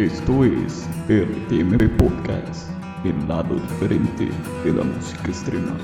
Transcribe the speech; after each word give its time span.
Esto 0.00 0.44
es 0.46 0.88
RTMP 1.10 1.94
Podcast, 1.98 2.70
el 3.04 3.28
lado 3.28 3.54
diferente 3.56 4.30
de 4.64 4.72
la 4.72 4.82
música 4.82 5.28
extrema. 5.28 5.76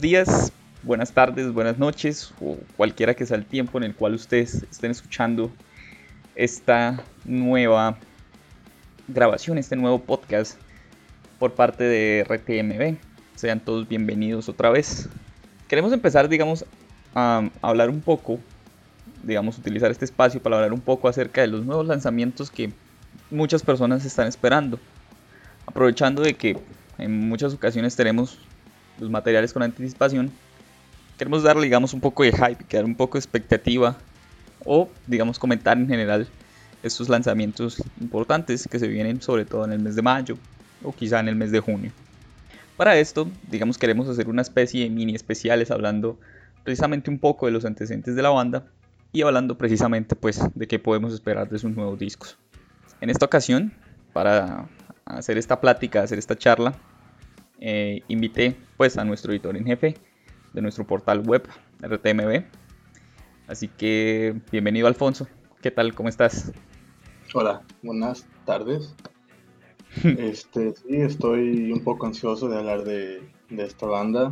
Días, 0.00 0.50
buenas 0.82 1.12
tardes, 1.12 1.52
buenas 1.52 1.76
noches 1.76 2.32
o 2.40 2.56
cualquiera 2.78 3.12
que 3.12 3.26
sea 3.26 3.36
el 3.36 3.44
tiempo 3.44 3.76
en 3.76 3.84
el 3.84 3.94
cual 3.94 4.14
ustedes 4.14 4.62
estén 4.70 4.92
escuchando 4.92 5.50
esta 6.34 7.04
nueva 7.26 7.98
grabación, 9.08 9.58
este 9.58 9.76
nuevo 9.76 9.98
podcast 9.98 10.58
por 11.38 11.52
parte 11.52 11.84
de 11.84 12.24
RTMB. 12.24 12.96
Sean 13.34 13.60
todos 13.60 13.86
bienvenidos 13.86 14.48
otra 14.48 14.70
vez. 14.70 15.06
Queremos 15.68 15.92
empezar, 15.92 16.30
digamos, 16.30 16.64
a 17.14 17.50
hablar 17.60 17.90
un 17.90 18.00
poco, 18.00 18.38
digamos, 19.22 19.58
utilizar 19.58 19.90
este 19.90 20.06
espacio 20.06 20.42
para 20.42 20.56
hablar 20.56 20.72
un 20.72 20.80
poco 20.80 21.08
acerca 21.08 21.42
de 21.42 21.48
los 21.48 21.66
nuevos 21.66 21.86
lanzamientos 21.86 22.50
que 22.50 22.72
muchas 23.30 23.62
personas 23.62 24.06
están 24.06 24.28
esperando. 24.28 24.80
Aprovechando 25.66 26.22
de 26.22 26.32
que 26.32 26.56
en 26.96 27.28
muchas 27.28 27.52
ocasiones 27.52 27.96
tenemos 27.96 28.38
los 29.00 29.10
materiales 29.10 29.52
con 29.52 29.62
anticipación, 29.62 30.30
queremos 31.18 31.42
darle, 31.42 31.64
digamos, 31.64 31.92
un 31.94 32.00
poco 32.00 32.22
de 32.22 32.32
hype, 32.32 32.64
crear 32.68 32.84
un 32.84 32.94
poco 32.94 33.14
de 33.14 33.20
expectativa 33.20 33.96
o, 34.64 34.88
digamos, 35.06 35.38
comentar 35.38 35.76
en 35.76 35.88
general 35.88 36.28
estos 36.82 37.08
lanzamientos 37.08 37.82
importantes 38.00 38.66
que 38.70 38.78
se 38.78 38.88
vienen 38.88 39.20
sobre 39.20 39.44
todo 39.44 39.64
en 39.64 39.72
el 39.72 39.80
mes 39.80 39.96
de 39.96 40.02
mayo 40.02 40.38
o 40.82 40.92
quizá 40.92 41.20
en 41.20 41.28
el 41.28 41.36
mes 41.36 41.50
de 41.50 41.60
junio. 41.60 41.92
Para 42.76 42.96
esto, 42.96 43.28
digamos, 43.50 43.76
queremos 43.76 44.08
hacer 44.08 44.28
una 44.28 44.42
especie 44.42 44.84
de 44.84 44.90
mini 44.90 45.14
especiales 45.14 45.70
hablando 45.70 46.18
precisamente 46.64 47.10
un 47.10 47.18
poco 47.18 47.46
de 47.46 47.52
los 47.52 47.64
antecedentes 47.64 48.14
de 48.16 48.22
la 48.22 48.30
banda 48.30 48.64
y 49.12 49.22
hablando 49.22 49.58
precisamente 49.58 50.16
pues 50.16 50.40
de 50.54 50.66
qué 50.66 50.78
podemos 50.78 51.12
esperar 51.12 51.48
de 51.50 51.58
sus 51.58 51.70
nuevos 51.70 51.98
discos. 51.98 52.38
En 53.00 53.10
esta 53.10 53.26
ocasión, 53.26 53.72
para 54.12 54.68
hacer 55.04 55.36
esta 55.36 55.60
plática, 55.60 56.02
hacer 56.02 56.18
esta 56.18 56.36
charla, 56.36 56.74
eh, 57.60 58.02
invité 58.08 58.56
pues 58.76 58.96
a 58.96 59.04
nuestro 59.04 59.32
editor 59.32 59.56
en 59.56 59.66
jefe 59.66 59.94
de 60.52 60.62
nuestro 60.62 60.86
portal 60.86 61.20
web 61.20 61.46
RTMB. 61.82 62.44
Así 63.46 63.68
que 63.68 64.34
bienvenido 64.50 64.86
Alfonso, 64.86 65.28
¿qué 65.60 65.70
tal? 65.70 65.94
¿Cómo 65.94 66.08
estás? 66.08 66.52
Hola, 67.34 67.62
buenas 67.82 68.26
tardes. 68.46 68.94
este, 70.04 70.74
sí, 70.74 70.96
estoy 70.96 71.70
un 71.72 71.84
poco 71.84 72.06
ansioso 72.06 72.48
de 72.48 72.58
hablar 72.58 72.84
de, 72.84 73.22
de 73.50 73.64
esta 73.64 73.86
banda 73.86 74.30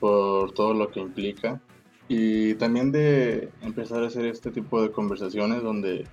por 0.00 0.52
todo 0.52 0.74
lo 0.74 0.90
que 0.90 1.00
implica 1.00 1.60
y 2.08 2.54
también 2.54 2.92
de 2.92 3.50
empezar 3.62 4.02
a 4.02 4.06
hacer 4.06 4.26
este 4.26 4.50
tipo 4.50 4.80
de 4.82 4.90
conversaciones 4.90 5.62
donde 5.62 6.06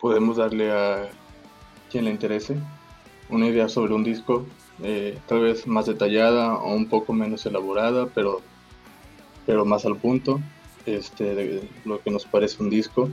podemos 0.00 0.36
darle 0.36 0.70
a 0.70 1.08
quien 1.90 2.04
le 2.04 2.10
interese 2.10 2.56
una 3.28 3.46
idea 3.46 3.68
sobre 3.68 3.94
un 3.94 4.04
disco 4.04 4.46
eh, 4.82 5.18
tal 5.26 5.40
vez 5.40 5.66
más 5.66 5.86
detallada 5.86 6.54
o 6.54 6.74
un 6.74 6.88
poco 6.88 7.12
menos 7.12 7.46
elaborada, 7.46 8.06
pero, 8.14 8.40
pero 9.46 9.64
más 9.64 9.84
al 9.86 9.96
punto, 9.96 10.40
este, 10.86 11.34
de 11.34 11.68
lo 11.84 12.00
que 12.00 12.10
nos 12.10 12.24
parece 12.26 12.62
un 12.62 12.70
disco. 12.70 13.08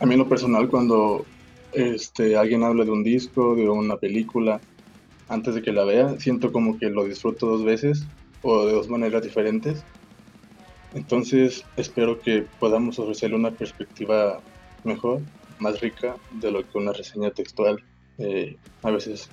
A 0.00 0.06
mí 0.06 0.14
en 0.14 0.20
lo 0.20 0.28
personal, 0.28 0.68
cuando 0.68 1.24
este, 1.72 2.36
alguien 2.36 2.64
habla 2.64 2.84
de 2.84 2.90
un 2.90 3.04
disco, 3.04 3.54
de 3.54 3.68
una 3.68 3.96
película, 3.96 4.60
antes 5.28 5.54
de 5.54 5.62
que 5.62 5.72
la 5.72 5.84
vea, 5.84 6.18
siento 6.18 6.52
como 6.52 6.78
que 6.78 6.90
lo 6.90 7.04
disfruto 7.04 7.46
dos 7.46 7.64
veces 7.64 8.04
o 8.42 8.66
de 8.66 8.72
dos 8.72 8.88
maneras 8.88 9.22
diferentes. 9.22 9.84
Entonces 10.94 11.64
espero 11.76 12.20
que 12.20 12.44
podamos 12.60 12.98
ofrecerle 12.98 13.36
una 13.36 13.50
perspectiva 13.50 14.40
mejor, 14.84 15.20
más 15.58 15.80
rica 15.80 16.16
de 16.32 16.50
lo 16.50 16.68
que 16.68 16.76
una 16.76 16.92
reseña 16.92 17.30
textual 17.30 17.82
eh, 18.18 18.56
a 18.82 18.90
veces 18.90 19.30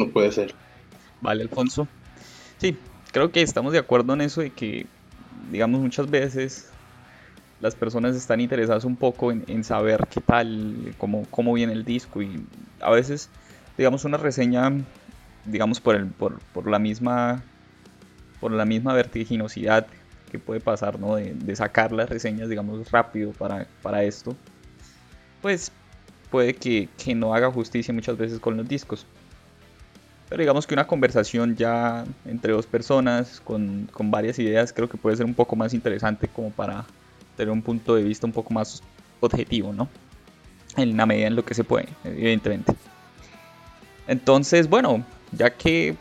no 0.00 0.12
puede 0.12 0.32
ser. 0.32 0.54
Vale, 1.20 1.42
Alfonso. 1.42 1.86
Sí, 2.58 2.76
creo 3.12 3.30
que 3.30 3.42
estamos 3.42 3.72
de 3.72 3.78
acuerdo 3.78 4.14
en 4.14 4.22
eso 4.22 4.40
de 4.40 4.50
que, 4.50 4.86
digamos, 5.50 5.80
muchas 5.80 6.10
veces 6.10 6.70
las 7.60 7.74
personas 7.74 8.16
están 8.16 8.40
interesadas 8.40 8.84
un 8.84 8.96
poco 8.96 9.30
en, 9.32 9.64
saber 9.64 10.06
qué 10.10 10.20
tal, 10.20 10.94
cómo, 10.98 11.26
cómo 11.30 11.52
viene 11.52 11.74
el 11.74 11.84
disco 11.84 12.22
y 12.22 12.42
a 12.80 12.90
veces, 12.90 13.28
digamos, 13.76 14.04
una 14.04 14.16
reseña, 14.16 14.72
digamos, 15.44 15.80
por, 15.80 15.94
el, 15.94 16.06
por, 16.06 16.40
por 16.52 16.68
la 16.68 16.78
misma 16.78 17.42
por 18.40 18.52
la 18.52 18.64
misma 18.64 18.94
vertiginosidad 18.94 19.86
que 20.32 20.38
puede 20.38 20.60
pasar, 20.60 20.98
¿no? 20.98 21.16
De, 21.16 21.34
de 21.34 21.56
sacar 21.56 21.92
las 21.92 22.08
reseñas, 22.08 22.48
digamos, 22.48 22.90
rápido 22.90 23.32
para, 23.32 23.66
para 23.82 24.02
esto, 24.02 24.34
pues 25.42 25.70
puede 26.30 26.54
que, 26.54 26.88
que 27.02 27.14
no 27.14 27.34
haga 27.34 27.50
justicia 27.50 27.92
muchas 27.92 28.16
veces 28.16 28.40
con 28.40 28.56
los 28.56 28.66
discos. 28.66 29.06
Pero 30.30 30.42
digamos 30.42 30.64
que 30.64 30.74
una 30.74 30.86
conversación 30.86 31.56
ya 31.56 32.04
entre 32.24 32.52
dos 32.52 32.64
personas 32.64 33.40
con, 33.40 33.90
con, 33.92 34.12
varias 34.12 34.38
ideas 34.38 34.72
creo 34.72 34.88
que 34.88 34.96
puede 34.96 35.16
ser 35.16 35.26
un 35.26 35.34
poco 35.34 35.56
más 35.56 35.74
interesante 35.74 36.28
como 36.28 36.50
para 36.50 36.84
tener 37.36 37.50
un 37.50 37.62
punto 37.62 37.96
de 37.96 38.04
vista 38.04 38.26
un 38.26 38.32
poco 38.32 38.54
más 38.54 38.80
objetivo, 39.18 39.72
¿no? 39.72 39.88
En 40.76 40.96
la 40.96 41.04
medida 41.04 41.26
en 41.26 41.34
lo 41.34 41.44
que 41.44 41.54
se 41.54 41.64
puede, 41.64 41.88
evidentemente. 42.04 42.72
Entonces, 44.06 44.68
bueno, 44.68 45.04
ya 45.32 45.50
que 45.50 45.96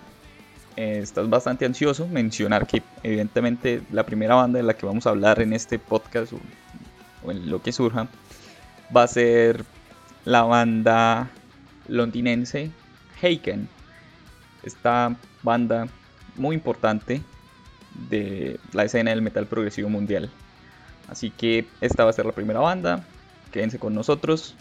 eh, 0.78 1.00
estás 1.02 1.28
bastante 1.28 1.66
ansioso, 1.66 2.08
mencionar 2.08 2.68
que 2.68 2.84
evidentemente 3.02 3.82
la 3.92 4.06
primera 4.06 4.36
banda 4.36 4.58
de 4.58 4.64
la 4.64 4.76
que 4.76 4.86
vamos 4.86 5.08
a 5.08 5.10
hablar 5.10 5.42
en 5.42 5.54
este 5.54 5.80
podcast 5.80 6.34
o, 6.34 6.40
o 7.24 7.32
en 7.32 7.50
lo 7.50 7.64
que 7.64 7.72
surja 7.72 8.08
va 8.96 9.04
a 9.04 9.08
ser 9.08 9.66
la 10.24 10.44
banda 10.44 11.32
londinense 11.88 12.70
Haken 13.24 13.79
esta 14.70 15.16
banda 15.44 15.88
muy 16.36 16.56
importante 16.56 17.22
de 18.10 18.60
la 18.72 18.86
escena 18.86 19.12
del 19.12 19.22
metal 19.22 19.46
progresivo 19.48 19.90
mundial. 19.90 20.30
Así 21.10 21.32
que 21.32 21.68
esta 21.82 22.04
va 22.04 22.12
a 22.12 22.14
ser 22.14 22.26
la 22.26 22.32
primera 22.32 22.60
banda. 22.60 23.04
Quédense 23.52 23.80
con 23.80 23.94
nosotros. 23.94 24.56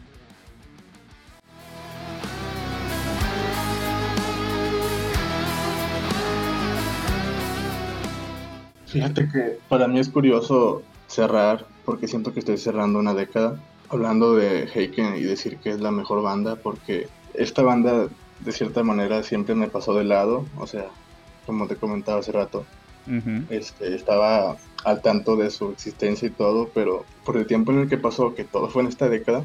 Fíjate 8.86 9.28
que 9.28 9.58
para 9.68 9.86
mí 9.86 9.98
es 9.98 10.08
curioso 10.08 10.82
cerrar, 11.06 11.66
porque 11.84 12.08
siento 12.08 12.32
que 12.32 12.40
estoy 12.40 12.56
cerrando 12.56 12.98
una 12.98 13.12
década, 13.12 13.60
hablando 13.90 14.34
de 14.34 14.64
Heiken 14.74 15.16
y 15.16 15.22
decir 15.22 15.58
que 15.58 15.70
es 15.70 15.80
la 15.80 15.90
mejor 15.90 16.22
banda, 16.22 16.56
porque 16.56 17.08
esta 17.34 17.62
banda 17.62 18.08
de 18.40 18.52
cierta 18.52 18.82
manera 18.82 19.22
siempre 19.22 19.54
me 19.54 19.68
pasó 19.68 19.94
de 19.94 20.04
lado, 20.04 20.44
o 20.58 20.66
sea, 20.66 20.86
como 21.46 21.66
te 21.66 21.76
comentaba 21.76 22.20
hace 22.20 22.32
rato, 22.32 22.64
este, 23.48 23.94
estaba 23.94 24.58
al 24.84 25.00
tanto 25.00 25.36
de 25.36 25.50
su 25.50 25.70
existencia 25.70 26.28
y 26.28 26.30
todo, 26.30 26.68
pero 26.74 27.06
por 27.24 27.38
el 27.38 27.46
tiempo 27.46 27.72
en 27.72 27.78
el 27.80 27.88
que 27.88 27.96
pasó, 27.96 28.34
que 28.34 28.44
todo 28.44 28.68
fue 28.68 28.82
en 28.82 28.88
esta 28.88 29.08
década, 29.08 29.44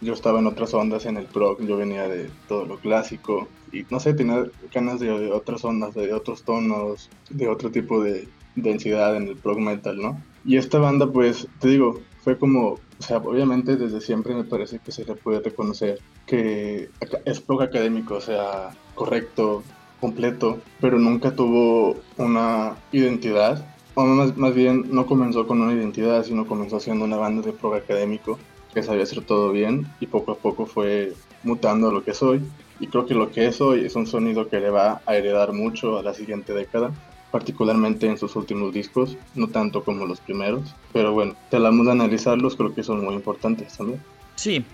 yo 0.00 0.14
estaba 0.14 0.40
en 0.40 0.46
otras 0.46 0.74
ondas 0.74 1.06
en 1.06 1.16
el 1.16 1.26
prog, 1.26 1.60
yo 1.62 1.76
venía 1.76 2.08
de 2.08 2.30
todo 2.48 2.64
lo 2.64 2.78
clásico 2.78 3.48
y 3.72 3.84
no 3.90 4.00
sé, 4.00 4.14
tenía 4.14 4.44
ganas 4.72 4.98
de, 4.98 5.30
otras 5.30 5.64
ondas, 5.64 5.94
de 5.94 6.12
otros 6.12 6.42
tonos, 6.42 7.08
de 7.30 7.48
otro 7.48 7.70
tipo 7.70 8.02
de 8.02 8.28
densidad 8.56 9.16
en 9.16 9.28
el 9.28 9.36
prog 9.36 9.60
metal, 9.60 9.96
¿no? 10.00 10.20
Y 10.44 10.56
esta 10.56 10.78
banda, 10.78 11.06
pues, 11.06 11.46
te 11.60 11.68
digo, 11.68 12.00
fue 12.22 12.36
como, 12.36 12.72
o 12.72 12.80
sea, 12.98 13.18
obviamente 13.18 13.76
desde 13.76 14.00
siempre 14.00 14.34
me 14.34 14.44
parece 14.44 14.80
que 14.80 14.90
se 14.90 15.04
le 15.04 15.14
puede 15.14 15.40
reconocer 15.40 16.00
que 16.26 16.88
es 17.24 17.40
poco 17.40 17.62
académico, 17.62 18.14
o 18.14 18.20
sea, 18.20 18.70
correcto, 18.94 19.62
completo, 20.00 20.58
pero 20.80 20.98
nunca 20.98 21.34
tuvo 21.34 21.96
una 22.16 22.76
identidad, 22.90 23.64
o 23.94 24.04
más, 24.04 24.36
más 24.36 24.54
bien 24.54 24.86
no 24.90 25.06
comenzó 25.06 25.46
con 25.46 25.60
una 25.60 25.72
identidad, 25.72 26.24
sino 26.24 26.46
comenzó 26.46 26.80
siendo 26.80 27.04
una 27.04 27.16
banda 27.16 27.42
de 27.42 27.52
prog 27.52 27.74
académico 27.74 28.38
que 28.72 28.82
sabía 28.82 29.02
hacer 29.02 29.22
todo 29.22 29.52
bien 29.52 29.86
y 30.00 30.06
poco 30.06 30.32
a 30.32 30.36
poco 30.36 30.66
fue 30.66 31.12
mutando 31.42 31.88
a 31.88 31.92
lo 31.92 32.04
que 32.04 32.14
soy. 32.14 32.42
Y 32.80 32.88
creo 32.88 33.06
que 33.06 33.14
lo 33.14 33.30
que 33.30 33.46
es 33.46 33.60
hoy 33.60 33.84
es 33.84 33.94
un 33.94 34.06
sonido 34.06 34.48
que 34.48 34.58
le 34.58 34.70
va 34.70 35.02
a 35.06 35.16
heredar 35.16 35.52
mucho 35.52 35.98
a 35.98 36.02
la 36.02 36.14
siguiente 36.14 36.52
década, 36.52 36.90
particularmente 37.30 38.06
en 38.06 38.18
sus 38.18 38.34
últimos 38.34 38.72
discos, 38.72 39.16
no 39.34 39.48
tanto 39.48 39.84
como 39.84 40.06
los 40.06 40.20
primeros. 40.20 40.74
Pero 40.92 41.12
bueno, 41.12 41.36
te 41.50 41.60
de 41.60 41.90
analizarlos, 41.90 42.56
creo 42.56 42.74
que 42.74 42.82
son 42.82 43.04
muy 43.04 43.14
importantes 43.14 43.76
también. 43.76 44.00
Sí, 44.34 44.64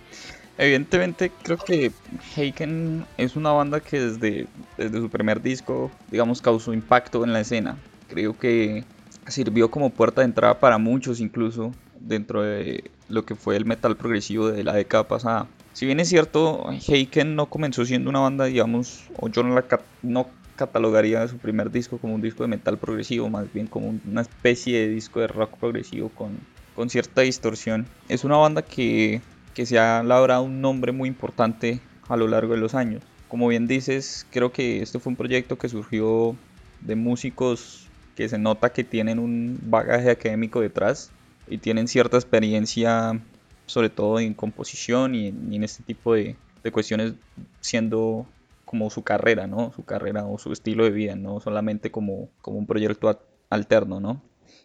evidentemente 0.59 1.33
creo 1.43 1.57
que 1.57 1.93
Heiken 2.37 3.07
es 3.17 3.37
una 3.37 3.53
banda 3.53 3.81
que 3.81 4.01
desde, 4.01 4.47
desde 4.77 4.99
su 4.99 5.09
primer 5.09 5.41
disco, 5.41 5.91
digamos, 6.11 6.43
causó 6.43 6.75
impacto 6.75 7.25
en 7.25 7.33
la 7.33 7.41
escena. 7.41 7.79
Creo 8.09 8.37
que 8.37 8.85
sirvió 9.29 9.71
como 9.71 9.91
puerta 9.91 10.21
de 10.21 10.27
entrada 10.27 10.59
para 10.59 10.79
muchos 10.79 11.21
incluso 11.21 11.73
dentro 12.01 12.43
de 12.43 12.91
lo 13.09 13.25
que 13.25 13.35
fue 13.35 13.57
el 13.57 13.65
metal 13.65 13.97
progresivo 13.97 14.51
de 14.51 14.65
la 14.65 14.75
década 14.75 15.07
pasada. 15.09 15.47
Si 15.73 15.87
bien 15.87 16.01
es 16.01 16.09
cierto, 16.09 16.69
Heiken 16.71 17.37
no 17.37 17.47
comenzó 17.47 17.85
siendo 17.85 18.11
una 18.11 18.21
banda, 18.21 18.47
digamos, 18.47 19.05
o 19.17 19.29
yo 19.29 19.43
no, 19.43 19.55
la 19.55 19.65
no 20.03 20.27
catalogaría 20.57 21.27
su 21.29 21.39
primer 21.39 21.71
disco 21.71 21.99
como 21.99 22.15
un 22.15 22.21
disco 22.21 22.43
de 22.43 22.49
metal 22.49 22.79
progresivo, 22.79 23.31
más 23.31 23.53
bien 23.53 23.69
como 23.69 23.95
una 24.05 24.23
especie 24.23 24.81
de 24.81 24.89
disco 24.89 25.21
de 25.21 25.29
rock 25.29 25.57
progresivo 25.57 26.09
con, 26.09 26.39
con 26.75 26.91
cierta 26.91 27.21
distorsión. 27.21 27.87
Es 28.09 28.25
una 28.25 28.37
banda 28.37 28.63
que, 28.63 29.21
que 29.59 29.67
se 29.67 29.77
ha 29.77 30.05
labrado 30.05 30.45
un 30.45 30.61
nombre 30.61 30.93
muy 30.93 31.09
importante 31.09 31.81
a 32.07 32.17
lo 32.17 32.29
largo 32.29 32.55
de 32.55 32.61
los 32.61 32.77
años. 32.77 33.03
Como 33.27 33.49
bien 33.49 33.67
dices, 33.67 34.25
creo 34.31 34.53
que 34.53 34.83
este 34.83 35.01
fue 35.01 35.11
un 35.11 35.17
proyecto 35.17 35.59
que 35.59 35.69
surgió 35.69 36.37
de 36.81 36.95
músicos 36.95 37.89
que 38.15 38.29
se 38.29 38.39
nota 38.39 38.71
que 38.71 38.85
tienen 38.85 39.19
un 39.19 39.59
bagaje 39.65 40.11
académico 40.11 40.61
detrás 40.61 41.11
y 41.49 41.59
tienen 41.59 41.89
cierta 41.89 42.17
experiencia 42.17 43.21
sobre 43.67 43.91
todo 43.91 44.21
en 44.21 44.33
composición 44.33 45.17
y 45.17 45.27
en, 45.27 45.65
este 45.65 45.83
tipo 45.83 46.15
de, 46.15 46.37
cuestiones 46.71 47.15
siendo 47.61 48.27
como 48.65 48.91
su 48.91 49.03
carrera, 49.03 49.49
¿no? 49.49 49.73
Su 49.75 49.85
carrera 49.85 50.25
o 50.25 50.39
su 50.39 50.53
estilo 50.53 50.85
de 50.85 50.91
vida, 50.91 51.17
no 51.17 51.41
solamente 51.41 51.91
como, 51.91 52.29
como 52.43 52.59
un 52.59 52.67
proyecto 52.67 53.21
alterno, 53.51 53.99
¿no? 53.99 54.23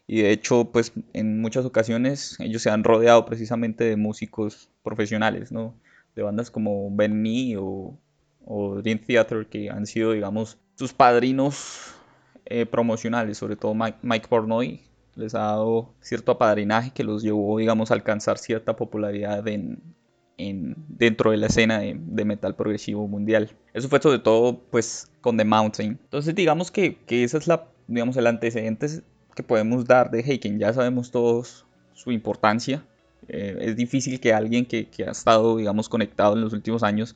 Y 0.07 0.21
de 0.21 0.31
hecho, 0.31 0.71
pues 0.71 0.94
en 1.13 1.41
muchas 1.41 1.65
ocasiones 1.65 2.38
ellos 2.39 2.62
se 2.62 2.69
han 2.69 2.83
rodeado 2.83 3.25
precisamente 3.25 3.83
de 3.83 3.95
músicos 3.95 4.69
profesionales, 4.83 5.51
¿no? 5.51 5.75
De 6.15 6.24
bandas 6.24 6.51
como 6.51 6.89
Ben 6.95 7.24
o, 7.57 7.97
o 8.45 8.75
Dream 8.81 9.00
Theater, 9.00 9.47
que 9.47 9.69
han 9.69 9.85
sido, 9.85 10.12
digamos, 10.12 10.57
sus 10.75 10.94
padrinos 10.94 11.94
eh, 12.45 12.65
promocionales, 12.65 13.38
sobre 13.38 13.56
todo 13.56 13.74
Mike, 13.74 14.00
Mike 14.01 14.27
Pornoy, 14.27 14.81
les 15.15 15.35
ha 15.35 15.39
dado 15.39 15.94
cierto 16.01 16.33
apadrinaje 16.33 16.91
que 16.91 17.03
los 17.03 17.24
llevó, 17.24 17.57
digamos, 17.57 17.91
a 17.91 17.94
alcanzar 17.94 18.38
cierta 18.38 18.75
popularidad 18.75 19.47
en, 19.47 19.81
dentro 20.38 21.31
de 21.31 21.38
la 21.38 21.47
escena 21.47 21.80
de, 21.80 22.25
metal 22.25 22.56
progresivo 22.56 23.07
mundial. 23.07 23.51
Eso 23.74 23.89
fue 23.89 24.01
sobre 24.01 24.19
todo, 24.19 24.59
pues, 24.71 25.12
con 25.21 25.38
The 25.38 25.45
Mountain. 25.45 26.00
Entonces, 26.03 26.35
digamos 26.35 26.71
que, 26.71 26.97
que 27.06 27.24
esa 27.24 27.38
es 27.38 27.47
la, 27.47 27.68
digamos, 27.88 28.18
el 28.18 28.27
antecedente 28.27 28.88
que 29.35 29.44
podemos 29.44 29.85
dar 29.85 30.12
de 30.12 30.21
Heiken. 30.21 30.59
Ya 30.59 30.74
sabemos 30.74 31.12
todos 31.12 31.65
su 31.94 32.12
importancia. 32.12 32.83
Eh, 33.27 33.57
es 33.62 33.75
difícil 33.75 34.19
que 34.19 34.33
alguien 34.33 34.65
que, 34.65 34.88
que 34.88 35.06
ha 35.06 35.12
estado, 35.12 35.57
digamos, 35.57 35.89
conectado 35.89 36.33
en 36.35 36.41
los 36.41 36.53
últimos 36.53 36.83
años 36.83 37.15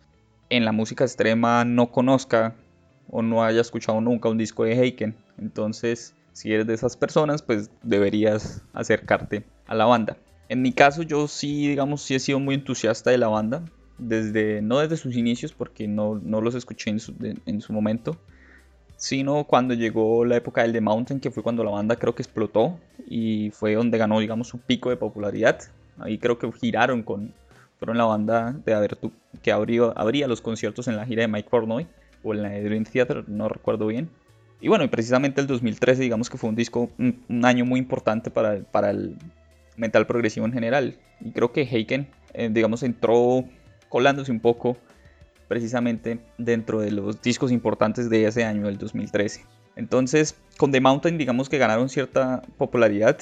en 0.49 0.65
la 0.65 0.71
música 0.71 1.03
extrema 1.03 1.65
no 1.65 1.91
conozca 1.91 2.55
o 3.09 3.21
no 3.21 3.43
haya 3.43 3.61
escuchado 3.61 4.01
nunca 4.01 4.29
un 4.29 4.37
disco 4.37 4.63
de 4.63 4.73
Heiken. 4.73 5.15
Entonces, 5.37 6.13
si 6.33 6.53
eres 6.53 6.67
de 6.67 6.73
esas 6.73 6.97
personas, 6.97 7.41
pues 7.41 7.69
deberías 7.83 8.63
acercarte 8.73 9.45
a 9.65 9.75
la 9.75 9.85
banda. 9.85 10.17
En 10.49 10.61
mi 10.61 10.71
caso, 10.71 11.03
yo 11.03 11.27
sí, 11.27 11.67
digamos, 11.67 12.01
sí 12.01 12.15
he 12.15 12.19
sido 12.19 12.39
muy 12.39 12.55
entusiasta 12.55 13.11
de 13.11 13.17
la 13.17 13.27
banda. 13.27 13.63
Desde, 13.97 14.61
no 14.61 14.79
desde 14.79 14.95
sus 14.95 15.15
inicios, 15.15 15.53
porque 15.53 15.87
no, 15.87 16.21
no 16.23 16.39
los 16.39 16.53
escuché 16.53 16.91
en 16.91 16.99
su, 16.99 17.15
en 17.45 17.61
su 17.61 17.73
momento, 17.73 18.15
sino 18.97 19.43
cuando 19.45 19.75
llegó 19.75 20.25
la 20.25 20.35
época 20.35 20.63
del 20.63 20.73
The 20.73 20.81
Mountain, 20.81 21.19
que 21.19 21.31
fue 21.31 21.43
cuando 21.43 21.63
la 21.63 21.71
banda 21.71 21.95
creo 21.95 22.15
que 22.15 22.23
explotó 22.23 22.77
y 23.07 23.51
fue 23.51 23.75
donde 23.75 23.97
ganó, 23.97 24.19
digamos, 24.19 24.47
su 24.47 24.59
pico 24.59 24.89
de 24.89 24.97
popularidad. 24.97 25.59
Ahí 25.99 26.17
creo 26.17 26.37
que 26.39 26.51
giraron 26.51 27.03
con, 27.03 27.33
fueron 27.79 27.97
la 27.97 28.05
banda 28.05 28.55
de 28.65 28.73
haber, 28.73 28.97
que 29.41 29.51
abrió, 29.51 29.97
abría 29.97 30.27
los 30.27 30.41
conciertos 30.41 30.87
en 30.87 30.95
la 30.95 31.05
gira 31.05 31.21
de 31.21 31.27
Mike 31.27 31.49
Pornoy 31.49 31.87
o 32.23 32.33
en 32.33 32.41
la 32.41 32.49
de 32.49 32.63
Dream 32.63 32.85
Theater, 32.85 33.23
no 33.29 33.47
recuerdo 33.47 33.87
bien. 33.87 34.09
Y 34.59 34.67
bueno, 34.67 34.83
y 34.83 34.87
precisamente 34.87 35.39
el 35.39 35.47
2013 35.47 36.01
digamos 36.01 36.31
que 36.31 36.37
fue 36.37 36.49
un 36.49 36.55
disco, 36.55 36.89
un, 36.97 37.45
año 37.45 37.65
muy 37.65 37.79
importante 37.79 38.31
para, 38.31 38.59
para 38.63 38.89
el 38.89 39.15
metal 39.75 40.07
progresivo 40.07 40.47
en 40.47 40.53
general. 40.53 40.97
Y 41.21 41.31
creo 41.31 41.51
que 41.51 41.61
Heiken, 41.61 42.07
eh, 42.33 42.49
digamos, 42.51 42.81
entró 42.81 43.45
colándose 43.89 44.31
un 44.31 44.39
poco 44.39 44.75
precisamente 45.47 46.19
dentro 46.37 46.79
de 46.79 46.91
los 46.91 47.21
discos 47.21 47.51
importantes 47.51 48.09
de 48.09 48.25
ese 48.25 48.43
año, 48.43 48.67
el 48.67 48.77
2013. 48.77 49.45
Entonces, 49.75 50.35
con 50.57 50.71
The 50.71 50.81
Mountain, 50.81 51.17
digamos 51.17 51.49
que 51.49 51.57
ganaron 51.57 51.89
cierta 51.89 52.41
popularidad, 52.57 53.19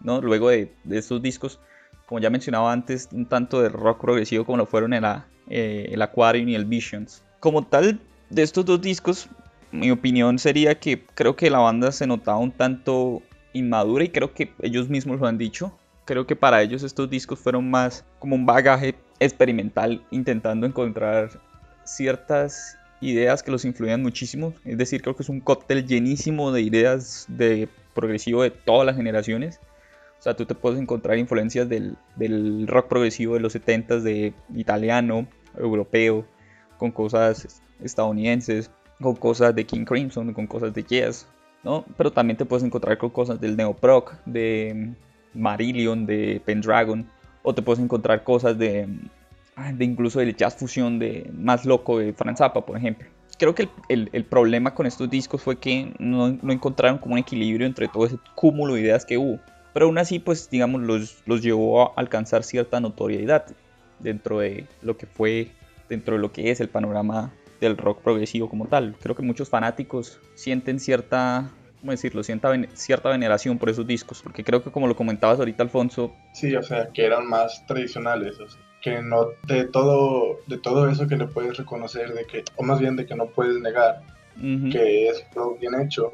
¿no? 0.00 0.20
Luego 0.20 0.50
de, 0.50 0.72
de 0.84 0.98
estos 0.98 1.22
discos, 1.22 1.58
como 2.06 2.20
ya 2.20 2.30
mencionaba 2.30 2.72
antes, 2.72 3.08
un 3.12 3.26
tanto 3.26 3.62
de 3.62 3.68
rock 3.68 4.00
progresivo 4.00 4.44
como 4.44 4.58
lo 4.58 4.66
fueron 4.66 4.92
el, 4.92 5.04
eh, 5.48 5.88
el 5.90 6.02
Aquarium 6.02 6.48
y 6.48 6.54
el 6.54 6.66
Visions. 6.66 7.22
Como 7.40 7.64
tal, 7.66 8.00
de 8.30 8.42
estos 8.42 8.64
dos 8.64 8.80
discos, 8.80 9.28
mi 9.72 9.90
opinión 9.90 10.38
sería 10.38 10.78
que 10.78 11.04
creo 11.14 11.36
que 11.36 11.50
la 11.50 11.58
banda 11.58 11.92
se 11.92 12.06
notaba 12.06 12.38
un 12.38 12.52
tanto 12.52 13.22
inmadura 13.52 14.04
y 14.04 14.10
creo 14.10 14.32
que 14.34 14.52
ellos 14.60 14.88
mismos 14.88 15.20
lo 15.20 15.26
han 15.26 15.38
dicho. 15.38 15.72
Creo 16.04 16.26
que 16.26 16.36
para 16.36 16.62
ellos 16.62 16.82
estos 16.82 17.10
discos 17.10 17.38
fueron 17.38 17.70
más 17.70 18.04
como 18.18 18.34
un 18.34 18.46
bagaje 18.46 18.94
experimental 19.20 20.02
intentando 20.10 20.66
encontrar 20.66 21.30
ciertas 21.88 22.78
ideas 23.00 23.42
que 23.42 23.50
los 23.50 23.64
influían 23.64 24.02
muchísimo. 24.02 24.52
Es 24.64 24.78
decir, 24.78 25.02
creo 25.02 25.16
que 25.16 25.22
es 25.22 25.28
un 25.28 25.40
cóctel 25.40 25.86
llenísimo 25.86 26.52
de 26.52 26.62
ideas 26.62 27.26
de 27.28 27.68
progresivo 27.94 28.42
de 28.42 28.50
todas 28.50 28.86
las 28.86 28.96
generaciones. 28.96 29.60
O 30.18 30.22
sea, 30.22 30.34
tú 30.34 30.46
te 30.46 30.54
puedes 30.54 30.80
encontrar 30.80 31.16
influencias 31.16 31.68
del, 31.68 31.96
del 32.16 32.66
rock 32.66 32.88
progresivo 32.88 33.34
de 33.34 33.40
los 33.40 33.54
70s, 33.54 34.00
de 34.00 34.34
italiano, 34.54 35.28
europeo, 35.56 36.26
con 36.76 36.90
cosas 36.90 37.62
estadounidenses, 37.82 38.70
con 39.00 39.14
cosas 39.14 39.54
de 39.54 39.64
King 39.64 39.84
Crimson, 39.84 40.32
con 40.32 40.46
cosas 40.46 40.74
de 40.74 40.82
Yes, 40.82 41.26
¿no? 41.62 41.84
Pero 41.96 42.12
también 42.12 42.36
te 42.36 42.44
puedes 42.44 42.64
encontrar 42.64 42.98
con 42.98 43.10
cosas 43.10 43.40
del 43.40 43.56
Neoproc, 43.56 44.14
de 44.24 44.92
Marillion, 45.34 46.04
de 46.04 46.42
Pendragon, 46.44 47.08
o 47.42 47.54
te 47.54 47.62
puedes 47.62 47.82
encontrar 47.82 48.24
cosas 48.24 48.58
de, 48.58 48.88
de 49.72 49.84
incluso 49.84 50.20
del 50.20 50.36
jazz 50.36 50.56
fusión 50.56 50.98
de 50.98 51.30
más 51.34 51.64
loco 51.64 51.98
de 51.98 52.12
Franz 52.12 52.38
Zappa, 52.38 52.64
por 52.64 52.76
ejemplo. 52.76 53.08
Creo 53.38 53.54
que 53.54 53.68
el, 53.88 54.10
el, 54.12 54.24
problema 54.24 54.74
con 54.74 54.86
estos 54.86 55.08
discos 55.08 55.42
fue 55.42 55.58
que 55.58 55.92
no, 55.98 56.36
no, 56.42 56.52
encontraron 56.52 56.98
como 56.98 57.14
un 57.14 57.20
equilibrio 57.20 57.66
entre 57.66 57.86
todo 57.86 58.06
ese 58.06 58.18
cúmulo 58.34 58.74
de 58.74 58.80
ideas 58.80 59.04
que 59.04 59.16
hubo. 59.16 59.38
Pero 59.72 59.86
aún 59.86 59.98
así, 59.98 60.18
pues 60.18 60.50
digamos, 60.50 60.82
los, 60.82 61.22
los 61.26 61.42
llevó 61.42 61.82
a 61.82 61.92
alcanzar 61.96 62.42
cierta 62.42 62.80
notoriedad 62.80 63.46
dentro 64.00 64.40
de 64.40 64.66
lo 64.82 64.96
que 64.96 65.06
fue, 65.06 65.52
dentro 65.88 66.16
de 66.16 66.20
lo 66.20 66.32
que 66.32 66.50
es 66.50 66.60
el 66.60 66.68
panorama 66.68 67.32
del 67.60 67.76
rock 67.76 68.02
progresivo 68.02 68.48
como 68.48 68.66
tal. 68.66 68.96
Creo 69.00 69.14
que 69.14 69.22
muchos 69.22 69.48
fanáticos 69.48 70.20
sienten 70.34 70.80
cierta, 70.80 71.50
¿cómo 71.80 71.92
decirlo? 71.92 72.22
Cierta, 72.24 72.52
cierta 72.74 73.08
veneración 73.10 73.58
por 73.58 73.70
esos 73.70 73.86
discos, 73.86 74.20
porque 74.22 74.42
creo 74.42 74.62
que 74.62 74.70
como 74.70 74.86
lo 74.86 74.96
comentabas 74.96 75.38
ahorita, 75.38 75.62
Alfonso. 75.62 76.12
Sí, 76.32 76.54
o 76.56 76.62
sea, 76.62 76.88
que 76.88 77.04
eran 77.04 77.28
más 77.28 77.64
tradicionales, 77.66 78.36
que 78.80 79.02
no 79.02 79.28
de 79.46 79.64
todo, 79.64 80.38
de 80.46 80.58
todo 80.58 80.88
eso 80.88 81.08
que 81.08 81.16
le 81.16 81.26
puedes 81.26 81.56
reconocer, 81.56 82.14
de 82.14 82.24
que, 82.26 82.44
o 82.56 82.62
más 82.62 82.78
bien 82.78 82.96
de 82.96 83.06
que 83.06 83.16
no 83.16 83.26
puedes 83.26 83.60
negar, 83.60 84.02
que 84.70 85.08
es 85.08 85.26
bien 85.60 85.80
hecho, 85.80 86.12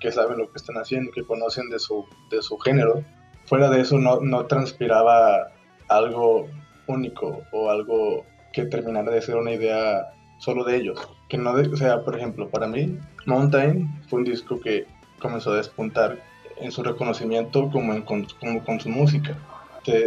que 0.00 0.12
saben 0.12 0.38
lo 0.38 0.50
que 0.50 0.58
están 0.58 0.76
haciendo, 0.76 1.10
que 1.10 1.24
conocen 1.24 1.70
de 1.70 1.78
su, 1.78 2.04
de 2.30 2.42
su 2.42 2.58
género. 2.58 3.02
Fuera 3.46 3.70
de 3.70 3.80
eso 3.80 3.98
no, 3.98 4.20
no 4.20 4.46
transpiraba 4.46 5.50
algo 5.88 6.48
único 6.86 7.42
o 7.52 7.70
algo 7.70 8.24
que 8.52 8.66
terminara 8.66 9.10
de 9.10 9.22
ser 9.22 9.36
una 9.36 9.52
idea 9.52 10.10
solo 10.38 10.64
de 10.64 10.76
ellos. 10.76 10.98
Que 11.28 11.38
no, 11.38 11.52
o 11.52 11.76
sea, 11.76 12.04
por 12.04 12.16
ejemplo, 12.16 12.48
para 12.48 12.66
mí, 12.66 12.98
Mountain 13.26 13.88
fue 14.08 14.20
un 14.20 14.24
disco 14.24 14.60
que 14.60 14.86
comenzó 15.18 15.52
a 15.52 15.56
despuntar 15.56 16.18
en 16.60 16.72
su 16.72 16.82
reconocimiento 16.82 17.70
como, 17.70 17.92
en, 17.92 18.02
como 18.02 18.64
con 18.64 18.80
su 18.80 18.88
música. 18.88 19.36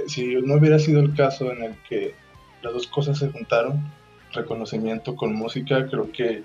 Si 0.08 0.36
no 0.36 0.56
hubiera 0.56 0.80
sido 0.80 1.00
el 1.00 1.14
caso 1.16 1.52
en 1.52 1.64
el 1.64 1.76
que 1.88 2.14
las 2.62 2.74
dos 2.74 2.88
cosas 2.88 3.18
se 3.18 3.30
juntaron, 3.30 3.82
reconocimiento 4.34 5.16
con 5.16 5.34
música, 5.34 5.88
creo 5.88 6.12
que 6.12 6.44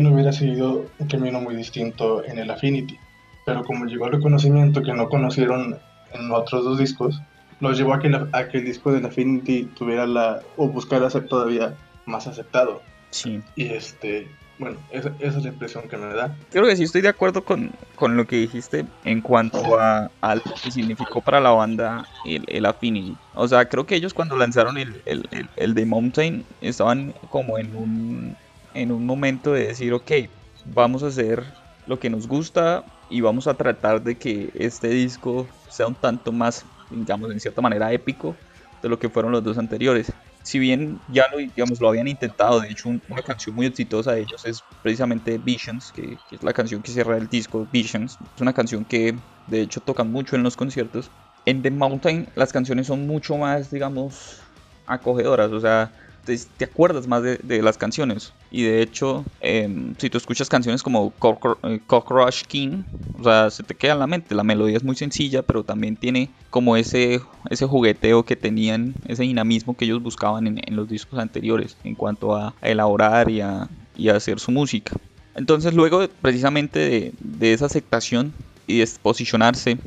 no 0.00 0.12
hubiera 0.12 0.32
seguido 0.32 0.86
un 0.98 1.06
camino 1.06 1.40
muy 1.40 1.54
distinto 1.54 2.24
en 2.24 2.38
el 2.38 2.50
Affinity. 2.50 2.98
Pero 3.46 3.64
como 3.64 3.86
llegó 3.86 4.06
al 4.06 4.12
reconocimiento 4.12 4.82
que 4.82 4.92
no 4.92 5.08
conocieron 5.08 5.78
en 6.12 6.30
otros 6.32 6.64
dos 6.64 6.78
discos, 6.78 7.20
los 7.60 7.76
llevó 7.78 7.94
a 7.94 8.00
que, 8.00 8.10
a 8.32 8.48
que 8.48 8.58
el 8.58 8.64
disco 8.64 8.92
de 8.92 9.06
Affinity 9.06 9.64
tuviera 9.64 10.06
la, 10.06 10.40
o 10.56 10.68
buscara 10.68 11.10
ser 11.10 11.28
todavía 11.28 11.74
más 12.06 12.26
aceptado. 12.26 12.82
Sí. 13.10 13.40
Y 13.56 13.66
este 13.66 14.28
Bueno, 14.60 14.76
esa, 14.90 15.10
esa, 15.20 15.38
es 15.38 15.42
la 15.42 15.48
impresión 15.48 15.88
que 15.88 15.96
me 15.96 16.14
da. 16.14 16.36
Creo 16.50 16.66
que 16.66 16.76
sí 16.76 16.82
estoy 16.82 17.00
de 17.00 17.08
acuerdo 17.08 17.42
con, 17.42 17.72
con 17.94 18.18
lo 18.18 18.26
que 18.26 18.36
dijiste 18.36 18.84
en 19.06 19.22
cuanto 19.22 19.80
a, 19.80 20.10
a, 20.20 20.34
lo 20.34 20.42
que 20.62 20.70
significó 20.70 21.22
para 21.22 21.40
la 21.40 21.48
banda 21.48 22.06
el, 22.26 22.44
el 22.46 22.66
Affinity. 22.66 23.16
O 23.34 23.48
sea, 23.48 23.70
creo 23.70 23.86
que 23.86 23.94
ellos 23.94 24.12
cuando 24.12 24.36
lanzaron 24.36 24.76
el, 24.76 25.00
el, 25.06 25.26
el, 25.56 25.74
The 25.74 25.86
Mountain 25.86 26.44
estaban 26.60 27.14
como 27.30 27.56
en 27.56 27.74
un, 27.74 28.36
en 28.74 28.92
un 28.92 29.06
momento 29.06 29.54
de 29.54 29.68
decir, 29.68 29.94
ok, 29.94 30.12
vamos 30.74 31.02
a 31.04 31.06
hacer 31.06 31.42
lo 31.86 31.98
que 31.98 32.10
nos 32.10 32.28
gusta 32.28 32.84
y 33.08 33.22
vamos 33.22 33.46
a 33.46 33.54
tratar 33.54 34.02
de 34.02 34.18
que 34.18 34.50
este 34.54 34.88
disco 34.88 35.46
sea 35.70 35.86
un 35.86 35.94
tanto 35.94 36.32
más, 36.32 36.66
digamos, 36.90 37.30
en 37.30 37.40
cierta 37.40 37.62
manera 37.62 37.94
épico 37.94 38.36
de 38.82 38.90
lo 38.90 38.98
que 38.98 39.08
fueron 39.08 39.32
los 39.32 39.42
dos 39.42 39.56
anteriores. 39.56 40.12
Si 40.50 40.58
bien 40.58 40.98
ya 41.12 41.28
lo, 41.30 41.38
digamos, 41.38 41.80
lo 41.80 41.88
habían 41.90 42.08
intentado, 42.08 42.58
de 42.58 42.70
hecho 42.70 42.88
una 42.88 43.22
canción 43.22 43.54
muy 43.54 43.66
exitosa 43.66 44.14
de 44.14 44.22
ellos 44.22 44.44
es 44.44 44.64
precisamente 44.82 45.38
Visions, 45.38 45.92
que, 45.92 46.18
que, 46.28 46.34
es 46.34 46.42
la 46.42 46.52
canción 46.52 46.82
que 46.82 46.90
cierra 46.90 47.16
el 47.16 47.28
disco 47.28 47.68
Visions. 47.70 48.18
Es 48.34 48.40
una 48.40 48.52
canción 48.52 48.84
que 48.84 49.14
de 49.46 49.60
hecho 49.60 49.80
tocan 49.80 50.10
mucho 50.10 50.34
en 50.34 50.42
los 50.42 50.56
conciertos. 50.56 51.08
En 51.46 51.62
The 51.62 51.70
Mountain 51.70 52.30
las 52.34 52.52
canciones 52.52 52.88
son 52.88 53.06
mucho 53.06 53.36
más, 53.36 53.70
digamos, 53.70 54.40
acogedoras, 54.86 55.52
o 55.52 55.60
sea, 55.60 55.92
te, 56.24 56.64
acuerdas 56.64 57.06
más 57.06 57.22
de, 57.22 57.62
las 57.62 57.78
canciones. 57.78 58.32
Y 58.50 58.62
de 58.62 58.82
hecho, 58.82 59.24
eh, 59.40 59.68
si 59.98 60.10
tú 60.10 60.18
escuchas 60.18 60.48
canciones 60.48 60.82
como 60.82 61.10
Cockroach 61.10 62.42
King, 62.44 62.82
o 63.18 63.24
sea, 63.24 63.50
se 63.50 63.62
te 63.62 63.74
queda 63.74 63.92
en 63.92 63.98
la 63.98 64.06
mente. 64.06 64.34
La 64.34 64.44
melodía 64.44 64.76
es 64.76 64.84
muy 64.84 64.96
sencilla, 64.96 65.42
pero 65.42 65.64
también 65.64 65.96
tiene 65.96 66.30
como 66.50 66.76
ese, 66.76 67.20
ese 67.50 67.66
jugueteo 67.66 68.24
que 68.24 68.36
tenían, 68.36 68.94
ese 69.06 69.22
dinamismo 69.22 69.76
que 69.76 69.84
ellos 69.84 70.02
buscaban 70.02 70.46
en, 70.46 70.76
los 70.76 70.88
discos 70.88 71.18
anteriores 71.18 71.76
en 71.84 71.94
cuanto 71.94 72.34
a, 72.34 72.54
a 72.60 72.68
elaborar 72.68 73.30
y 73.30 73.40
a, 73.40 73.68
y 73.96 74.08
a, 74.08 74.16
hacer 74.16 74.40
su 74.40 74.50
música. 74.50 74.96
Entonces, 75.34 75.74
luego 75.74 76.06
precisamente 76.20 76.78
de, 76.78 77.12
de 77.20 77.52
esa 77.52 77.66
aceptación 77.66 78.32
y 78.66 78.78
de 78.78 78.88
posicionarse 79.02 79.78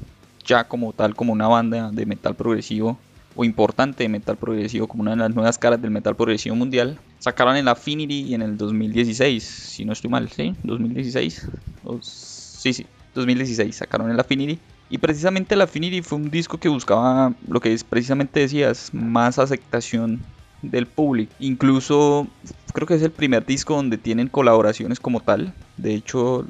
ya 0.45 0.65
como 0.65 0.93
tal, 0.93 1.15
como 1.15 1.33
una 1.33 1.47
banda 1.47 1.89
de 1.91 2.05
metal 2.05 2.35
progresivo, 2.35 2.97
o 3.35 3.43
importante 3.43 4.03
de 4.03 4.09
metal 4.09 4.37
progresivo 4.37 4.87
como 4.87 5.01
una 5.01 5.11
de 5.11 5.17
las 5.17 5.33
nuevas 5.33 5.57
caras 5.57 5.81
del 5.81 5.91
metal 5.91 6.15
progresivo 6.15 6.55
mundial. 6.55 6.99
Sacaron 7.19 7.55
el 7.55 7.67
Affinity 7.67 8.33
en 8.33 8.41
el 8.41 8.57
2016, 8.57 9.43
si 9.43 9.85
no 9.85 9.93
estoy 9.93 10.09
mal, 10.09 10.29
¿sí? 10.29 10.55
2016. 10.63 11.47
O, 11.83 11.99
sí, 12.01 12.73
sí, 12.73 12.85
2016 13.15 13.75
sacaron 13.75 14.11
el 14.11 14.19
Affinity. 14.19 14.59
Y 14.89 14.97
precisamente 14.97 15.55
el 15.55 15.61
Affinity 15.61 16.01
fue 16.01 16.17
un 16.17 16.29
disco 16.29 16.59
que 16.59 16.69
buscaba 16.69 17.33
lo 17.47 17.59
que 17.59 17.73
es, 17.73 17.83
precisamente 17.83 18.41
decías, 18.41 18.93
más 18.93 19.39
aceptación 19.39 20.21
del 20.61 20.85
público. 20.85 21.33
Incluso 21.39 22.27
creo 22.73 22.87
que 22.87 22.95
es 22.95 23.01
el 23.01 23.11
primer 23.11 23.45
disco 23.45 23.75
donde 23.75 23.97
tienen 23.97 24.27
colaboraciones 24.27 24.99
como 24.99 25.19
tal. 25.19 25.53
De 25.77 25.95
hecho, 25.95 26.45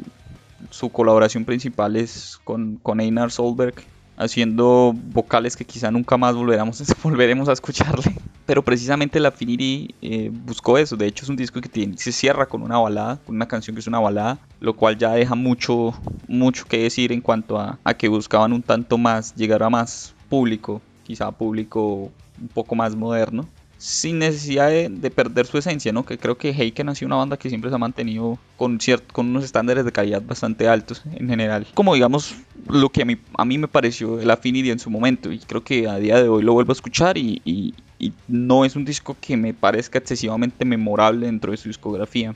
su 0.69 0.89
colaboración 0.89 1.45
principal 1.45 1.95
es 1.95 2.39
con, 2.43 2.77
con 2.77 2.99
Einar 2.99 3.31
Solberg, 3.31 3.75
haciendo 4.17 4.93
vocales 4.95 5.55
que 5.55 5.65
quizá 5.65 5.91
nunca 5.91 6.17
más 6.17 6.35
volveremos, 7.03 7.49
a 7.49 7.53
escucharle. 7.53 8.15
Pero 8.45 8.63
precisamente 8.63 9.19
la 9.19 9.29
Affinity 9.29 9.95
eh, 10.01 10.29
buscó 10.31 10.77
eso. 10.77 10.97
De 10.97 11.07
hecho, 11.07 11.23
es 11.23 11.29
un 11.29 11.37
disco 11.37 11.61
que 11.61 11.93
se 11.95 12.11
cierra 12.11 12.45
con 12.45 12.61
una 12.61 12.77
balada, 12.77 13.19
con 13.25 13.35
una 13.35 13.47
canción 13.47 13.75
que 13.75 13.79
es 13.79 13.87
una 13.87 13.99
balada, 13.99 14.37
lo 14.59 14.75
cual 14.75 14.97
ya 14.97 15.11
deja 15.11 15.35
mucho, 15.35 15.93
mucho 16.27 16.65
que 16.65 16.83
decir 16.83 17.11
en 17.11 17.21
cuanto 17.21 17.57
a 17.59 17.93
que 17.97 18.09
buscaban 18.09 18.51
un 18.51 18.61
tanto 18.61 18.97
más, 18.97 19.33
llegar 19.35 19.63
a 19.63 19.69
más 19.69 20.13
público, 20.29 20.81
quizá 21.03 21.31
público 21.31 22.11
un 22.41 22.47
poco 22.53 22.75
más 22.75 22.95
moderno 22.95 23.47
sin 23.83 24.19
necesidad 24.19 24.69
de, 24.69 24.87
de, 24.87 25.11
perder 25.11 25.45
su 25.45 25.57
esencia, 25.57 25.91
¿no? 25.91 26.05
Que 26.05 26.17
creo 26.17 26.37
que 26.37 26.51
Heiken 26.51 26.87
ha 26.87 26.95
sido 26.95 27.07
una 27.07 27.17
banda 27.17 27.35
que 27.35 27.49
siempre 27.49 27.69
se 27.69 27.75
ha 27.75 27.79
mantenido 27.79 28.39
con, 28.55 28.79
con 29.11 29.27
unos 29.27 29.43
estándares 29.43 29.83
de 29.83 29.91
calidad 29.91 30.21
bastante 30.21 30.69
altos 30.69 31.03
en 31.13 31.27
general. 31.27 31.67
Como 31.73 31.93
digamos 31.93 32.33
lo 32.69 32.87
que 32.87 33.01
a 33.01 33.05
mí, 33.05 33.17
a 33.37 33.43
mí 33.43 33.57
me 33.57 33.67
pareció 33.67 34.21
el 34.21 34.31
Affinity 34.31 34.71
en 34.71 34.79
su 34.79 34.89
momento 34.89 35.33
y 35.33 35.39
creo 35.39 35.65
que 35.65 35.89
a 35.89 35.97
día 35.97 36.15
de 36.23 36.29
hoy 36.29 36.43
lo 36.43 36.53
vuelvo 36.53 36.71
a 36.71 36.75
escuchar 36.75 37.17
y, 37.17 37.73
no 38.29 38.63
es 38.63 38.77
un 38.77 38.85
disco 38.85 39.17
que 39.19 39.35
me 39.35 39.53
parezca 39.53 39.99
excesivamente 39.99 40.63
memorable 40.63 41.25
dentro 41.25 41.51
de 41.51 41.57
su 41.57 41.67
discografía. 41.67 42.33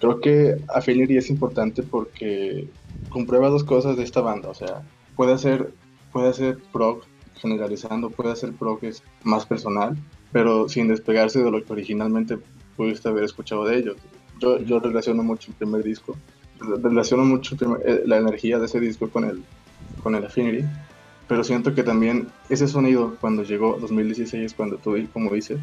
Creo 0.00 0.20
que 0.20 0.56
Affinity 0.68 1.16
es 1.16 1.30
importante 1.30 1.82
porque 1.82 2.68
comprueba 3.08 3.48
dos 3.48 3.64
cosas 3.64 3.96
de 3.96 4.02
esta 4.02 4.20
banda, 4.20 4.50
o 4.50 4.54
sea, 4.54 4.82
puede 5.16 5.38
ser, 5.38 5.72
puede 6.12 6.34
ser 6.34 6.58
prog 6.72 7.04
generalizando, 7.36 8.10
puede 8.10 8.36
ser 8.36 8.52
prog 8.52 8.80
más 9.24 9.46
personal, 9.46 9.96
pero 10.32 10.68
sin 10.68 10.88
despegarse 10.88 11.42
de 11.42 11.50
lo 11.50 11.64
que 11.64 11.72
originalmente 11.72 12.38
pudiste 12.76 13.08
haber 13.08 13.24
escuchado 13.24 13.64
de 13.64 13.78
ellos. 13.78 13.96
Yo, 14.40 14.58
yo 14.58 14.80
relaciono 14.80 15.22
mucho 15.22 15.50
el 15.50 15.56
primer 15.56 15.82
disco, 15.82 16.16
relaciono 16.60 17.24
mucho 17.24 17.56
primer, 17.56 18.02
la 18.06 18.18
energía 18.18 18.58
de 18.58 18.66
ese 18.66 18.80
disco 18.80 19.10
con 19.10 19.24
el, 19.24 19.42
con 20.02 20.14
el 20.14 20.24
Affinity, 20.24 20.64
pero 21.28 21.44
siento 21.44 21.74
que 21.74 21.82
también 21.82 22.28
ese 22.48 22.66
sonido 22.66 23.16
cuando 23.20 23.42
llegó 23.42 23.78
2016, 23.80 24.54
cuando 24.54 24.76
tú, 24.78 24.96
como 25.12 25.32
dices, 25.32 25.60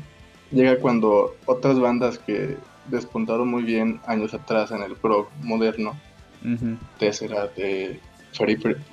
llega 0.52 0.78
cuando 0.78 1.36
otras 1.46 1.80
bandas 1.80 2.20
que 2.20 2.58
despuntaron 2.88 3.48
muy 3.50 3.64
bien 3.64 4.00
años 4.08 4.34
atrás 4.34 4.72
en 4.72 4.82
el 4.82 4.96
prog 4.96 5.28
moderno, 5.42 6.00
uh 6.44 6.48
-huh. 6.48 6.78
Tesseract, 7.00 7.54
eh, 7.58 8.00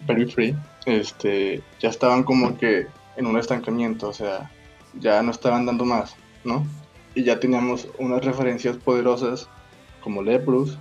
Very 0.06 0.26
Free, 0.26 0.56
este, 0.86 1.62
ya 1.80 1.90
estaban 1.90 2.24
como 2.24 2.58
que 2.58 2.86
en 3.16 3.26
un 3.26 3.38
estancamiento, 3.38 4.08
o 4.08 4.12
sea, 4.12 4.50
ya 5.00 5.22
no 5.22 5.30
estaban 5.30 5.66
dando 5.66 5.84
más, 5.84 6.16
¿no? 6.44 6.66
Y 7.14 7.24
ya 7.24 7.38
teníamos 7.40 7.88
unas 7.98 8.24
referencias 8.24 8.76
poderosas 8.76 9.48
como 10.02 10.22
Leprous 10.22 10.78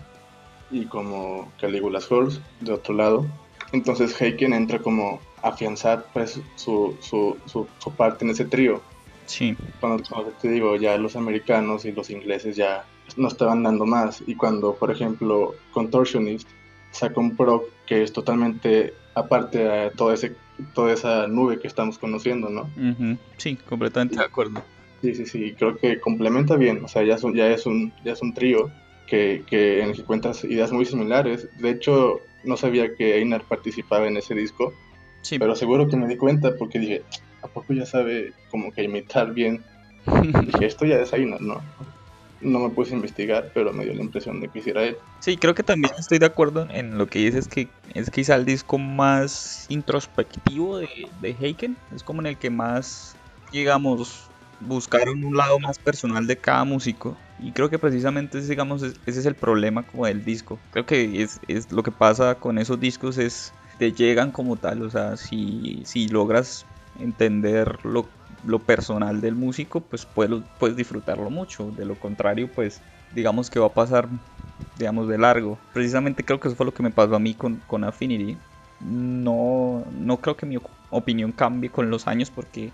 y 0.71 0.85
como 0.85 1.51
Caligula's 1.59 2.11
Horse 2.11 2.41
de 2.61 2.73
otro 2.73 2.93
lado. 2.93 3.25
Entonces 3.71 4.19
Heiken 4.19 4.53
entra 4.53 4.79
como 4.79 5.19
a 5.41 5.49
afianzar 5.49 6.05
pues 6.13 6.39
su, 6.55 6.95
su, 6.99 7.37
su, 7.45 7.67
su 7.77 7.91
parte 7.91 8.25
en 8.25 8.31
ese 8.31 8.45
trío. 8.45 8.81
Sí. 9.25 9.55
Cuando, 9.79 10.03
cuando, 10.09 10.31
te 10.31 10.49
digo, 10.49 10.75
ya 10.75 10.97
los 10.97 11.15
americanos 11.15 11.85
y 11.85 11.91
los 11.91 12.09
ingleses 12.09 12.55
ya 12.55 12.85
no 13.17 13.27
estaban 13.27 13.63
dando 13.63 13.85
más. 13.85 14.23
Y 14.27 14.35
cuando, 14.35 14.75
por 14.75 14.91
ejemplo, 14.91 15.55
Contortionist 15.71 16.47
saca 16.91 17.19
un 17.19 17.35
prog 17.35 17.63
que 17.85 18.03
es 18.03 18.13
totalmente 18.13 18.93
aparte 19.15 19.59
de 19.59 19.91
todo 19.91 20.13
ese 20.13 20.35
toda 20.73 20.93
esa 20.93 21.27
nube 21.27 21.59
que 21.59 21.67
estamos 21.67 21.97
conociendo, 21.97 22.49
¿no? 22.49 22.63
Uh 22.77 22.93
-huh. 22.93 23.17
Sí, 23.37 23.55
completamente 23.57 24.15
de 24.15 24.23
acuerdo. 24.23 24.63
Sí, 25.01 25.15
sí, 25.15 25.25
sí, 25.25 25.53
creo 25.57 25.75
que 25.77 25.99
complementa 25.99 26.55
bien, 26.55 26.83
o 26.83 26.87
sea, 26.87 27.03
ya 27.03 27.15
es 27.15 27.23
un, 27.23 27.35
ya 27.35 27.47
es 27.47 27.65
un, 27.65 27.91
ya 28.05 28.13
es 28.13 28.21
un 28.21 28.33
trío 28.33 28.71
que, 29.05 29.43
que 29.45 29.81
en 29.81 29.89
el 29.89 29.95
que 29.95 30.03
cuentas 30.03 30.43
ideas 30.45 30.71
muy 30.71 30.85
similares. 30.85 31.49
De 31.59 31.71
hecho, 31.71 32.21
no 32.43 32.55
sabía 32.55 32.95
que 32.95 33.17
Einar 33.17 33.43
participaba 33.43 34.07
en 34.07 34.17
ese 34.17 34.33
disco, 34.33 34.73
sí. 35.21 35.37
pero 35.39 35.55
seguro 35.55 35.87
que 35.87 35.97
me 35.97 36.07
di 36.07 36.15
cuenta 36.15 36.55
porque 36.57 36.79
dije, 36.79 37.01
¿a 37.41 37.47
poco 37.47 37.73
ya 37.73 37.85
sabe 37.85 38.33
como 38.49 38.71
que 38.71 38.83
imitar 38.83 39.33
bien? 39.33 39.61
dije, 40.45 40.65
esto 40.65 40.85
ya 40.85 40.99
es 40.99 41.11
Einar, 41.13 41.41
¿no? 41.41 41.61
No 42.43 42.59
me 42.59 42.69
puse 42.69 42.93
a 42.93 42.97
investigar, 42.97 43.51
pero 43.53 43.73
me 43.73 43.83
dio 43.83 43.93
la 43.93 44.03
impresión 44.03 44.39
de 44.39 44.49
que 44.49 44.59
hiciera 44.59 44.83
él. 44.83 44.97
Sí, 45.19 45.37
creo 45.37 45.55
que 45.55 45.63
también 45.63 45.93
estoy 45.97 46.19
de 46.19 46.25
acuerdo 46.25 46.67
en 46.69 46.97
lo 46.97 47.07
que 47.07 47.19
dices, 47.19 47.47
que 47.47 47.69
es 47.93 48.09
quizá 48.09 48.35
el 48.35 48.45
disco 48.45 48.77
más 48.77 49.65
introspectivo 49.69 50.77
de, 50.77 50.89
de 51.21 51.35
Heiken, 51.39 51.77
es 51.95 52.03
como 52.03 52.21
en 52.21 52.27
el 52.27 52.37
que 52.37 52.49
más, 52.49 53.15
digamos, 53.51 54.29
buscaron 54.59 55.23
un 55.23 55.35
lado 55.35 55.59
más 55.59 55.79
personal 55.79 56.27
de 56.27 56.37
cada 56.37 56.63
músico. 56.63 57.17
Y 57.39 57.51
creo 57.51 57.69
que 57.69 57.79
precisamente 57.79 58.41
digamos, 58.41 58.83
ese 58.83 58.97
es 59.05 59.25
el 59.25 59.35
problema 59.35 59.83
como 59.83 60.05
del 60.05 60.23
disco. 60.23 60.59
Creo 60.71 60.85
que 60.85 61.21
es, 61.21 61.39
es 61.47 61.71
lo 61.71 61.83
que 61.83 61.91
pasa 61.91 62.35
con 62.35 62.57
esos 62.57 62.79
discos 62.79 63.17
es 63.17 63.53
te 63.77 63.91
llegan 63.91 64.31
como 64.31 64.55
tal, 64.55 64.83
o 64.83 64.89
sea, 64.89 65.17
si, 65.17 65.81
si 65.85 66.07
logras 66.07 66.65
entender 66.99 67.83
lo 67.83 68.07
lo 68.45 68.59
personal 68.59 69.21
del 69.21 69.35
músico, 69.35 69.81
pues 69.81 70.05
puedes, 70.05 70.41
puedes 70.59 70.75
disfrutarlo 70.75 71.29
mucho. 71.29 71.71
De 71.71 71.85
lo 71.85 71.95
contrario, 71.95 72.49
pues 72.53 72.81
digamos 73.13 73.49
que 73.49 73.59
va 73.59 73.67
a 73.67 73.73
pasar, 73.73 74.07
digamos, 74.77 75.07
de 75.07 75.17
largo. 75.17 75.57
Precisamente 75.73 76.23
creo 76.23 76.39
que 76.39 76.47
eso 76.47 76.57
fue 76.57 76.65
lo 76.65 76.73
que 76.73 76.83
me 76.83 76.91
pasó 76.91 77.15
a 77.15 77.19
mí 77.19 77.33
con, 77.33 77.57
con 77.67 77.83
Affinity. 77.83 78.37
No, 78.81 79.85
no 79.91 80.17
creo 80.17 80.35
que 80.35 80.45
mi 80.45 80.57
opinión 80.89 81.31
cambie 81.31 81.69
con 81.69 81.89
los 81.89 82.07
años 82.07 82.29
porque 82.29 82.71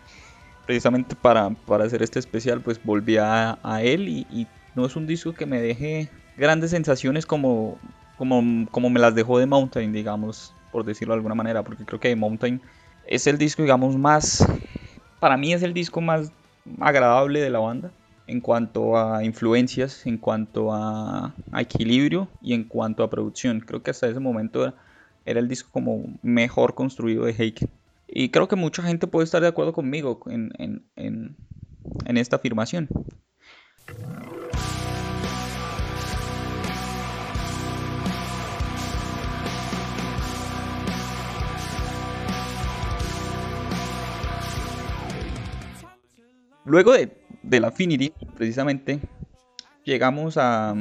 precisamente 0.66 1.16
para, 1.16 1.50
para 1.50 1.86
hacer 1.86 2.04
este 2.04 2.20
especial 2.20 2.62
pues 2.62 2.84
volví 2.84 3.18
a, 3.18 3.58
a 3.64 3.82
él 3.82 4.08
y, 4.08 4.48
no 4.76 4.86
es 4.86 4.96
un 4.96 5.08
disco 5.08 5.34
que 5.34 5.48
me 5.48 5.60
deje 5.60 6.10
grandes 6.38 6.70
sensaciones 6.72 7.26
como, 7.26 7.80
como, 8.18 8.68
como 8.70 8.90
me 8.92 9.00
las 9.00 9.16
dejó 9.16 9.40
de 9.40 9.48
Mountain, 9.48 9.92
digamos, 9.92 10.54
por 10.72 10.86
decirlo 10.86 11.16
de 11.16 11.18
alguna 11.18 11.34
manera, 11.36 11.64
porque 11.64 11.86
creo 11.86 12.00
que 12.00 12.16
Mountain 12.16 12.62
es 13.08 13.26
el 13.26 13.40
disco, 13.40 13.64
digamos, 13.64 13.98
más 13.98 14.46
para 15.20 15.38
mí 15.38 15.54
es 15.54 15.64
el 15.64 15.74
disco 15.74 16.02
más 16.02 16.32
agradable 16.80 17.42
de 17.42 17.50
la 17.50 17.60
banda 17.60 17.92
en 18.28 18.42
cuanto 18.42 18.98
a 18.98 19.24
influencias, 19.24 20.06
en 20.06 20.18
cuanto 20.18 20.72
a, 20.72 21.34
equilibrio 21.58 22.28
y 22.42 22.54
en 22.54 22.64
cuanto 22.64 23.04
a 23.04 23.10
producción. 23.10 23.60
Creo 23.60 23.82
que 23.82 23.92
hasta 23.92 24.08
ese 24.08 24.20
momento 24.20 24.64
era, 25.26 25.40
el 25.40 25.48
disco 25.48 25.70
como 25.72 26.04
mejor 26.22 26.76
construido 26.76 27.26
de 27.26 27.34
Heiken. 27.34 27.70
Y 28.08 28.30
creo 28.30 28.48
que 28.48 28.56
mucha 28.56 28.84
gente 28.84 29.08
puede 29.08 29.26
estar 29.26 29.42
de 29.42 29.48
acuerdo 29.48 29.74
conmigo 29.74 30.20
en 30.28 31.36
esta 32.06 32.36
afirmación. 32.36 32.88
Luego 46.70 46.94
de, 46.94 47.12
de 47.42 47.60
la 47.60 47.70
Affinity, 47.70 48.14
precisamente, 48.36 49.00
llegamos 49.84 50.38
a, 50.38 50.76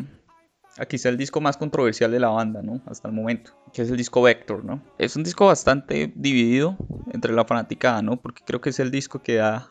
a 0.77 0.87
quizá 0.87 1.09
el 1.09 1.17
disco 1.17 1.41
más 1.41 1.57
controversial 1.57 2.11
de 2.11 2.21
la 2.21 2.29
banda, 2.29 2.61
¿no? 2.61 2.83
Hasta 2.85 3.09
el 3.09 3.15
momento, 3.15 3.53
que 3.73 3.81
es 3.81 3.91
el 3.91 3.97
disco 3.97 4.21
Vector, 4.21 4.67
¿no? 4.67 4.83
Es 4.99 5.17
un 5.17 5.25
disco 5.25 5.47
bastante 5.47 6.13
dividido 6.15 6.77
entre 7.11 7.33
la 7.33 7.47
fanaticada, 7.47 8.03
¿no? 8.03 8.21
Porque 8.21 8.43
creo 8.45 8.61
que 8.61 8.69
es 8.69 8.79
el 8.81 8.91
disco 8.91 9.23
que 9.23 9.37
da 9.37 9.71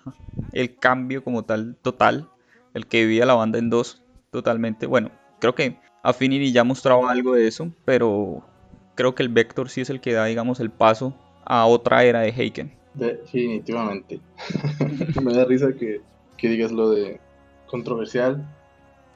el 0.53 0.75
cambio 0.79 1.23
como 1.23 1.45
tal, 1.45 1.77
total, 1.83 2.27
el 2.73 2.87
que 2.87 3.01
divide 3.01 3.21
a 3.21 3.27
la 3.27 3.35
banda 3.35 3.59
en 3.59 3.69
dos 3.69 4.03
totalmente. 4.31 4.87
Bueno, 4.87 5.11
creo 5.39 5.53
que 5.53 5.79
Affinity 6.01 6.51
ya 6.51 6.63
mostraba 6.63 7.11
algo 7.11 7.35
de 7.35 7.47
eso, 7.47 7.71
pero 7.85 8.43
creo 8.95 9.13
que 9.13 9.21
el 9.21 9.29
Vector 9.29 9.69
sí 9.69 9.81
es 9.81 9.91
el 9.91 10.01
que 10.01 10.13
da, 10.13 10.25
digamos, 10.25 10.59
el 10.61 10.71
paso 10.71 11.13
a 11.45 11.67
otra 11.67 12.03
era 12.05 12.21
de 12.21 12.29
Heiken. 12.29 12.76
Definitivamente. 12.97 14.19
Me 15.23 15.33
da 15.33 15.45
risa 15.45 15.73
que, 15.73 16.01
que 16.37 16.49
digas 16.49 16.71
lo 16.71 16.89
de 16.89 17.19
controversial, 17.67 18.47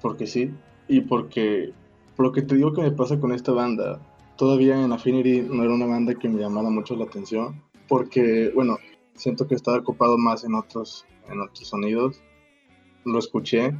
porque 0.01 0.27
sí, 0.27 0.51
y 0.87 1.01
porque 1.01 1.73
lo 2.17 2.31
que 2.31 2.41
te 2.41 2.55
digo 2.55 2.73
que 2.73 2.81
me 2.81 2.91
pasa 2.91 3.19
con 3.19 3.31
esta 3.31 3.51
banda, 3.51 3.99
todavía 4.37 4.79
en 4.83 4.91
Affinity 4.91 5.41
no 5.41 5.63
era 5.63 5.73
una 5.73 5.85
banda 5.85 6.13
que 6.15 6.29
me 6.29 6.39
llamara 6.39 6.69
mucho 6.69 6.95
la 6.95 7.05
atención, 7.05 7.61
porque, 7.87 8.51
bueno, 8.53 8.77
siento 9.15 9.47
que 9.47 9.55
estaba 9.55 9.77
ocupado 9.77 10.17
más 10.17 10.43
en 10.43 10.55
otros, 10.55 11.05
en 11.29 11.41
otros 11.41 11.67
sonidos. 11.67 12.21
Lo 13.05 13.19
escuché 13.19 13.73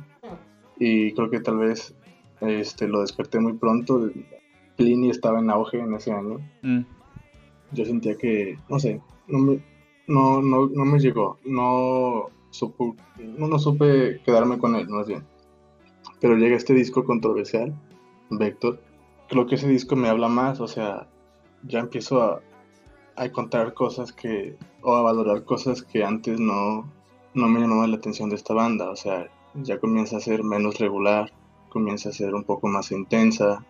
y 0.79 1.13
creo 1.13 1.29
que 1.29 1.39
tal 1.39 1.57
vez 1.57 1.93
este, 2.41 2.87
lo 2.87 3.01
desperté 3.01 3.39
muy 3.39 3.53
pronto. 3.53 4.09
Pliny 4.77 5.09
estaba 5.09 5.39
en 5.39 5.49
auge 5.49 5.79
en 5.79 5.93
ese 5.93 6.11
año. 6.11 6.39
Mm. 6.63 6.81
Yo 7.71 7.85
sentía 7.85 8.17
que, 8.17 8.57
no 8.67 8.79
sé, 8.79 8.99
no 9.27 9.39
me, 9.39 9.61
no, 10.07 10.41
no, 10.41 10.67
no 10.67 10.85
me 10.85 10.99
llegó. 10.99 11.37
No, 11.45 12.27
supo, 12.49 12.95
no, 13.17 13.59
supe 13.59 14.21
quedarme 14.23 14.57
con 14.57 14.75
él, 14.75 14.87
más 14.89 15.07
bien. 15.07 15.25
Pero 16.19 16.35
llega 16.35 16.55
este 16.55 16.73
disco 16.73 17.03
controversial, 17.03 17.73
Vector. 18.29 18.79
Creo 19.29 19.47
que 19.47 19.55
ese 19.55 19.67
disco 19.67 19.95
me 19.95 20.09
habla 20.09 20.27
más, 20.27 20.59
o 20.59 20.67
sea, 20.67 21.07
ya 21.63 21.79
empiezo 21.79 22.21
a, 22.21 22.41
a 23.15 23.25
encontrar 23.25 23.73
cosas 23.73 24.11
que, 24.11 24.57
o 24.81 24.95
a 24.95 25.01
valorar 25.01 25.45
cosas 25.45 25.83
que 25.83 26.03
antes 26.03 26.39
no, 26.39 26.91
no 27.33 27.47
me 27.47 27.59
llamaban 27.59 27.91
la 27.91 27.97
atención 27.97 28.29
de 28.29 28.35
esta 28.35 28.53
banda, 28.53 28.89
o 28.89 28.95
sea, 28.95 29.29
ya 29.55 29.79
comienza 29.79 30.17
a 30.17 30.21
ser 30.21 30.43
menos 30.43 30.79
regular, 30.79 31.31
comienza 31.69 32.09
a 32.09 32.13
ser 32.13 32.35
un 32.35 32.43
poco 32.43 32.67
más 32.67 32.91
intensa, 32.91 33.65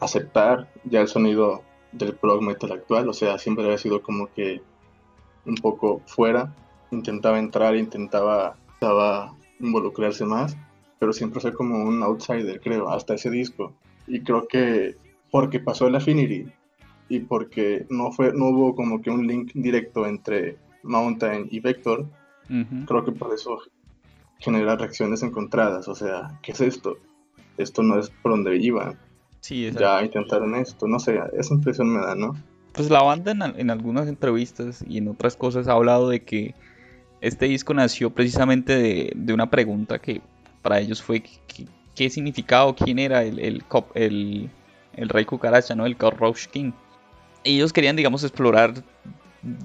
aceptar 0.00 0.68
ya 0.84 1.00
el 1.00 1.08
sonido 1.08 1.62
del 1.92 2.14
prog 2.16 2.42
metal 2.42 2.72
actual, 2.72 3.08
o 3.08 3.12
sea, 3.12 3.38
siempre 3.38 3.64
había 3.64 3.78
sido 3.78 4.02
como 4.02 4.32
que 4.32 4.60
un 5.46 5.56
poco 5.56 6.02
fuera, 6.06 6.54
intentaba 6.90 7.38
entrar, 7.38 7.76
intentaba, 7.76 8.56
intentaba 8.74 9.34
involucrarse 9.60 10.24
más, 10.24 10.56
pero 10.98 11.12
siempre 11.12 11.40
fue 11.40 11.52
como 11.52 11.82
un 11.84 12.02
outsider, 12.02 12.60
creo, 12.60 12.88
hasta 12.88 13.14
ese 13.14 13.30
disco. 13.30 13.74
Y 14.06 14.20
creo 14.20 14.46
que 14.48 14.96
porque 15.30 15.60
pasó 15.60 15.86
el 15.86 15.96
Affinity 15.96 16.46
y 17.08 17.20
porque 17.20 17.86
no, 17.90 18.12
fue, 18.12 18.32
no 18.32 18.48
hubo 18.48 18.74
como 18.74 19.00
que 19.00 19.10
un 19.10 19.26
link 19.26 19.52
directo 19.54 20.06
entre 20.06 20.56
Mountain 20.82 21.48
y 21.50 21.60
Vector, 21.60 22.06
creo 22.86 23.04
que 23.04 23.12
por 23.12 23.34
eso 23.34 23.58
genera 24.38 24.76
reacciones 24.76 25.22
encontradas. 25.22 25.88
O 25.88 25.94
sea, 25.94 26.38
¿qué 26.42 26.52
es 26.52 26.60
esto? 26.60 26.96
Esto 27.56 27.82
no 27.82 27.98
es 27.98 28.10
por 28.10 28.32
donde 28.32 28.56
iba. 28.56 28.94
Sí. 29.40 29.70
Ya 29.72 30.02
intentaron 30.02 30.54
esto. 30.54 30.86
No 30.86 30.98
sé, 30.98 31.20
esa 31.36 31.54
impresión 31.54 31.88
me 31.88 32.00
da, 32.00 32.14
¿no? 32.14 32.34
Pues 32.76 32.90
la 32.90 33.02
banda 33.02 33.32
en, 33.32 33.42
al- 33.42 33.58
en 33.58 33.70
algunas 33.70 34.06
entrevistas 34.06 34.84
y 34.86 34.98
en 34.98 35.08
otras 35.08 35.34
cosas 35.34 35.66
ha 35.66 35.72
hablado 35.72 36.10
de 36.10 36.22
que 36.22 36.54
este 37.22 37.46
disco 37.46 37.72
nació 37.72 38.10
precisamente 38.10 38.76
de, 38.76 39.32
una 39.32 39.48
pregunta 39.50 39.98
que 39.98 40.20
para 40.60 40.78
ellos 40.78 41.02
fue 41.02 41.22
qué 41.94 42.10
significaba 42.10 42.74
quién 42.74 42.98
era 42.98 43.22
el, 43.22 43.38
el, 43.38 43.64
el, 43.94 44.50
el 44.94 45.08
rey 45.08 45.24
cucaracha, 45.24 45.74
¿no? 45.74 45.86
El 45.86 45.96
Roach 45.98 46.46
King. 46.48 46.72
Ellos 47.44 47.72
querían, 47.72 47.96
digamos, 47.96 48.22
explorar, 48.22 48.74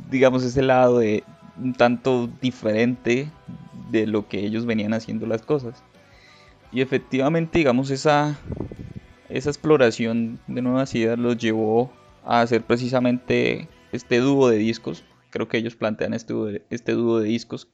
digamos, 0.09 0.43
ese 0.43 0.61
lado 0.61 0.99
de 0.99 1.25
un 1.57 1.73
tanto 1.73 2.29
diferente 2.41 3.27
de 3.91 4.07
lo 4.07 4.29
que 4.29 4.39
ellos 4.45 4.65
venían 4.65 4.93
haciendo 4.93 5.25
las 5.25 5.41
cosas. 5.41 5.83
Y 6.71 6.79
efectivamente, 6.79 7.57
digamos, 7.59 7.89
esa, 7.89 8.39
esa 9.27 9.49
exploración 9.49 10.39
de 10.47 10.61
nuevas 10.61 10.95
ideas 10.95 11.19
los 11.19 11.37
llevó 11.37 11.91
a 12.25 12.41
hacer 12.41 12.63
precisamente 12.63 13.67
este 13.91 14.19
dúo 14.19 14.49
de 14.49 14.57
discos. 14.57 15.03
Creo 15.29 15.47
que 15.47 15.57
ellos 15.57 15.75
plantean 15.75 16.13
este 16.13 16.33
dúo 16.33 16.45
de, 16.45 16.63
este 16.69 16.93
dúo 16.93 17.19
de 17.19 17.27
discos, 17.27 17.67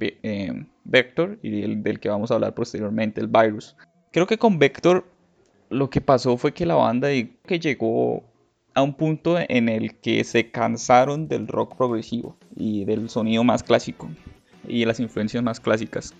eh, 0.00 0.66
Vector, 0.84 1.38
y 1.42 1.62
el 1.62 1.82
del 1.82 2.00
que 2.00 2.08
vamos 2.08 2.30
a 2.30 2.34
hablar 2.34 2.54
posteriormente, 2.54 3.20
el 3.20 3.28
Virus. 3.28 3.76
Creo 4.12 4.26
que 4.26 4.38
con 4.38 4.58
Vector 4.58 5.06
lo 5.70 5.88
que 5.90 6.00
pasó 6.00 6.36
fue 6.36 6.52
que 6.52 6.66
la 6.66 6.74
banda 6.74 7.08
que 7.08 7.58
llegó 7.58 8.24
a 8.74 8.82
un 8.82 8.94
punto 8.94 9.36
en 9.38 9.68
el 9.68 9.96
que 9.96 10.22
se 10.24 10.50
cansaron 10.50 11.28
del 11.28 11.48
rock 11.48 11.76
progresivo 11.76 12.36
y 12.56 12.84
del 12.84 13.08
sonido 13.10 13.44
más 13.44 13.62
clásico 13.62 14.10
y 14.66 14.84
las 14.84 15.00
influencias 15.00 15.42
más 15.42 15.60
clásicas. 15.60 16.14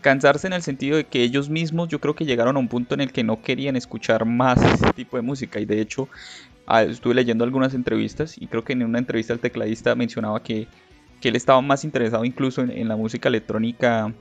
Cansarse 0.00 0.46
en 0.46 0.54
el 0.54 0.62
sentido 0.62 0.96
de 0.96 1.04
que 1.04 1.22
ellos 1.22 1.50
mismos 1.50 1.88
yo 1.88 2.00
creo 2.00 2.14
que 2.14 2.24
llegaron 2.24 2.56
a 2.56 2.60
un 2.60 2.68
punto 2.68 2.94
en 2.94 3.02
el 3.02 3.12
que 3.12 3.22
no 3.22 3.42
querían 3.42 3.76
escuchar 3.76 4.24
más 4.24 4.62
ese 4.62 4.92
tipo 4.94 5.16
de 5.16 5.22
música 5.22 5.60
y 5.60 5.66
de 5.66 5.80
hecho 5.80 6.08
ah, 6.76 6.82
estuve 6.82 7.14
leyendo 7.14 7.44
algunas 7.44 7.74
entrevistas 7.74 8.36
y 8.38 8.46
creo 8.46 8.64
que 8.64 8.72
en 8.72 8.82
una 8.82 8.98
entrevista 8.98 9.32
el 9.32 9.40
tecladista 9.40 9.94
mencionaba 9.94 10.42
que, 10.42 10.68
que 11.20 11.28
él 11.28 11.36
estaba 11.36 11.60
más 11.60 11.84
interesado 11.84 12.24
incluso 12.24 12.62
en, 12.62 12.70
en 12.70 12.88
la 12.88 12.96
música 12.96 13.28
electrónica 13.28 14.12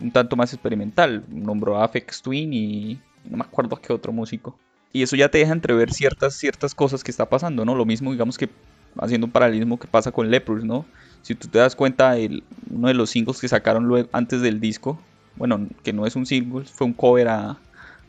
un 0.00 0.10
tanto 0.10 0.36
más 0.36 0.52
experimental. 0.52 1.24
Nombró 1.28 1.78
a 1.78 1.84
Afex 1.84 2.22
Twin 2.22 2.52
y 2.52 3.00
no 3.24 3.38
me 3.38 3.44
acuerdo 3.44 3.76
qué 3.76 3.92
otro 3.92 4.12
músico. 4.12 4.58
Y 4.92 5.02
eso 5.02 5.16
ya 5.16 5.30
te 5.30 5.38
deja 5.38 5.52
entrever 5.52 5.92
ciertas, 5.92 6.34
ciertas 6.34 6.74
cosas 6.74 7.02
que 7.02 7.10
está 7.10 7.28
pasando, 7.28 7.64
¿no? 7.64 7.74
Lo 7.74 7.86
mismo, 7.86 8.12
digamos 8.12 8.36
que 8.36 8.50
haciendo 8.98 9.26
un 9.26 9.32
paralelismo 9.32 9.78
que 9.78 9.88
pasa 9.88 10.12
con 10.12 10.30
Leprous, 10.30 10.64
¿no? 10.64 10.84
Si 11.22 11.34
tú 11.34 11.48
te 11.48 11.58
das 11.58 11.76
cuenta, 11.76 12.18
el, 12.18 12.42
uno 12.70 12.88
de 12.88 12.94
los 12.94 13.10
singles 13.10 13.40
que 13.40 13.48
sacaron 13.48 13.84
luego, 13.84 14.08
antes 14.12 14.42
del 14.42 14.60
disco, 14.60 15.00
bueno, 15.36 15.66
que 15.82 15.92
no 15.92 16.04
es 16.04 16.14
un 16.14 16.26
single, 16.26 16.64
fue 16.66 16.86
un 16.86 16.92
cover 16.92 17.28
a, 17.28 17.58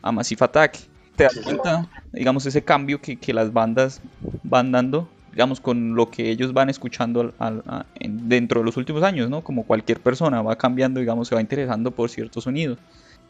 a 0.02 0.12
Massive 0.12 0.44
Attack. 0.44 0.78
¿Te 1.16 1.24
das 1.24 1.34
cuenta, 1.44 1.90
digamos, 2.12 2.46
ese 2.46 2.64
cambio 2.64 3.00
que, 3.00 3.18
que 3.18 3.32
las 3.32 3.52
bandas 3.52 4.02
van 4.42 4.72
dando, 4.72 5.10
digamos, 5.30 5.60
con 5.60 5.94
lo 5.94 6.10
que 6.10 6.30
ellos 6.30 6.52
van 6.52 6.70
escuchando 6.70 7.20
al- 7.20 7.34
al- 7.38 7.62
a- 7.66 7.86
en- 8.00 8.28
dentro 8.28 8.60
de 8.60 8.66
los 8.66 8.76
últimos 8.76 9.02
años, 9.02 9.30
¿no? 9.30 9.42
Como 9.42 9.64
cualquier 9.64 10.00
persona 10.00 10.42
va 10.42 10.56
cambiando, 10.56 11.00
digamos, 11.00 11.28
se 11.28 11.34
va 11.34 11.40
interesando 11.40 11.90
por 11.92 12.10
ciertos 12.10 12.44
sonidos. 12.44 12.78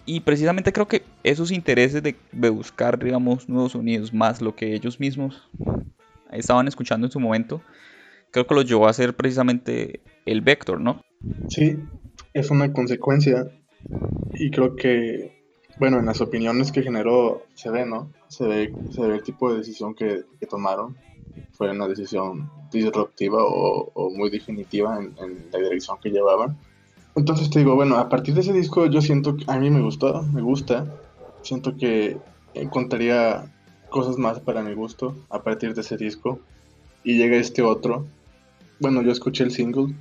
Y 0.06 0.20
precisamente 0.20 0.72
creo 0.72 0.86
que 0.86 1.02
esos 1.22 1.50
intereses 1.50 2.02
de, 2.02 2.16
de 2.32 2.48
buscar, 2.50 3.02
digamos, 3.02 3.48
nuevos 3.48 3.72
sonidos, 3.72 4.12
más 4.12 4.42
lo 4.42 4.54
que 4.54 4.74
ellos 4.74 5.00
mismos 5.00 5.48
estaban 6.30 6.68
escuchando 6.68 7.06
en 7.06 7.10
su 7.12 7.20
momento, 7.20 7.62
creo 8.30 8.46
que 8.46 8.54
los 8.54 8.66
llevó 8.66 8.86
a 8.88 8.92
ser 8.92 9.14
precisamente 9.14 10.00
el 10.26 10.40
Vector, 10.40 10.80
¿no? 10.80 11.00
Sí, 11.48 11.76
es 12.34 12.50
una 12.50 12.72
consecuencia. 12.72 13.46
Y 14.34 14.50
creo 14.50 14.74
que, 14.74 15.33
bueno, 15.78 15.98
en 15.98 16.06
las 16.06 16.20
opiniones 16.20 16.72
que 16.72 16.82
generó 16.82 17.42
se 17.54 17.70
ve, 17.70 17.84
¿no? 17.86 18.12
Se 18.28 18.46
ve, 18.46 18.76
se 18.90 19.02
ve 19.06 19.16
el 19.16 19.22
tipo 19.22 19.50
de 19.50 19.58
decisión 19.58 19.94
que, 19.94 20.24
que 20.38 20.46
tomaron. 20.46 20.96
Fue 21.52 21.70
una 21.70 21.86
decisión 21.88 22.50
disruptiva 22.70 23.38
o, 23.44 23.90
o 23.94 24.10
muy 24.10 24.30
definitiva 24.30 24.98
en, 24.98 25.14
en 25.18 25.50
la 25.52 25.58
dirección 25.60 25.98
que 26.00 26.10
llevaban. 26.10 26.58
Entonces 27.14 27.50
te 27.50 27.60
digo, 27.60 27.76
bueno, 27.76 27.96
a 27.96 28.08
partir 28.08 28.34
de 28.34 28.40
ese 28.40 28.52
disco 28.52 28.86
yo 28.86 29.00
siento 29.00 29.36
que 29.36 29.44
a 29.48 29.58
mí 29.58 29.70
me 29.70 29.82
gustó, 29.82 30.22
me 30.24 30.42
gusta. 30.42 30.92
Siento 31.42 31.76
que 31.76 32.24
encontraría 32.54 33.52
cosas 33.88 34.18
más 34.18 34.40
para 34.40 34.62
mi 34.62 34.74
gusto 34.74 35.26
a 35.30 35.42
partir 35.42 35.74
de 35.74 35.80
ese 35.82 35.96
disco. 35.96 36.40
Y 37.04 37.18
llega 37.18 37.36
este 37.36 37.62
otro. 37.62 38.06
Bueno, 38.80 39.02
yo 39.02 39.12
escuché 39.12 39.44
el 39.44 39.52
single. 39.52 39.94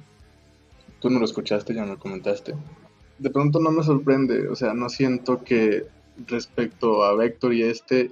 Tú 0.99 1.09
no 1.09 1.19
lo 1.19 1.25
escuchaste, 1.25 1.75
ya 1.75 1.85
me 1.85 1.97
comentaste. 1.97 2.55
De 3.17 3.29
pronto 3.29 3.59
no 3.59 3.71
me 3.71 3.83
sorprende, 3.83 4.47
o 4.49 4.55
sea, 4.55 4.73
no 4.73 4.89
siento 4.89 5.43
que 5.43 5.85
respecto 6.27 7.03
a 7.03 7.15
Vector 7.15 7.53
y 7.53 7.63
este 7.63 8.11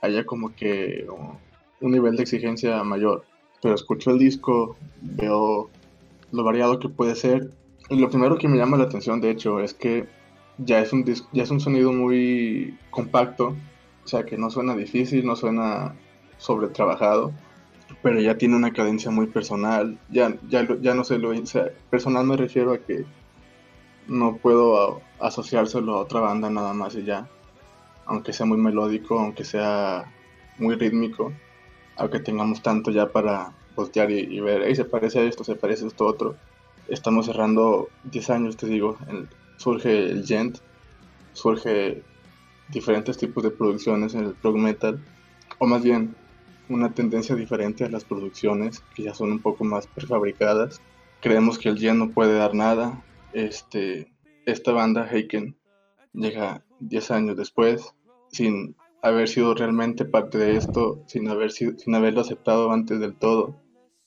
haya 0.00 0.24
como 0.24 0.54
que 0.54 1.06
un 1.80 1.90
nivel 1.90 2.16
de 2.16 2.22
exigencia 2.22 2.82
mayor. 2.84 3.24
Pero 3.62 3.74
escucho 3.74 4.10
el 4.10 4.18
disco, 4.18 4.76
veo 5.00 5.70
lo 6.32 6.44
variado 6.44 6.78
que 6.78 6.88
puede 6.88 7.14
ser. 7.16 7.50
Y 7.88 7.98
lo 7.98 8.10
primero 8.10 8.38
que 8.38 8.48
me 8.48 8.56
llama 8.58 8.76
la 8.76 8.84
atención, 8.84 9.20
de 9.20 9.30
hecho, 9.30 9.60
es 9.60 9.74
que 9.74 10.06
ya 10.58 10.80
es 10.80 10.92
un, 10.92 11.04
dis- 11.04 11.26
ya 11.32 11.42
es 11.42 11.50
un 11.50 11.60
sonido 11.60 11.92
muy 11.92 12.76
compacto. 12.90 13.56
O 14.04 14.08
sea, 14.08 14.24
que 14.24 14.38
no 14.38 14.50
suena 14.50 14.76
difícil, 14.76 15.26
no 15.26 15.34
suena 15.34 15.94
sobretrabajado, 16.38 17.32
pero 18.02 18.20
ya 18.20 18.38
tiene 18.38 18.54
una 18.56 18.72
cadencia 18.72 19.10
muy 19.10 19.26
personal. 19.26 19.98
Ya, 20.10 20.36
ya, 20.48 20.66
ya 20.80 20.94
no 20.94 21.02
sé 21.02 21.18
lo. 21.18 21.30
O 21.30 21.46
sea, 21.46 21.70
personal 21.90 22.24
me 22.26 22.36
refiero 22.36 22.72
a 22.72 22.78
que 22.78 23.04
no 24.08 24.36
puedo 24.36 25.02
asociárselo 25.20 25.94
a 25.94 26.00
otra 26.00 26.20
banda 26.20 26.50
nada 26.50 26.72
más 26.72 26.94
y 26.94 27.04
ya. 27.04 27.28
Aunque 28.06 28.32
sea 28.32 28.46
muy 28.46 28.58
melódico, 28.58 29.18
aunque 29.18 29.44
sea 29.44 30.12
muy 30.58 30.76
rítmico, 30.76 31.32
aunque 31.96 32.20
tengamos 32.20 32.62
tanto 32.62 32.90
ya 32.90 33.10
para 33.12 33.52
voltear 33.74 34.10
y, 34.10 34.20
y 34.20 34.40
ver, 34.40 34.62
"Ey, 34.62 34.74
se 34.76 34.84
parece 34.84 35.20
a 35.20 35.22
esto, 35.24 35.44
se 35.44 35.56
parece 35.56 35.84
a 35.84 35.88
esto 35.88 36.06
otro. 36.06 36.36
estamos 36.88 37.26
cerrando 37.26 37.88
10 38.04 38.30
años, 38.30 38.56
te 38.56 38.66
digo, 38.68 38.96
surge 39.56 39.98
el 40.10 40.24
gent, 40.24 40.58
surge 41.32 42.02
diferentes 42.68 43.16
tipos 43.18 43.42
de 43.42 43.50
producciones 43.50 44.14
en 44.14 44.24
el 44.24 44.34
prog 44.34 44.56
metal, 44.56 45.00
o 45.58 45.66
más 45.66 45.82
bien 45.82 46.14
una 46.68 46.92
tendencia 46.92 47.34
diferente 47.34 47.84
a 47.84 47.88
las 47.88 48.04
producciones 48.04 48.82
que 48.94 49.04
ya 49.04 49.14
son 49.14 49.32
un 49.32 49.40
poco 49.40 49.64
más 49.64 49.86
prefabricadas. 49.88 50.80
Creemos 51.20 51.58
que 51.58 51.68
el 51.68 51.78
gent 51.78 51.98
no 51.98 52.10
puede 52.10 52.34
dar 52.38 52.54
nada. 52.54 53.02
Este, 53.36 54.10
esta 54.46 54.72
banda, 54.72 55.06
Heiken, 55.12 55.58
llega 56.14 56.64
10 56.80 57.10
años 57.10 57.36
después, 57.36 57.94
sin 58.28 58.74
haber 59.02 59.28
sido 59.28 59.54
realmente 59.54 60.06
parte 60.06 60.38
de 60.38 60.56
esto, 60.56 61.02
sin, 61.06 61.28
haber 61.28 61.52
sin 61.52 61.94
haberlo 61.94 62.22
aceptado 62.22 62.72
antes 62.72 62.98
del 62.98 63.14
todo, 63.14 63.60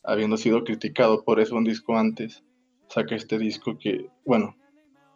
habiendo 0.03 0.35
sido 0.35 0.63
criticado 0.63 1.23
por 1.23 1.39
eso 1.39 1.55
un 1.55 1.63
disco 1.63 1.95
antes, 1.95 2.43
saca 2.87 3.13
este 3.13 3.37
disco 3.37 3.77
que, 3.77 4.07
bueno, 4.25 4.55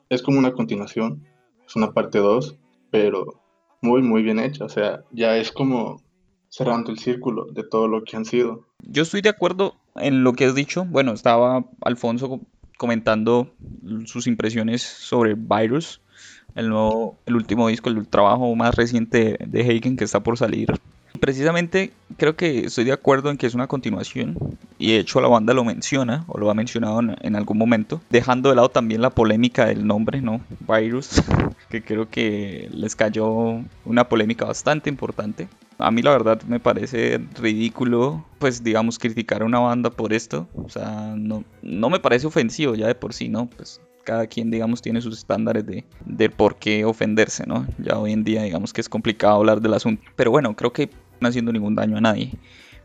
es 0.09 0.21
como 0.21 0.37
una 0.37 0.53
continuación, 0.53 1.27
es 1.65 1.75
una 1.75 1.91
parte 1.91 2.19
2, 2.19 2.55
pero 2.91 3.41
muy, 3.81 4.03
muy 4.03 4.21
bien 4.21 4.37
hecha, 4.37 4.65
o 4.65 4.69
sea, 4.69 5.03
ya 5.09 5.37
es 5.37 5.51
como 5.51 6.03
cerrando 6.49 6.91
el 6.91 6.99
círculo 6.99 7.47
de 7.51 7.63
todo 7.63 7.87
lo 7.87 8.03
que 8.03 8.15
han 8.15 8.25
sido. 8.25 8.67
Yo 8.83 9.01
estoy 9.01 9.21
de 9.21 9.29
acuerdo 9.29 9.73
en 9.95 10.23
lo 10.23 10.33
que 10.33 10.45
has 10.45 10.53
dicho, 10.53 10.85
bueno, 10.85 11.13
estaba 11.13 11.65
Alfonso 11.81 12.41
comentando 12.77 13.53
sus 14.05 14.27
impresiones 14.27 14.81
sobre 14.81 15.35
Virus, 15.35 16.01
el, 16.55 16.69
nuevo, 16.69 17.17
el 17.25 17.35
último 17.35 17.67
disco, 17.67 17.89
el 17.89 18.07
trabajo 18.07 18.55
más 18.55 18.75
reciente 18.75 19.37
de 19.45 19.61
Hagen 19.61 19.97
que 19.97 20.03
está 20.03 20.21
por 20.21 20.37
salir. 20.37 20.69
Precisamente 21.19 21.93
creo 22.17 22.35
que 22.35 22.65
estoy 22.65 22.83
de 22.83 22.91
acuerdo 22.91 23.29
en 23.29 23.37
que 23.37 23.45
es 23.45 23.53
una 23.53 23.67
continuación 23.67 24.37
y 24.77 24.93
de 24.93 24.99
hecho 24.99 25.21
la 25.21 25.27
banda 25.27 25.53
lo 25.53 25.63
menciona 25.63 26.25
o 26.27 26.39
lo 26.39 26.49
ha 26.49 26.53
mencionado 26.53 26.99
en, 26.99 27.35
algún 27.35 27.57
momento, 27.57 28.01
dejando 28.09 28.49
de 28.49 28.55
lado 28.55 28.69
también 28.69 29.01
la 29.01 29.09
polémica 29.09 29.65
del 29.67 29.85
nombre, 29.87 30.21
¿no? 30.21 30.41
Virus, 30.67 31.21
que 31.69 31.83
creo 31.83 32.09
que 32.09 32.67
les 32.73 32.95
cayó 32.95 33.61
una 33.85 34.09
polémica 34.09 34.45
bastante 34.45 34.89
importante. 34.89 35.47
A 35.77 35.91
mí 35.91 36.01
la 36.01 36.11
verdad 36.11 36.41
me 36.43 36.59
parece 36.59 37.19
ridículo, 37.35 38.25
pues 38.39 38.63
digamos, 38.63 38.99
criticar 38.99 39.41
a 39.41 39.45
una 39.45 39.59
banda 39.59 39.89
por 39.89 40.13
esto. 40.13 40.47
O 40.55 40.69
sea, 40.69 41.13
no, 41.17 41.43
no 41.61 41.89
me 41.89 41.99
parece 41.99 42.27
ofensivo 42.27 42.75
ya 42.75 42.87
de 42.87 42.95
por 42.95 43.13
sí, 43.13 43.29
¿no? 43.29 43.49
Pues 43.49 43.81
cada 44.03 44.27
quien, 44.27 44.51
digamos, 44.51 44.81
tiene 44.81 45.01
sus 45.01 45.17
estándares 45.17 45.65
de, 45.65 45.85
de 46.05 46.29
por 46.29 46.57
qué 46.57 46.85
ofenderse, 46.85 47.45
¿no? 47.47 47.65
Ya 47.77 47.97
hoy 47.97 48.11
en 48.11 48.23
día, 48.23 48.43
digamos 48.43 48.73
que 48.73 48.81
es 48.81 48.89
complicado 48.89 49.35
hablar 49.35 49.61
del 49.61 49.73
asunto. 49.73 50.03
Pero 50.15 50.31
bueno, 50.31 50.55
creo 50.55 50.73
que 50.73 50.89
no 51.19 51.27
haciendo 51.27 51.51
ningún 51.51 51.75
daño 51.75 51.97
a 51.97 52.01
nadie 52.01 52.31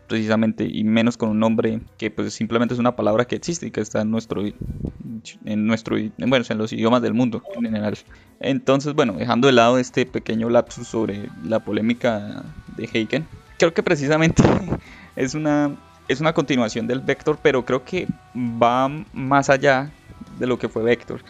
precisamente 0.09 0.69
y 0.71 0.85
menos 0.85 1.17
con 1.17 1.31
un 1.31 1.39
nombre 1.39 1.81
que 1.99 2.11
pues 2.11 2.33
simplemente 2.35 2.75
es 2.75 2.81
una 2.81 2.97
palabra 2.97 3.27
que 3.27 3.37
existe 3.37 3.67
y 3.67 3.71
que 3.71 3.81
está 3.81 4.03
en 4.03 4.11
nuestro 4.11 4.43
en 4.45 5.67
nuestro 5.67 5.97
bueno 6.19 6.45
en 6.49 6.59
los 6.59 6.73
idiomas 6.73 7.03
del 7.03 7.15
mundo 7.15 7.43
en 7.55 7.65
general 7.65 7.97
entonces 8.41 8.95
bueno 8.95 9.13
dejando 9.13 9.47
de 9.47 9.53
lado 9.53 9.79
este 9.79 10.07
pequeño 10.07 10.49
lapsus 10.49 10.89
sobre 10.89 11.29
la 11.45 11.61
polémica 11.61 12.43
de 12.77 12.89
Heiken 12.93 13.27
creo 13.59 13.73
que 13.75 13.83
precisamente 13.83 14.43
es 15.17 15.35
una 15.35 15.77
es 16.09 16.21
una 16.21 16.33
continuación 16.33 16.87
del 16.87 17.01
Vector 17.01 17.39
pero 17.43 17.65
creo 17.65 17.85
que 17.85 18.09
va 18.35 18.89
más 19.13 19.51
allá 19.51 19.93
de 20.39 20.47
lo 20.47 20.59
que 20.59 20.69
fue 20.69 20.83
Vector. 20.83 21.23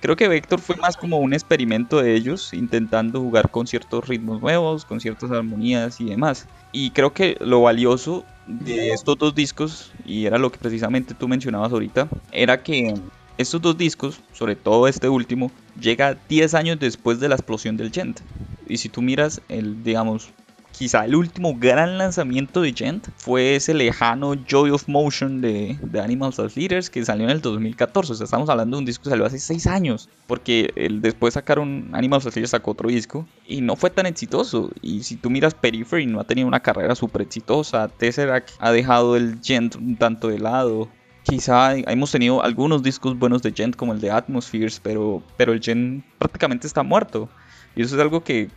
Creo 0.00 0.16
que 0.16 0.28
Vector 0.28 0.60
fue 0.60 0.76
más 0.76 0.96
como 0.96 1.18
un 1.18 1.34
experimento 1.34 2.00
de 2.00 2.14
ellos, 2.14 2.54
intentando 2.54 3.20
jugar 3.20 3.50
con 3.50 3.66
ciertos 3.66 4.08
ritmos 4.08 4.40
nuevos, 4.40 4.84
con 4.84 5.00
ciertas 5.00 5.30
armonías 5.30 6.00
y 6.00 6.06
demás. 6.06 6.46
Y 6.72 6.90
creo 6.90 7.12
que 7.12 7.36
lo 7.40 7.62
valioso 7.62 8.24
de 8.46 8.92
estos 8.92 9.18
dos 9.18 9.34
discos, 9.34 9.92
y 10.04 10.26
era 10.26 10.38
lo 10.38 10.50
que 10.50 10.58
precisamente 10.58 11.14
tú 11.14 11.28
mencionabas 11.28 11.72
ahorita, 11.72 12.08
era 12.32 12.62
que 12.62 12.94
estos 13.38 13.60
dos 13.60 13.76
discos, 13.76 14.20
sobre 14.32 14.54
todo 14.56 14.86
este 14.86 15.08
último, 15.08 15.50
llega 15.80 16.16
10 16.28 16.54
años 16.54 16.78
después 16.78 17.20
de 17.20 17.28
la 17.28 17.36
explosión 17.36 17.76
del 17.76 17.90
Gent. 17.90 18.20
Y 18.68 18.76
si 18.76 18.88
tú 18.88 19.02
miras 19.02 19.40
el, 19.48 19.82
digamos, 19.82 20.30
quizá 20.72 21.04
el 21.04 21.14
último 21.14 21.56
gran 21.58 21.98
lanzamiento 21.98 22.62
de 22.62 22.72
Gent 22.72 23.08
fue 23.16 23.56
ese 23.56 23.74
lejano 23.74 24.34
Joy 24.34 24.70
of 24.70 24.88
Motion 24.88 25.40
de, 25.40 25.78
de 25.82 26.00
Animals 26.00 26.38
as 26.38 26.56
Leaders 26.56 26.90
que 26.90 27.04
salió 27.04 27.24
en 27.24 27.30
el 27.30 27.40
2014. 27.40 28.12
O 28.12 28.16
sea, 28.16 28.24
estamos 28.24 28.48
hablando 28.48 28.76
de 28.76 28.80
un 28.80 28.86
disco 28.86 29.04
que 29.04 29.10
salió 29.10 29.26
hace 29.26 29.38
6 29.38 29.66
años. 29.66 30.08
Porque 30.26 30.72
el, 30.76 31.00
después 31.02 31.34
sacaron 31.34 31.90
Animals 31.92 32.26
as 32.26 32.34
Leaders 32.34 32.50
sacó 32.50 32.72
otro 32.72 32.88
disco 32.88 33.26
y 33.46 33.60
no 33.60 33.76
fue 33.76 33.90
tan 33.90 34.06
exitoso. 34.06 34.70
Y 34.80 35.02
si 35.02 35.16
tú 35.16 35.30
miras 35.30 35.54
Periphery, 35.54 36.06
no 36.06 36.20
ha 36.20 36.24
tenido 36.24 36.48
una 36.48 36.60
carrera 36.60 36.94
súper 36.94 37.22
exitosa. 37.22 37.88
Tesseract 37.88 38.50
ha 38.58 38.72
dejado 38.72 39.16
el 39.16 39.38
Gent 39.42 39.76
un 39.76 39.96
tanto 39.96 40.28
de 40.28 40.38
lado. 40.38 40.88
Quizá 41.22 41.76
hemos 41.76 42.10
tenido 42.10 42.42
algunos 42.42 42.82
discos 42.82 43.18
buenos 43.18 43.42
de 43.42 43.52
Gent 43.52 43.76
como 43.76 43.92
el 43.92 44.00
de 44.00 44.10
Atmospheres, 44.10 44.80
pero, 44.82 45.22
pero 45.36 45.52
el 45.52 45.60
Gent 45.60 46.04
prácticamente 46.18 46.66
está 46.66 46.82
muerto. 46.82 47.28
Y 47.76 47.82
eso 47.82 47.94
es 47.94 48.00
algo 48.00 48.24
que, 48.24 48.50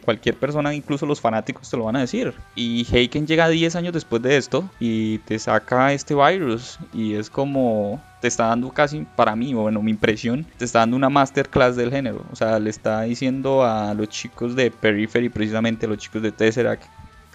cualquier 0.00 0.36
persona, 0.36 0.74
incluso 0.74 1.06
los 1.06 1.20
fanáticos, 1.20 1.70
te 1.70 1.76
lo 1.76 1.84
van 1.84 1.96
a 1.96 2.00
decir. 2.00 2.34
Y 2.54 2.86
Heiken 2.90 3.26
llega 3.26 3.48
10 3.48 3.76
años 3.76 3.92
después 3.92 4.22
de 4.22 4.36
esto 4.36 4.68
y 4.80 5.18
te 5.18 5.38
saca 5.38 5.92
este 5.92 6.14
virus 6.14 6.78
y 6.92 7.14
es 7.14 7.30
como 7.30 8.02
te 8.20 8.28
está 8.28 8.46
dando 8.46 8.70
casi, 8.70 9.06
para 9.16 9.36
mí, 9.36 9.52
bueno, 9.52 9.82
mi 9.82 9.90
impresión, 9.90 10.46
te 10.56 10.64
está 10.64 10.78
dando 10.78 10.96
una 10.96 11.10
masterclass 11.10 11.76
del 11.76 11.90
género. 11.90 12.24
O 12.32 12.36
sea, 12.36 12.58
le 12.58 12.70
está 12.70 13.02
diciendo 13.02 13.64
a 13.64 13.92
los 13.92 14.08
chicos 14.08 14.56
de 14.56 14.70
Periphery, 14.70 15.28
precisamente 15.28 15.84
a 15.84 15.90
los 15.90 15.98
chicos 15.98 16.22
de 16.22 16.32
Tesseract, 16.32 16.84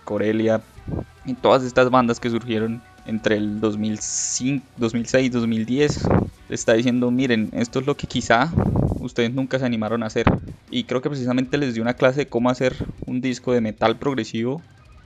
Corelia 0.03 0.61
y 1.25 1.35
todas 1.35 1.63
estas 1.63 1.91
bandas 1.91 2.19
que 2.19 2.31
surgieron 2.31 2.81
entre 3.09 3.35
el 3.37 3.59
2005, 3.59 4.65
2006 4.77 5.31
2010 5.31 6.07
está 6.49 6.73
diciendo 6.73 7.11
miren 7.11 7.49
esto 7.53 7.79
es 7.79 7.85
lo 7.85 7.97
que 7.97 8.07
quizá 8.07 8.51
ustedes 8.99 9.33
nunca 9.33 9.59
se 9.59 9.65
animaron 9.65 10.03
a 10.03 10.07
hacer. 10.07 10.25
Y 10.71 10.83
creo 10.83 11.01
que 11.01 11.09
precisamente 11.09 11.57
les 11.57 11.73
dio 11.73 11.83
una 11.83 11.95
clase 11.95 12.21
de 12.21 12.27
cómo 12.27 12.49
hacer 12.49 12.75
un 13.05 13.21
disco 13.21 13.51
de 13.51 13.61
metal 13.61 13.97
progresivo 13.97 14.61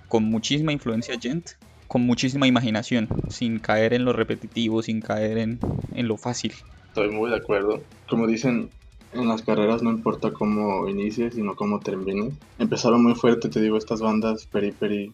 con 0.08 0.26
muchísima 0.26 0.72
influencia 0.72 1.18
gent 1.20 1.52
con 1.88 2.02
muchísima 2.08 2.48
imaginación 2.48 3.08
sin 3.30 3.60
caer 3.60 3.94
en 3.94 4.04
lo 4.04 4.14
repetitivo 4.14 4.82
sin 4.82 5.00
caer 5.00 5.38
en, 5.38 5.60
en 5.94 6.08
lo 6.08 6.18
fácil. 6.18 6.54
Estoy 6.88 7.10
muy 7.10 7.30
de 7.30 7.38
acuerdo. 7.38 7.82
Como 8.10 8.26
dicen 8.26 8.70
en 9.14 9.28
las 9.28 9.44
carreras 9.44 9.84
no 9.84 9.92
importa 9.92 10.32
cómo 10.32 10.88
inicies, 10.90 11.36
sino 11.36 11.56
cómo 11.56 11.80
termines. 11.80 12.34
Empezaron 12.58 13.04
muy 13.04 13.16
fuerte, 13.16 13.48
te 13.48 13.62
digo, 13.62 13.78
estas 13.78 14.02
bandas, 14.02 14.48
Periphery, 14.48 15.14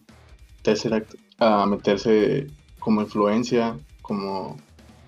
Tesseract, 0.62 1.14
a 1.38 1.66
meterse 1.66 2.46
como 2.80 3.02
influencia, 3.02 3.78
como... 4.02 4.56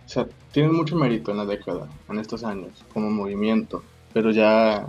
O 0.04 0.08
sea, 0.08 0.28
tienen 0.52 0.74
mucho 0.74 0.94
mérito 0.96 1.30
en 1.30 1.38
la 1.38 1.46
década, 1.46 1.88
en 2.08 2.18
estos 2.18 2.44
años, 2.44 2.84
como 2.92 3.10
movimiento, 3.10 3.82
pero 4.12 4.30
ya 4.30 4.86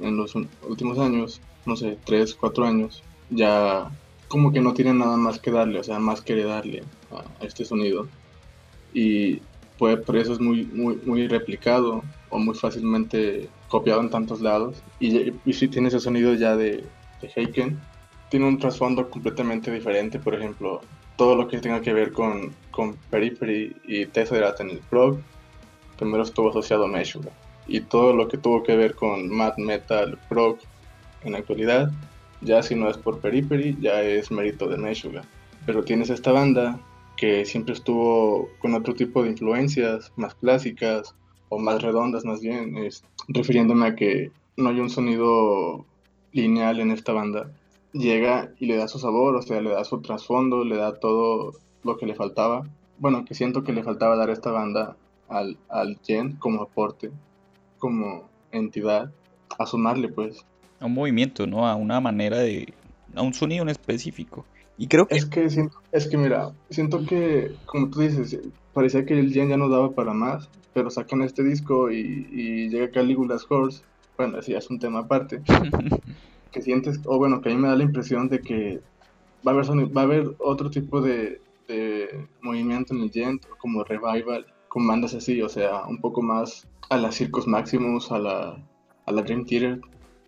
en 0.00 0.16
los 0.16 0.34
últimos 0.66 0.98
años, 0.98 1.40
no 1.66 1.76
sé, 1.76 1.98
3, 2.04 2.34
4 2.34 2.64
años, 2.64 3.02
ya 3.30 3.90
como 4.28 4.52
que 4.52 4.60
no 4.60 4.74
tienen 4.74 4.98
nada 4.98 5.16
más 5.16 5.38
que 5.38 5.50
darle, 5.50 5.78
o 5.78 5.84
sea, 5.84 5.98
más 5.98 6.20
que 6.22 6.42
darle 6.42 6.82
a 7.12 7.44
este 7.44 7.64
sonido. 7.64 8.08
Y 8.92 9.40
pues 9.78 9.98
por 10.00 10.16
eso 10.16 10.32
es 10.32 10.40
muy, 10.40 10.64
muy, 10.64 10.98
muy 11.04 11.28
replicado 11.28 12.02
o 12.30 12.38
muy 12.38 12.54
fácilmente 12.54 13.48
copiado 13.68 14.00
en 14.00 14.10
tantos 14.10 14.40
lados. 14.40 14.82
Y, 14.98 15.32
y 15.44 15.52
si 15.52 15.68
tiene 15.68 15.88
ese 15.88 16.00
sonido 16.00 16.34
ya 16.34 16.56
de, 16.56 16.84
de 17.20 17.30
Heiken, 17.34 17.78
tiene 18.30 18.48
un 18.48 18.58
trasfondo 18.58 19.10
completamente 19.10 19.70
diferente, 19.70 20.18
por 20.18 20.34
ejemplo, 20.34 20.80
todo 21.16 21.36
lo 21.36 21.48
que 21.48 21.58
tenga 21.58 21.80
que 21.80 21.92
ver 21.92 22.12
con, 22.12 22.54
con 22.70 22.96
Periphery 23.10 23.76
y 23.86 24.06
Tesseract 24.06 24.60
en 24.60 24.70
el 24.70 24.78
prog, 24.78 25.18
primero 25.96 26.22
estuvo 26.22 26.50
asociado 26.50 26.84
a 26.84 26.88
Meshuggah. 26.88 27.32
Y 27.66 27.80
todo 27.80 28.12
lo 28.12 28.28
que 28.28 28.36
tuvo 28.36 28.62
que 28.62 28.76
ver 28.76 28.94
con 28.94 29.28
Mad 29.28 29.56
Metal, 29.56 30.18
prog, 30.28 30.58
en 31.22 31.32
la 31.32 31.38
actualidad, 31.38 31.90
ya 32.40 32.62
si 32.62 32.74
no 32.74 32.90
es 32.90 32.98
por 32.98 33.20
Periphery, 33.20 33.76
ya 33.80 34.02
es 34.02 34.30
mérito 34.30 34.68
de 34.68 34.76
Meshuggah. 34.76 35.24
Pero 35.64 35.82
tienes 35.84 36.10
esta 36.10 36.32
banda 36.32 36.78
que 37.16 37.44
siempre 37.44 37.74
estuvo 37.74 38.50
con 38.58 38.74
otro 38.74 38.94
tipo 38.94 39.22
de 39.22 39.30
influencias, 39.30 40.12
más 40.16 40.34
clásicas 40.34 41.14
o 41.48 41.58
más 41.58 41.82
redondas 41.82 42.24
más 42.24 42.40
bien, 42.40 42.76
refiriéndome 43.28 43.86
a 43.86 43.94
que 43.94 44.30
no 44.56 44.70
hay 44.70 44.80
un 44.80 44.90
sonido 44.90 45.86
lineal 46.32 46.80
en 46.80 46.90
esta 46.90 47.12
banda, 47.12 47.50
llega 47.94 48.50
y 48.58 48.66
le 48.66 48.76
da 48.76 48.88
su 48.88 48.98
sabor, 48.98 49.36
o 49.36 49.42
sea, 49.42 49.60
le 49.60 49.70
da 49.70 49.84
su 49.84 50.00
trasfondo, 50.02 50.64
le 50.64 50.76
da 50.76 50.94
todo 50.98 51.54
lo 51.82 51.96
que 51.96 52.06
le 52.06 52.14
faltaba. 52.14 52.64
Bueno, 52.98 53.24
que 53.24 53.34
siento 53.34 53.64
que 53.64 53.72
le 53.72 53.82
faltaba 53.82 54.16
dar 54.16 54.30
esta 54.30 54.50
banda 54.50 54.96
al, 55.28 55.56
al 55.68 55.98
Gen 56.04 56.36
como 56.36 56.62
aporte, 56.62 57.10
como 57.78 58.28
entidad, 58.52 59.10
a 59.58 59.66
sumarle 59.66 60.08
pues. 60.08 60.44
A 60.80 60.86
un 60.86 60.94
movimiento, 60.94 61.46
¿no? 61.46 61.66
A 61.66 61.76
una 61.76 62.00
manera 62.00 62.38
de... 62.38 62.74
a 63.14 63.22
un 63.22 63.32
sonido 63.32 63.62
en 63.62 63.70
específico. 63.70 64.44
Y 64.76 64.88
creo 64.88 65.06
que... 65.06 65.14
Es 65.14 65.26
que, 65.26 65.46
es 65.92 66.08
que 66.08 66.16
mira, 66.16 66.52
siento 66.70 67.06
que, 67.06 67.54
como 67.64 67.90
tú 67.90 68.00
dices, 68.00 68.38
parecía 68.72 69.06
que 69.06 69.18
el 69.18 69.32
Gen 69.32 69.48
ya 69.48 69.56
no 69.56 69.68
daba 69.68 69.92
para 69.92 70.12
más, 70.12 70.48
pero 70.72 70.90
sacan 70.90 71.22
este 71.22 71.44
disco 71.44 71.92
y, 71.92 72.26
y 72.32 72.68
llega 72.68 72.90
Caligula's 72.90 73.46
Horse. 73.48 73.82
Bueno, 74.16 74.38
así 74.38 74.52
es 74.52 74.68
un 74.68 74.80
tema 74.80 75.00
aparte. 75.00 75.42
que 76.54 76.62
sientes, 76.62 77.00
o 77.04 77.18
bueno, 77.18 77.42
que 77.42 77.50
a 77.50 77.54
mí 77.54 77.60
me 77.60 77.68
da 77.68 77.74
la 77.74 77.82
impresión 77.82 78.28
de 78.28 78.40
que 78.40 78.80
va 79.46 79.50
a 79.50 79.54
haber, 79.54 79.96
va 79.96 80.00
a 80.02 80.04
haber 80.04 80.36
otro 80.38 80.70
tipo 80.70 81.00
de, 81.00 81.40
movimiento 82.40 82.94
en 82.94 83.02
el 83.02 83.10
Gent, 83.10 83.44
como 83.58 83.84
revival, 83.84 84.46
con 84.68 84.86
bandas 84.86 85.14
así, 85.14 85.42
o 85.42 85.48
sea, 85.48 85.84
un 85.86 85.98
poco 85.98 86.22
más 86.22 86.66
a 86.90 86.96
la 86.96 87.10
Circus 87.10 87.46
Maximus, 87.46 88.12
a 88.12 88.18
la, 88.18 88.62
a 89.06 89.12
la 89.12 89.22
Dream 89.22 89.44
Theater, 89.44 89.80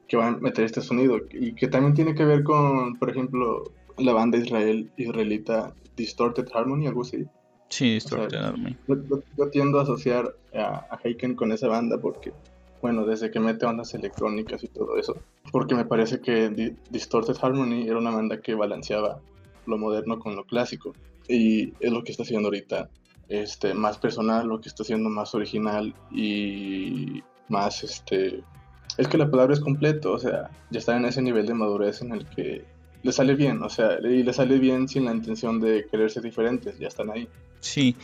que 0.09 0.17
van 0.17 0.35
a 0.35 0.39
meter 0.39 0.65
este 0.65 0.81
sonido. 0.81 1.21
Y 1.31 1.53
que 1.53 1.69
también 1.69 1.95
tiene 1.95 2.15
que 2.15 2.25
ver 2.25 2.43
con, 2.43 2.97
por 2.97 3.11
ejemplo, 3.11 3.65
la 3.99 4.13
banda 4.13 4.39
israel, 4.39 4.91
israelita 4.97 5.75
Distorted 5.97 6.49
Harmony, 6.53 6.87
algo 6.87 7.03
así. 7.03 7.27
Sí, 7.69 7.95
Distorted 7.95 8.39
Harmony. 8.39 8.77
Yo, 9.37 9.51
tiendo 9.51 9.79
a 9.79 9.83
asociar 9.83 10.35
a, 10.55 10.87
a 10.91 10.99
Heiken 11.05 11.35
con 11.35 11.53
esa 11.53 11.69
banda 11.69 11.99
porque, 12.01 12.33
bueno, 12.87 13.05
desde 13.05 13.33
que 13.33 13.41
mete 13.41 13.67
bandas 13.67 13.95
electrónicas 13.95 14.63
y 14.63 14.69
todo 14.69 14.97
eso, 14.97 15.17
porque 15.51 15.75
me 15.75 15.87
parece 15.87 16.21
que 16.21 16.73
Distorted 16.89 17.35
Harmony 17.43 17.83
era 17.89 17.99
una 17.99 18.13
banda 18.13 18.41
que 18.41 18.55
balanceaba 18.55 19.21
lo 19.67 19.77
moderno 19.77 20.21
con 20.21 20.37
lo 20.37 20.45
clásico. 20.45 20.93
Y 21.27 21.73
es 21.81 21.91
lo 21.91 22.05
que 22.05 22.13
está 22.13 22.23
haciendo 22.23 22.47
ahorita 22.47 22.89
este, 23.29 23.75
más 23.75 23.99
personal, 23.99 24.47
lo 24.47 24.61
que 24.61 24.69
está 24.69 24.85
haciendo 24.85 25.09
más 25.09 25.35
original 25.35 25.97
y 26.13 27.25
más, 27.49 27.83
este, 27.83 28.45
es 28.97 29.09
que 29.09 29.19
la 29.19 29.29
palabra 29.29 29.55
es 29.55 29.61
completo, 29.61 30.13
o 30.13 30.19
sea, 30.21 30.49
ya 30.71 30.79
está 30.79 30.97
en 30.97 31.07
ese 31.07 31.23
nivel 31.23 31.45
de 31.45 31.55
madurez 31.55 32.03
en 32.03 32.13
el 32.13 32.25
que 32.25 32.63
le 33.03 33.11
sale 33.11 33.35
bien, 33.35 33.65
o 33.65 33.69
sea, 33.69 33.99
y 34.01 34.23
le 34.23 34.33
sale 34.33 34.61
bien 34.61 34.87
sin 34.87 35.07
la 35.07 35.13
intención 35.13 35.59
de 35.59 35.89
querer 35.91 36.09
ser 36.09 36.23
diferentes, 36.23 36.79
ya 36.79 36.87
están 36.87 37.11
ahí. 37.11 37.29
Sí, 37.59 37.97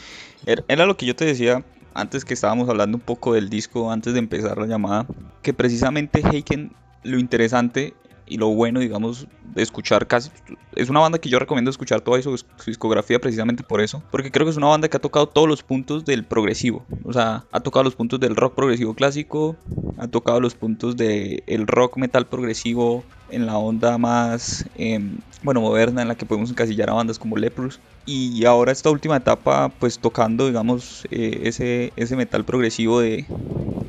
er, 0.45 0.65
era 0.67 0.87
lo 0.87 0.97
que 0.97 1.07
yo 1.07 1.15
te 1.15 1.25
decía 1.25 1.65
antes 1.95 2.25
que 2.25 2.35
estábamos 2.35 2.69
hablando 2.69 2.97
un 2.97 3.03
poco 3.03 3.35
del 3.35 3.49
disco, 3.49 3.91
antes 3.91 4.13
de 4.13 4.19
empezar 4.19 4.59
la 4.59 4.67
llamada, 4.67 5.07
que 5.43 5.53
precisamente 5.53 6.21
Heiken, 6.21 6.73
lo 7.03 7.19
interesante 7.19 7.95
y 8.27 8.39
lo 8.39 8.49
bueno, 8.49 8.81
digamos, 8.81 9.27
de 9.55 9.63
escuchar 9.63 10.07
casi... 10.07 10.31
Es 10.75 10.89
una 10.89 11.01
banda 11.01 11.19
que 11.19 11.29
yo 11.29 11.39
recomiendo 11.39 11.71
escuchar 11.71 12.01
toda 12.01 12.23
su, 12.23 12.43
discografía 12.67 13.19
precisamente 13.19 13.63
por 13.63 13.81
eso. 13.81 14.03
Porque 14.11 14.31
creo 14.31 14.47
que 14.47 14.51
es 14.51 14.57
una 14.57 14.69
banda 14.69 14.89
que 14.89 14.97
ha 14.97 15.01
tocado 15.01 15.27
todos 15.27 15.49
los 15.49 15.63
puntos 15.63 16.05
del 16.05 16.25
progresivo. 16.25 16.87
O 17.05 17.13
sea, 17.13 17.45
ha 17.53 17.61
tocado 17.61 17.85
los 17.85 17.95
puntos 17.95 18.21
del 18.21 18.37
rock 18.37 18.55
progresivo 18.55 18.95
clásico, 18.95 19.57
ha 19.99 20.09
tocado 20.09 20.41
los 20.41 20.55
puntos 20.55 20.97
del 20.97 21.67
rock 21.67 21.99
metal 21.99 22.27
progresivo 22.27 23.05
en 23.33 23.47
la 23.47 23.59
onda 23.59 23.99
más, 23.99 24.65
em, 24.75 25.19
bueno, 25.43 25.61
moderna, 25.61 26.03
en 26.03 26.09
la 26.09 26.17
que 26.17 26.27
podemos 26.27 26.51
encasillar 26.51 26.91
a 26.91 26.95
bandas 26.95 27.19
como 27.19 27.37
Leprous. 27.37 27.81
Y 28.05 28.45
ahora 28.45 28.73
esta 28.73 28.91
última 28.91 29.17
etapa, 29.17 29.79
pues 29.79 30.01
tocando, 30.01 30.47
digamos, 30.47 31.07
eh, 31.11 31.41
ese, 31.45 31.93
ese 31.97 32.17
metal 32.17 32.45
progresivo 32.45 33.01
de, 33.01 33.29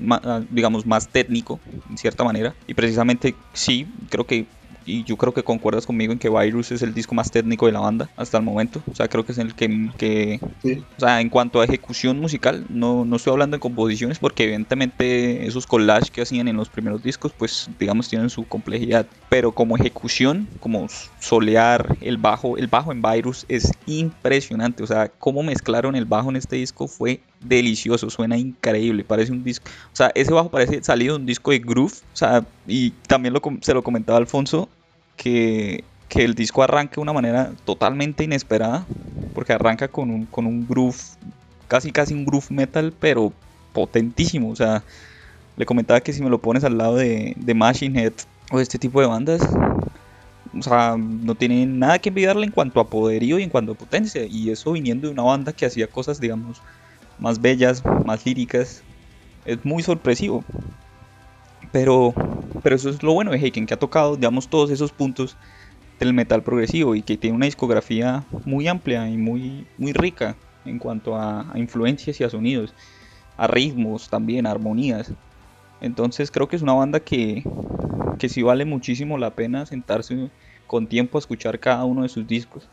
Ah, 0.09 0.43
digamos, 0.49 0.85
más 0.85 1.11
técnico, 1.11 1.61
en 1.89 1.97
cierta 1.97 2.23
manera. 2.23 2.57
Y 2.67 2.73
precisamente 2.73 3.45
sí, 3.53 3.93
creo 4.09 4.25
que 4.25 4.55
y 4.85 5.03
yo 5.03 5.17
creo 5.17 5.33
que 5.33 5.43
concuerdas 5.43 5.85
conmigo 5.85 6.13
en 6.13 6.19
que 6.19 6.29
Virus 6.29 6.71
es 6.71 6.81
el 6.81 6.93
disco 6.93 7.15
más 7.15 7.31
técnico 7.31 7.65
de 7.65 7.71
la 7.71 7.79
banda 7.79 8.09
hasta 8.15 8.37
el 8.37 8.43
momento. 8.43 8.81
O 8.91 8.95
sea, 8.95 9.07
creo 9.07 9.25
que 9.25 9.31
es 9.31 9.37
el 9.37 9.55
que, 9.55 9.89
que 9.97 10.39
o 10.97 10.99
sea, 10.99 11.21
en 11.21 11.29
cuanto 11.29 11.61
a 11.61 11.65
ejecución 11.65 12.19
musical, 12.19 12.65
no, 12.69 13.05
no 13.05 13.15
estoy 13.15 13.31
hablando 13.31 13.57
de 13.57 13.61
composiciones 13.61 14.19
porque 14.19 14.43
evidentemente 14.43 15.45
esos 15.45 15.67
collages 15.67 16.11
que 16.11 16.21
hacían 16.21 16.47
en 16.47 16.57
los 16.57 16.69
primeros 16.69 17.03
discos, 17.03 17.33
pues 17.37 17.69
digamos 17.79 18.09
tienen 18.09 18.29
su 18.29 18.47
complejidad, 18.47 19.07
pero 19.29 19.51
como 19.51 19.75
ejecución, 19.75 20.47
como 20.59 20.87
solear 21.19 21.97
el 22.01 22.17
bajo, 22.17 22.57
el 22.57 22.67
bajo 22.67 22.91
en 22.91 23.01
Virus 23.01 23.45
es 23.49 23.71
impresionante, 23.85 24.83
o 24.83 24.87
sea, 24.87 25.09
cómo 25.09 25.43
mezclaron 25.43 25.95
el 25.95 26.05
bajo 26.05 26.29
en 26.29 26.35
este 26.35 26.55
disco 26.55 26.87
fue 26.87 27.21
delicioso, 27.43 28.09
suena 28.09 28.37
increíble, 28.37 29.03
parece 29.03 29.31
un 29.31 29.43
disco, 29.43 29.69
o 29.91 29.95
sea, 29.95 30.11
ese 30.15 30.33
bajo 30.33 30.49
parece 30.49 30.83
salido 30.83 31.15
de 31.15 31.21
un 31.21 31.25
disco 31.25 31.51
de 31.51 31.59
groove, 31.59 31.93
o 31.93 32.15
sea, 32.15 32.45
y 32.67 32.91
también 33.07 33.33
lo, 33.33 33.41
se 33.61 33.73
lo 33.73 33.83
comentaba 33.83 34.17
Alfonso, 34.17 34.69
que, 35.17 35.83
que 36.09 36.23
el 36.23 36.35
disco 36.35 36.63
arranca 36.63 36.95
de 36.95 37.01
una 37.01 37.13
manera 37.13 37.51
totalmente 37.65 38.23
inesperada, 38.23 38.85
porque 39.33 39.53
arranca 39.53 39.87
con 39.87 40.09
un, 40.09 40.25
con 40.25 40.45
un 40.45 40.67
groove, 40.67 40.97
casi 41.67 41.91
casi 41.91 42.13
un 42.13 42.25
groove 42.25 42.47
metal, 42.49 42.93
pero 42.99 43.33
potentísimo, 43.73 44.49
o 44.49 44.55
sea, 44.55 44.83
le 45.57 45.65
comentaba 45.65 46.01
que 46.01 46.13
si 46.13 46.21
me 46.23 46.29
lo 46.29 46.39
pones 46.39 46.63
al 46.63 46.77
lado 46.77 46.95
de, 46.95 47.33
de 47.37 47.53
Machine 47.53 48.01
Head 48.01 48.13
o 48.51 48.59
este 48.59 48.79
tipo 48.79 49.01
de 49.01 49.07
bandas, 49.07 49.41
o 50.57 50.61
sea, 50.61 50.95
no 50.97 51.35
tiene 51.35 51.65
nada 51.65 51.99
que 51.99 52.09
envidiarle 52.09 52.45
en 52.45 52.51
cuanto 52.51 52.79
a 52.79 52.87
poderío 52.87 53.39
y 53.39 53.43
en 53.43 53.49
cuanto 53.49 53.71
a 53.71 53.75
potencia. 53.75 54.25
Y 54.25 54.51
eso 54.51 54.71
viniendo 54.73 55.07
de 55.07 55.13
una 55.13 55.23
banda 55.23 55.53
que 55.53 55.65
hacía 55.65 55.87
cosas, 55.87 56.19
digamos, 56.19 56.61
más 57.19 57.41
bellas, 57.41 57.83
más 58.05 58.25
líricas, 58.25 58.83
es 59.45 59.63
muy 59.65 59.83
sorpresivo. 59.83 60.43
Pero, 61.71 62.13
pero 62.61 62.75
eso 62.75 62.89
es 62.89 63.01
lo 63.03 63.13
bueno 63.13 63.31
de 63.31 63.37
Heiken, 63.37 63.65
que 63.65 63.73
ha 63.73 63.79
tocado, 63.79 64.15
digamos, 64.15 64.47
todos 64.47 64.69
esos 64.69 64.91
puntos 64.91 65.35
del 65.99 66.13
metal 66.13 66.43
progresivo 66.43 66.95
y 66.95 67.01
que 67.01 67.17
tiene 67.17 67.35
una 67.35 67.45
discografía 67.45 68.23
muy 68.45 68.67
amplia 68.67 69.09
y 69.09 69.17
muy, 69.17 69.65
muy 69.77 69.93
rica 69.93 70.35
en 70.65 70.79
cuanto 70.79 71.15
a, 71.15 71.51
influencias 71.55 72.19
y 72.19 72.23
a 72.23 72.29
sonidos, 72.29 72.73
a 73.37 73.47
ritmos 73.47 74.09
también, 74.09 74.45
a 74.45 74.51
armonías. 74.51 75.11
Entonces 75.81 76.31
creo 76.31 76.47
que 76.47 76.55
es 76.55 76.61
una 76.61 76.73
banda 76.73 76.99
que, 76.99 77.43
que 78.19 78.29
sí 78.29 78.41
vale 78.41 78.65
muchísimo 78.65 79.17
la 79.17 79.31
pena 79.31 79.65
sentarse 79.65 80.29
con 80.67 80.87
tiempo 80.87 81.17
a 81.17 81.19
escuchar 81.19 81.59
cada 81.59 81.83
uno 81.85 82.03
de 82.03 82.09
sus 82.09 82.27
discos 82.27 82.67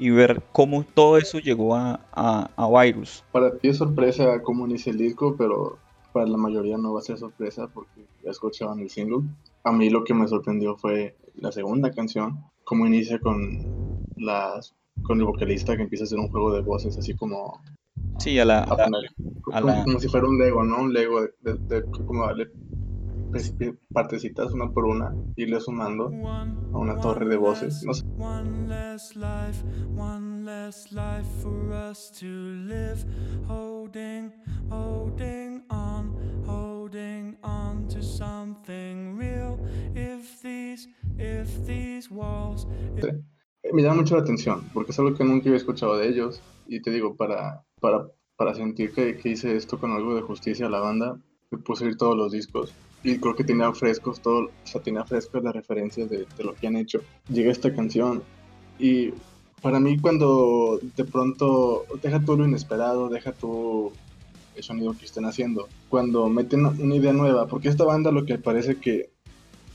y 0.00 0.08
ver 0.10 0.42
cómo 0.52 0.82
todo 0.82 1.18
eso 1.18 1.38
llegó 1.38 1.76
a, 1.76 2.00
a, 2.12 2.82
Virus. 2.82 3.22
Para 3.30 3.56
ti 3.56 3.68
es 3.68 3.76
sorpresa 3.76 4.42
cómo 4.42 4.66
inicia 4.66 4.90
el 4.90 4.98
disco, 4.98 5.36
pero 5.36 5.78
para 6.12 6.26
la 6.26 6.38
mayoría 6.38 6.78
no 6.78 6.94
va 6.94 7.00
a 7.00 7.02
ser 7.02 7.18
sorpresa 7.18 7.68
porque 7.68 8.06
ya 8.24 8.30
escuchaban 8.30 8.80
el 8.80 8.88
single. 8.88 9.28
A 9.62 9.70
mí 9.70 9.90
lo 9.90 10.02
que 10.02 10.14
me 10.14 10.26
sorprendió 10.26 10.76
fue 10.76 11.14
la 11.36 11.52
segunda 11.52 11.92
canción, 11.92 12.42
cómo 12.64 12.86
inicia 12.86 13.18
con 13.20 14.02
las 14.16 14.74
con 15.02 15.18
el 15.18 15.26
vocalista 15.26 15.76
que 15.76 15.82
empieza 15.82 16.04
a 16.04 16.06
hacer 16.06 16.18
un 16.18 16.28
juego 16.28 16.52
de 16.52 16.60
voces 16.60 16.98
así 16.98 17.14
como 17.14 17.58
sí 18.18 18.38
a 18.38 18.44
la, 18.44 18.66
como, 19.44 19.98
si 19.98 20.08
fuera 20.08 20.26
un 20.26 20.38
Lego 20.38 20.62
no 20.62 20.82
un 20.82 20.92
Lego 20.92 21.22
de, 21.22 21.30
de, 21.40 21.54
de 21.54 21.90
como 22.06 22.26
darle 22.26 22.50
partecitas 23.92 24.52
una 24.52 24.70
por 24.70 24.84
una, 24.84 25.14
irle 25.36 25.60
sumando 25.60 26.06
a 26.06 26.78
una 26.78 26.98
torre 26.98 27.28
de 27.28 27.36
voces. 27.36 27.82
No 27.84 27.94
sé. 27.94 28.04
Me 43.72 43.82
llama 43.82 43.96
mucho 43.96 44.16
la 44.16 44.22
atención, 44.22 44.64
porque 44.72 44.92
es 44.92 44.98
algo 44.98 45.14
que 45.14 45.24
nunca 45.24 45.48
había 45.48 45.58
escuchado 45.58 45.96
de 45.96 46.08
ellos. 46.08 46.42
Y 46.66 46.82
te 46.82 46.90
digo, 46.90 47.16
para, 47.16 47.64
para, 47.80 48.06
para 48.36 48.54
sentir 48.54 48.92
que, 48.92 49.16
que 49.16 49.30
hice 49.30 49.56
esto 49.56 49.78
con 49.78 49.92
algo 49.92 50.14
de 50.14 50.22
justicia 50.22 50.66
a 50.66 50.70
la 50.70 50.80
banda, 50.80 51.18
me 51.50 51.58
puse 51.58 51.84
a 51.84 51.88
ir 51.88 51.96
todos 51.96 52.16
los 52.16 52.32
discos 52.32 52.74
y 53.02 53.18
creo 53.18 53.34
que 53.34 53.44
tenía 53.44 53.72
frescos 53.72 54.20
todo, 54.20 54.46
o 54.46 54.50
sea, 54.66 54.80
tenía 54.80 55.04
frescos 55.04 55.42
las 55.42 55.54
referencias 55.54 56.10
de, 56.10 56.26
de, 56.36 56.44
lo 56.44 56.54
que 56.54 56.66
han 56.66 56.76
hecho. 56.76 57.00
Llega 57.28 57.50
esta 57.50 57.74
canción 57.74 58.22
y 58.78 59.12
para 59.62 59.80
mí 59.80 59.98
cuando 59.98 60.80
de 60.96 61.04
pronto 61.04 61.84
deja 62.02 62.20
todo 62.20 62.38
lo 62.38 62.46
inesperado, 62.46 63.08
deja 63.08 63.32
todo 63.32 63.92
el 64.56 64.62
sonido 64.62 64.94
que 64.98 65.04
están 65.04 65.24
haciendo, 65.24 65.68
cuando 65.88 66.28
meten 66.28 66.66
una 66.66 66.94
idea 66.94 67.12
nueva, 67.12 67.46
porque 67.46 67.68
esta 67.68 67.84
banda 67.84 68.10
lo 68.10 68.24
que 68.26 68.38
parece 68.38 68.76
que 68.76 69.10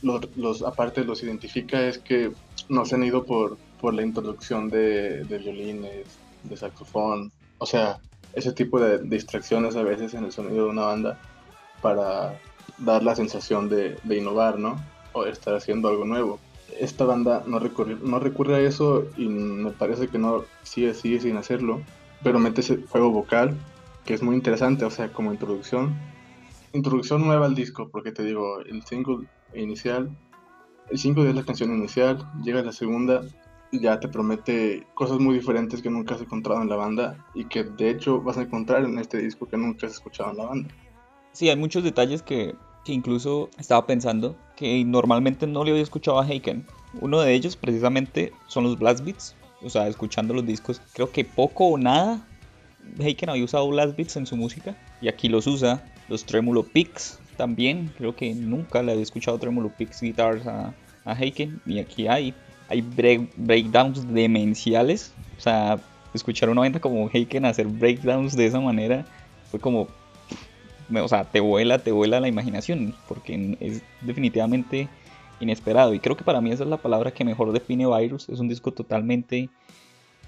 los, 0.02 0.22
los 0.36 0.62
aparte 0.62 1.04
los 1.04 1.24
identifica 1.24 1.88
es 1.88 1.98
que 1.98 2.32
no 2.70 2.86
se 2.86 2.96
han 2.96 3.04
ido 3.04 3.24
por, 3.26 3.58
por 3.80 3.94
la 3.94 4.04
introducción 4.04 4.70
de, 4.70 5.24
de 5.24 5.38
violines, 5.38 6.06
de 6.44 6.58
saxofón, 6.58 7.32
o 7.58 7.66
sea, 7.66 8.00
ese 8.34 8.52
tipo 8.52 8.80
de 8.80 9.00
distracciones 9.00 9.76
a 9.76 9.84
veces 9.84 10.14
en 10.14 10.26
el 10.26 10.32
sonido 10.32 10.66
de 10.66 10.72
una 10.72 10.86
banda 10.86 11.20
para 11.82 12.40
dar 12.78 13.04
la 13.04 13.16
sensación 13.16 13.70
de, 13.70 13.98
innovar, 14.10 14.60
¿no? 14.60 14.76
O 15.14 15.24
de 15.24 15.32
estar 15.32 15.56
haciendo 15.56 15.90
algo 15.90 16.06
nuevo. 16.06 16.40
Esta 16.80 17.06
banda 17.06 17.44
no 17.46 17.60
recurre, 17.60 17.98
no 18.02 18.20
recurre 18.20 18.56
a 18.56 18.60
eso 18.60 19.06
y 19.18 19.28
me 19.28 19.72
parece 19.72 20.08
que 20.08 20.18
no 20.18 20.44
sigue, 20.64 20.94
sigue 20.94 21.20
sin 21.22 21.38
hacerlo, 21.38 21.82
pero 22.24 22.40
mete 22.40 22.62
ese 22.62 22.82
juego 22.90 23.12
vocal 23.12 23.56
que 24.04 24.14
es 24.14 24.22
muy 24.22 24.36
interesante, 24.36 24.86
o 24.86 24.90
sea, 24.90 25.12
como 25.12 25.32
introducción. 25.32 25.96
Introducción 26.74 27.26
nueva 27.26 27.46
al 27.46 27.56
disco, 27.56 27.90
porque 27.90 28.12
te 28.12 28.24
digo, 28.24 28.60
el 28.60 28.84
single 28.84 29.28
inicial, 29.54 30.10
el 30.90 30.98
single 30.98 31.30
es 31.30 31.36
la 31.36 31.44
canción 31.44 31.74
inicial, 31.74 32.18
llega 32.44 32.62
la 32.62 32.74
segunda 32.74 33.22
ya 33.80 34.00
te 34.00 34.08
promete 34.08 34.86
cosas 34.94 35.20
muy 35.20 35.36
diferentes 35.36 35.82
que 35.82 35.90
nunca 35.90 36.16
has 36.16 36.22
encontrado 36.22 36.62
en 36.62 36.70
la 36.70 36.76
banda 36.76 37.18
y 37.34 37.46
que 37.46 37.64
de 37.64 37.90
hecho 37.90 38.22
vas 38.22 38.38
a 38.38 38.44
encontrar 38.44 38.84
en 38.84 38.98
este 39.00 39.18
disco 39.20 39.48
que 39.48 39.58
nunca 39.58 39.88
has 39.88 39.94
escuchado 39.94 40.32
en 40.32 40.38
la 40.38 40.46
banda. 40.46 40.70
Sí, 41.36 41.50
hay 41.50 41.58
muchos 41.58 41.84
detalles 41.84 42.22
que, 42.22 42.56
incluso 42.86 43.50
estaba 43.60 43.86
pensando 43.86 44.38
que 44.56 44.86
normalmente 44.86 45.46
no 45.46 45.66
le 45.66 45.72
había 45.72 45.84
escuchado 45.84 46.18
a 46.18 46.26
Heiken. 46.26 46.66
Uno 47.02 47.20
de 47.20 47.34
ellos 47.34 47.58
precisamente 47.58 48.32
son 48.48 48.64
los 48.64 48.80
blast 48.80 49.04
beats. 49.04 49.36
O 49.62 49.70
sea, 49.70 49.90
escuchando 49.90 50.34
los 50.34 50.46
discos, 50.46 50.82
creo 50.94 51.12
que 51.12 51.26
poco 51.26 51.66
o 51.66 51.78
nada 51.78 52.26
Heiken 53.00 53.30
había 53.30 53.44
usado 53.44 53.68
blast 53.68 53.98
beats 53.98 54.16
en 54.16 54.26
su 54.26 54.38
música. 54.38 54.78
Y 55.02 55.10
aquí 55.10 55.28
los 55.28 55.46
usa. 55.46 55.84
Los 56.08 56.24
Tremolo 56.24 56.64
Picks 56.64 57.20
también. 57.36 57.92
Creo 57.98 58.16
que 58.16 58.34
nunca 58.34 58.82
le 58.82 58.94
había 58.94 59.04
escuchado 59.04 59.38
Tremolo 59.38 59.74
Picks 59.78 60.00
guitars 60.00 60.48
a, 60.48 60.74
a 61.04 61.14
Heiken. 61.20 61.60
Y 61.66 61.80
aquí 61.80 62.08
hay, 62.08 62.34
hay 62.70 62.82
breakdowns 63.36 64.08
demenciales. 64.14 65.14
O 65.38 65.42
sea, 65.42 65.80
escuchar 66.14 66.50
una 66.50 66.62
banda 66.62 66.80
como 66.80 67.10
Heiken 67.12 67.44
hacer 67.44 67.68
breakdowns 67.68 68.38
de 68.38 68.46
esa 68.46 68.62
manera 68.62 69.06
fue 69.52 69.60
como, 69.60 69.90
o 70.94 71.08
sea, 71.08 71.26
te 71.26 71.40
vuela, 71.40 71.80
te 71.80 71.92
vuela 71.92 72.20
la 72.20 72.28
imaginación, 72.28 72.96
porque 73.08 73.58
es 73.60 73.82
definitivamente 74.02 74.88
inesperado. 75.40 75.94
Y 75.94 76.00
creo 76.00 76.16
que 76.16 76.24
para 76.24 76.42
mí 76.42 76.52
esa 76.52 76.64
es 76.64 76.70
la 76.70 76.78
palabra 76.78 77.12
que 77.12 77.26
mejor 77.26 77.52
define 77.52 77.88
Virus. 77.88 78.30
Es 78.30 78.40
un 78.40 78.48
disco 78.48 78.72
totalmente 78.72 79.50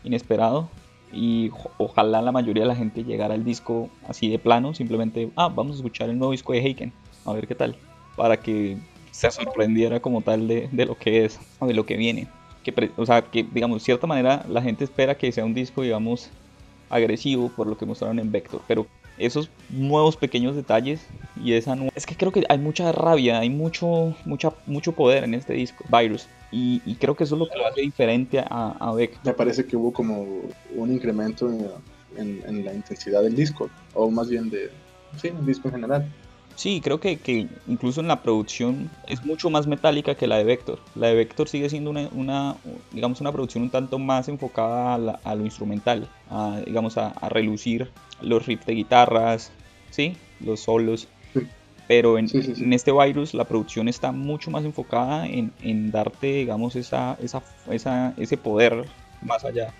inesperado. 0.04 0.70
Y 1.12 1.52
ojalá 1.78 2.22
la 2.22 2.32
mayoría 2.32 2.63
de 2.63 2.67
la 2.67 2.76
gente 2.76 3.04
llegara 3.04 3.34
al 3.34 3.46
disco 3.46 3.89
así 4.08 4.30
de 4.30 4.39
plano, 4.39 4.74
simplemente, 4.74 5.32
ah, 5.38 5.48
vamos 5.48 5.74
a 5.74 5.76
escuchar 5.78 6.10
el 6.10 6.17
nuevo 6.17 6.34
disco 6.34 6.52
de 6.52 6.60
Heiken, 6.60 6.91
a 7.26 7.32
ver 7.32 7.48
qué 7.48 7.56
tal, 7.56 7.78
para 8.17 8.38
que 8.38 8.78
se 9.12 9.32
sorprendiera 9.32 10.02
como 10.02 10.22
tal 10.22 10.50
de, 10.50 10.67
de 10.70 10.86
lo 10.86 10.98
que 10.98 11.24
es, 11.24 11.39
de 11.62 11.74
lo 11.74 11.86
que 11.86 11.96
viene. 11.96 12.28
Que, 12.62 12.91
o 12.98 13.06
sea, 13.06 13.22
que 13.22 13.43
digamos, 13.43 13.78
de 13.78 13.86
cierta 13.86 14.06
manera 14.06 14.46
la 14.50 14.62
gente 14.62 14.84
espera 14.84 15.17
que 15.17 15.32
sea 15.32 15.46
un 15.46 15.54
disco, 15.54 15.82
digamos, 15.82 16.30
agresivo 16.89 17.50
por 17.56 17.67
lo 17.67 17.78
que 17.78 17.86
mostraron 17.86 18.20
en 18.20 18.30
Vector, 18.30 18.62
pero 18.67 18.86
esos 19.17 19.49
nuevos 19.69 20.17
pequeños 20.17 20.56
detalles 20.56 21.06
y 21.43 21.53
esa 21.53 21.77
es 21.95 22.06
que 22.06 22.15
creo 22.15 22.32
que 22.32 22.43
hay 22.49 22.58
mucha 22.58 22.91
rabia, 22.91 23.39
hay 23.39 23.49
mucho 23.49 24.15
mucha 24.25 24.51
mucho 24.65 24.91
poder 24.91 25.23
en 25.23 25.34
este 25.34 25.53
disco, 25.53 25.84
Virus. 25.89 26.27
Y, 26.51 26.95
creo 26.95 27.15
que 27.15 27.25
eso 27.25 27.36
es 27.36 27.39
lo 27.39 27.49
que 27.49 27.58
lo 27.58 27.67
hace 27.67 27.82
diferente 27.82 28.39
a, 28.39 28.75
a 28.80 28.93
Beck. 28.93 29.19
Me 29.23 29.34
parece 29.34 29.65
que 29.65 29.75
hubo 29.75 29.91
como 29.91 30.25
un 30.75 30.93
incremento 30.93 31.49
en, 31.49 32.41
en, 32.45 32.65
la 32.65 32.73
intensidad 32.73 33.21
del 33.21 33.36
disco, 33.36 33.69
o 33.93 34.10
más 34.10 34.30
bien 34.30 34.49
de, 34.49 34.69
sí, 35.21 35.27
el 35.27 35.45
disco 35.45 35.67
en 35.67 35.73
general. 35.75 36.13
Sí, 36.56 36.82
creo 36.82 36.99
que, 36.99 37.17
que, 37.17 37.47
incluso 37.67 38.01
en 38.01 38.08
la 38.08 38.23
producción 38.23 38.89
es 39.08 39.23
mucho 39.23 39.51
más 39.51 39.67
metálica 39.67 40.15
que 40.15 40.25
la 40.25 40.38
de 40.38 40.43
Vector. 40.43 40.80
La 40.95 41.08
de 41.08 41.13
Vector 41.13 41.47
sigue 41.47 41.69
siendo 41.69 41.91
una, 41.91 42.10
una 42.13 42.56
digamos, 42.91 43.21
una 43.21 43.32
producción 43.32 43.65
un 43.65 43.69
tanto 43.69 43.99
más 43.99 44.27
enfocada 44.27 45.19
a, 45.23 45.36
lo 45.36 45.45
instrumental, 45.45 46.10
a, 46.32 46.60
digamos, 46.65 46.97
a, 46.97 47.12
relucir 47.30 47.91
los 48.21 48.45
riffs 48.45 48.65
de 48.65 48.73
guitarras, 48.73 49.51
¿sí? 49.89 50.17
los 50.39 50.62
solos. 50.62 51.08
Pero 51.88 52.17
en, 52.17 52.27
en, 52.34 52.73
este 52.73 52.91
virus 52.91 53.34
la 53.34 53.45
producción 53.45 53.88
está 53.88 54.12
mucho 54.12 54.51
más 54.51 54.65
enfocada 54.65 55.25
en, 55.25 55.53
en 55.62 55.89
darte, 55.89 56.27
digamos, 56.27 56.75
esa, 56.75 57.17
esa, 57.21 57.41
esa, 57.69 58.13
ese 58.17 58.36
poder 58.36 58.86
más 59.21 59.45
allá 59.45 59.73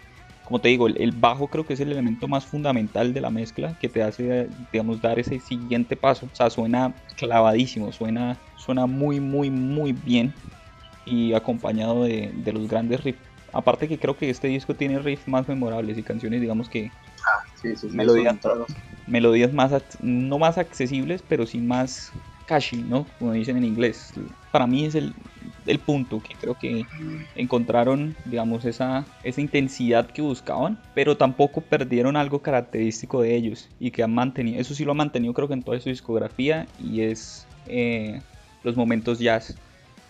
como 0.48 0.60
te 0.60 0.70
digo, 0.70 0.88
el, 0.88 1.12
bajo 1.12 1.48
creo 1.48 1.66
que 1.66 1.74
es 1.74 1.80
el 1.82 1.92
elemento 1.92 2.30
más 2.30 2.46
fundamental 2.46 3.14
de 3.14 3.20
la 3.20 3.30
mezcla 3.30 3.78
que 3.80 3.90
te 3.90 4.02
hace, 4.02 4.48
digamos, 4.72 5.02
dar 5.02 5.20
ese 5.20 5.42
siguiente 5.42 5.98
paso. 5.98 6.30
O 6.32 6.34
sea, 6.34 6.50
suena 6.50 6.96
clavadísimo, 7.18 7.92
suena, 7.92 8.38
suena 8.56 8.86
muy, 8.86 9.20
muy, 9.20 9.50
muy 9.50 9.92
bien 9.92 10.34
y 11.06 11.34
acompañado 11.34 12.06
de, 12.06 12.32
los 12.46 12.70
grandes 12.70 13.04
riffs. 13.04 13.20
Aparte 13.52 13.90
que 13.90 14.00
creo 14.00 14.16
que 14.16 14.30
este 14.30 14.48
disco 14.48 14.74
tiene 14.74 15.00
riffs 15.00 15.28
más 15.28 15.50
memorables 15.50 15.98
y 15.98 16.04
canciones, 16.04 16.40
digamos 16.40 16.70
que 16.70 16.92
sí, 17.62 17.76
sí, 17.76 17.88
melodías, 17.90 18.38
melodías 19.08 19.54
más, 19.54 19.72
no 20.02 20.40
más 20.40 20.58
accesibles, 20.58 21.24
pero 21.28 21.46
sí 21.46 21.60
más 21.60 22.14
catchy, 22.46 22.84
¿no? 22.84 23.06
Como 23.20 23.34
dicen 23.34 23.58
en 23.58 23.66
inglés. 23.66 24.14
Para 24.52 24.66
mí 24.66 24.86
es 24.86 24.96
el, 24.96 25.14
el 25.66 25.80
punto, 25.80 26.22
que 26.22 26.36
creo 26.36 26.56
que 26.56 26.88
encontraron, 27.36 28.16
digamos, 28.26 28.66
esa, 28.66 29.06
esa 29.24 29.42
intensidad 29.42 30.08
que 30.08 30.22
buscaban, 30.22 30.78
pero 30.96 31.18
tampoco 31.18 31.62
perdieron 31.62 32.16
algo 32.16 32.42
característico 32.42 33.22
de 33.22 33.36
ellos 33.36 33.68
y 33.80 33.92
que 33.92 34.04
han 34.04 34.14
mantenido, 34.14 34.60
eso 34.60 34.74
sí 34.74 34.86
lo 34.86 34.92
ha 34.92 34.96
mantenido 34.96 35.34
creo 35.34 35.48
que 35.48 35.54
en 35.54 35.64
toda 35.64 35.80
su 35.80 35.90
discografía 35.90 36.68
y 36.80 37.02
es 37.02 37.48
eh, 37.68 38.22
los 38.64 38.76
momentos 38.76 39.20
jazz. 39.20 39.58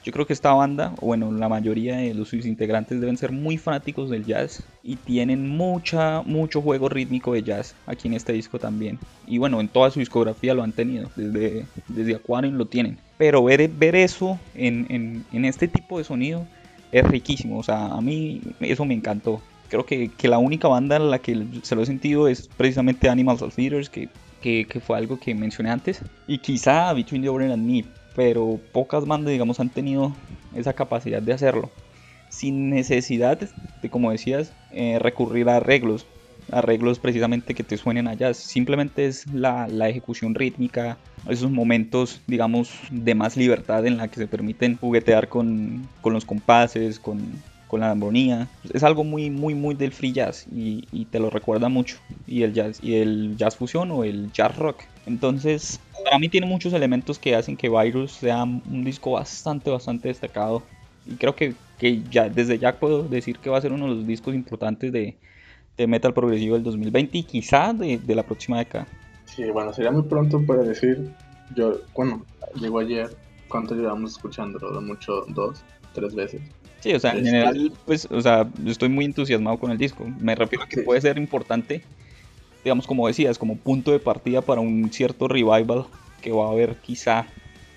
Yo 0.08 0.14
creo 0.14 0.26
que 0.26 0.32
esta 0.32 0.54
banda, 0.54 0.94
o 1.02 1.08
bueno, 1.08 1.34
la 1.34 1.50
mayoría 1.50 1.98
de 1.98 2.14
sus 2.24 2.46
integrantes 2.46 3.02
deben 3.02 3.18
ser 3.18 3.34
muy 3.34 3.58
fanáticos 3.58 4.10
del 4.10 4.24
jazz 4.24 4.64
y 4.82 4.96
tienen 4.96 5.50
mucha, 5.50 6.22
mucho 6.22 6.62
juego 6.62 6.88
rítmico 6.88 7.34
de 7.34 7.44
jazz 7.44 7.76
aquí 7.86 8.08
en 8.08 8.14
este 8.14 8.32
disco 8.32 8.58
también. 8.58 9.00
Y 9.28 9.38
bueno, 9.38 9.60
en 9.60 9.68
toda 9.68 9.92
su 9.92 10.00
discografía 10.00 10.54
lo 10.54 10.64
han 10.64 10.72
tenido, 10.72 11.10
desde, 11.18 11.66
desde 11.90 12.16
Aquarium 12.16 12.56
lo 12.56 12.68
tienen. 12.68 12.98
Pero 13.18 13.44
ver, 13.44 13.68
ver 13.68 13.98
eso 13.98 14.40
en, 14.56 15.26
en, 15.34 15.44
este 15.44 15.68
tipo 15.68 15.98
de 15.98 16.06
sonido 16.06 16.48
es 16.94 17.04
riquísimo, 17.04 17.58
o 17.58 17.64
sea, 17.64 17.88
a 17.88 18.00
mí 18.00 18.40
eso 18.62 18.86
me 18.86 18.94
encantó. 18.94 19.42
Creo 19.68 19.86
que, 19.86 20.08
que 20.08 20.30
la 20.30 20.38
única 20.38 20.70
banda 20.70 20.96
en 20.96 21.12
la 21.12 21.20
que 21.20 21.46
se 21.64 21.76
lo 21.76 21.82
he 21.82 21.86
sentido 21.86 22.30
es 22.30 22.48
precisamente 22.56 23.10
Animals 23.10 23.42
of 23.42 23.54
Feeders, 23.54 23.90
que, 23.90 24.08
que, 24.42 24.66
que, 24.70 24.80
fue 24.80 24.98
algo 24.98 25.20
que 25.20 25.36
mencioné 25.36 25.70
antes. 25.70 26.00
Y 26.30 26.38
quizá 26.38 26.94
Between 26.94 27.24
the 27.24 27.28
Over 27.28 27.52
and 27.52 27.66
Me, 27.66 27.84
pero 28.18 28.60
pocas 28.72 29.06
bandas, 29.06 29.32
digamos, 29.32 29.60
han 29.60 29.70
tenido 29.70 30.12
esa 30.56 30.74
capacidad 30.74 31.22
de 31.22 31.34
hacerlo. 31.34 31.70
Sin 32.30 32.72
necesidad 32.72 33.38
de, 33.38 33.90
como 33.92 34.10
decías, 34.10 34.52
eh, 34.72 34.98
recurrir 34.98 35.48
a 35.50 35.58
arreglos. 35.58 36.08
Arreglos 36.52 36.98
precisamente 36.98 37.54
que 37.54 37.64
te 37.64 37.78
suenen 37.78 38.08
allá. 38.08 38.34
Simplemente 38.34 39.06
es 39.06 39.28
la, 39.32 39.68
ejecución 39.88 40.34
rítmica, 40.34 40.98
esos 41.30 41.52
momentos, 41.52 42.20
digamos, 42.26 42.72
de 42.90 43.14
más 43.14 43.38
libertad 43.38 43.86
en 43.86 43.98
la 43.98 44.08
que 44.08 44.16
se 44.16 44.28
permiten 44.28 44.78
juguetear 44.78 45.30
con, 45.30 45.88
los 46.04 46.26
compases, 46.26 47.00
con, 47.00 47.22
la 47.72 47.92
armonía. 47.92 48.48
Es 48.74 48.82
algo 48.82 49.04
muy, 49.04 49.30
muy, 49.30 49.54
muy 49.54 49.76
del 49.76 49.92
free 49.92 50.14
jazz 50.14 50.48
y, 50.52 50.88
y, 50.92 51.06
te 51.06 51.20
lo 51.20 51.30
recuerda 51.30 51.70
mucho. 51.70 51.98
Y 52.26 52.42
el 52.42 52.54
jazz, 52.54 52.80
y 52.82 52.96
el 52.96 53.38
jazz 53.38 53.56
fusión 53.56 53.92
o 53.92 54.04
el 54.04 54.32
jazz 54.32 54.58
rock. 54.58 54.80
Entonces, 55.06 55.80
para 56.08 56.20
mí 56.20 56.30
tiene 56.30 56.48
muchos 56.48 56.72
elementos 56.72 57.20
que 57.20 57.36
hacen 57.36 57.58
que 57.58 57.68
Virus 57.68 58.14
sea 58.14 58.44
un 58.44 58.84
disco 58.86 59.12
bastante, 59.12 59.70
bastante 59.70 60.08
destacado. 60.08 60.64
Y 61.06 61.16
creo 61.16 61.36
que, 61.36 61.54
que 61.78 62.02
ya 62.10 62.30
desde 62.30 62.58
ya 62.58 62.80
puedo 62.80 63.04
decir 63.04 63.40
que 63.40 63.50
va 63.50 63.58
a 63.58 63.62
ser 63.62 63.74
uno 63.74 63.90
de 63.90 63.96
los 63.96 64.08
discos 64.08 64.34
importantes 64.34 64.94
de, 64.94 65.18
de 65.76 65.88
metal 65.88 66.14
progresivo 66.14 66.56
del 66.56 66.64
2020 66.64 67.18
y 67.18 67.24
quizá 67.24 67.74
de, 67.74 67.98
de, 67.98 68.16
la 68.16 68.24
próxima 68.24 68.58
década. 68.58 68.88
Sí, 69.26 69.44
bueno, 69.52 69.74
sería 69.74 69.92
muy 69.92 70.04
pronto 70.04 70.42
para 70.46 70.64
decir, 70.64 71.12
yo, 71.58 71.82
bueno, 71.94 72.26
llegó 72.56 72.80
ayer, 72.80 73.10
¿cuánto 73.50 73.76
llevamos 73.76 74.12
escuchándolo? 74.12 74.80
Mucho, 74.80 75.26
dos, 75.28 75.62
tres 75.94 76.16
veces. 76.16 76.42
Sí, 76.80 76.94
o 76.94 77.00
sea, 77.02 77.12
en 77.12 77.18
este, 77.18 77.30
general, 77.32 77.74
pues, 77.86 78.08
o 78.10 78.22
sea, 78.22 78.48
estoy 78.66 78.88
muy 78.88 79.04
entusiasmado 79.04 79.58
con 79.58 79.72
el 79.72 79.78
disco. 79.78 80.06
Me 80.22 80.36
refiero 80.36 80.64
a 80.64 80.70
que 80.70 80.84
puede 80.84 81.02
ser 81.02 81.18
importante 81.18 81.82
digamos, 82.68 82.86
como 82.86 83.08
decías, 83.08 83.38
como 83.38 83.56
punto 83.56 83.92
de 83.92 84.00
partida 84.00 84.42
para 84.42 84.60
un 84.60 84.92
cierto 84.92 85.30
revival 85.30 85.86
que 86.22 86.34
va 86.34 86.48
a 86.48 86.52
haber 86.52 86.76
quizá 86.82 87.26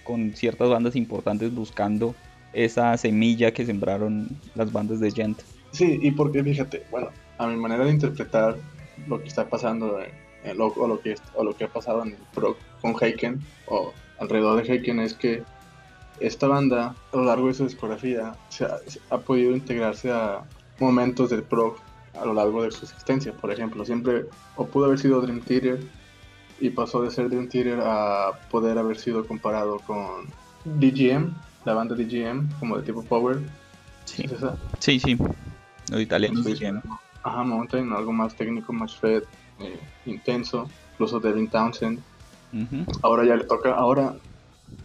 con 0.02 0.32
ciertas 0.32 0.68
bandas 0.68 0.96
importantes 0.96 1.54
buscando 1.54 2.16
esa 2.52 2.96
semilla 2.96 3.52
que 3.52 3.64
sembraron 3.64 4.26
las 4.56 4.72
bandas 4.72 4.98
de 4.98 5.12
Gent. 5.12 5.38
Sí, 5.70 6.00
y 6.02 6.10
porque 6.10 6.42
fíjate, 6.42 6.82
bueno, 6.90 7.10
a 7.38 7.46
mi 7.46 7.56
manera 7.56 7.84
de 7.84 7.92
interpretar 7.92 8.56
lo 9.06 9.22
que 9.22 9.28
está 9.28 9.48
pasando 9.48 9.96
o, 10.58 10.88
lo 10.88 11.00
que, 11.54 11.64
ha 11.64 11.68
pasado 11.68 12.02
en 12.02 12.08
el 12.08 12.54
con 12.82 12.96
Heiken 13.00 13.40
o 13.66 13.92
alrededor 14.18 14.60
de 14.60 14.72
Heiken 14.72 14.98
es 14.98 15.14
que 15.14 15.44
esta 16.18 16.48
banda 16.48 16.96
a 17.12 17.16
lo 17.16 17.26
largo 17.26 17.46
de 17.46 17.54
su 17.54 17.62
discografía 17.62 18.34
se 18.48 18.64
ha, 18.64 18.78
ha 19.10 19.18
podido 19.18 19.54
integrarse 19.54 20.10
a 20.10 20.42
momentos 20.80 21.30
del 21.30 21.44
prog 21.44 21.76
a 22.20 22.24
lo 22.24 22.34
largo 22.34 22.62
de 22.62 22.70
su 22.70 22.84
existencia. 22.84 23.32
Por 23.32 23.50
ejemplo, 23.50 23.84
siempre 23.84 24.26
o 24.56 24.66
pudo 24.66 24.86
haber 24.86 24.98
sido 24.98 25.20
Dream 25.20 25.40
Theater 25.40 25.80
y 26.60 26.70
pasó 26.70 27.02
de 27.02 27.10
ser 27.10 27.28
Dream 27.28 27.48
Theater 27.48 27.80
a 27.82 28.32
poder 28.50 28.78
haber 28.78 28.98
sido 28.98 29.26
comparado 29.26 29.78
con 29.80 30.26
DGM, 30.64 31.34
la 31.64 31.74
banda 31.74 31.94
DGM, 31.94 32.48
como 32.58 32.76
de 32.76 32.82
tipo 32.82 33.02
Power. 33.02 33.40
Sí, 34.04 34.24
sí, 34.78 35.00
sí, 35.00 35.18
los 35.90 36.00
italianos 36.00 36.44
DGM. 36.44 36.82
Ajá, 37.22 37.42
Mountain, 37.44 37.92
algo 37.92 38.12
más 38.12 38.34
técnico, 38.34 38.72
más 38.72 38.96
fed, 38.96 39.24
eh, 39.58 39.78
intenso, 40.06 40.68
incluso 40.92 41.20
Devin 41.20 41.48
Townsend. 41.48 42.00
Ahora 43.02 43.24
ya 43.24 43.36
le 43.36 43.44
toca, 43.44 43.74
ahora, 43.74 44.16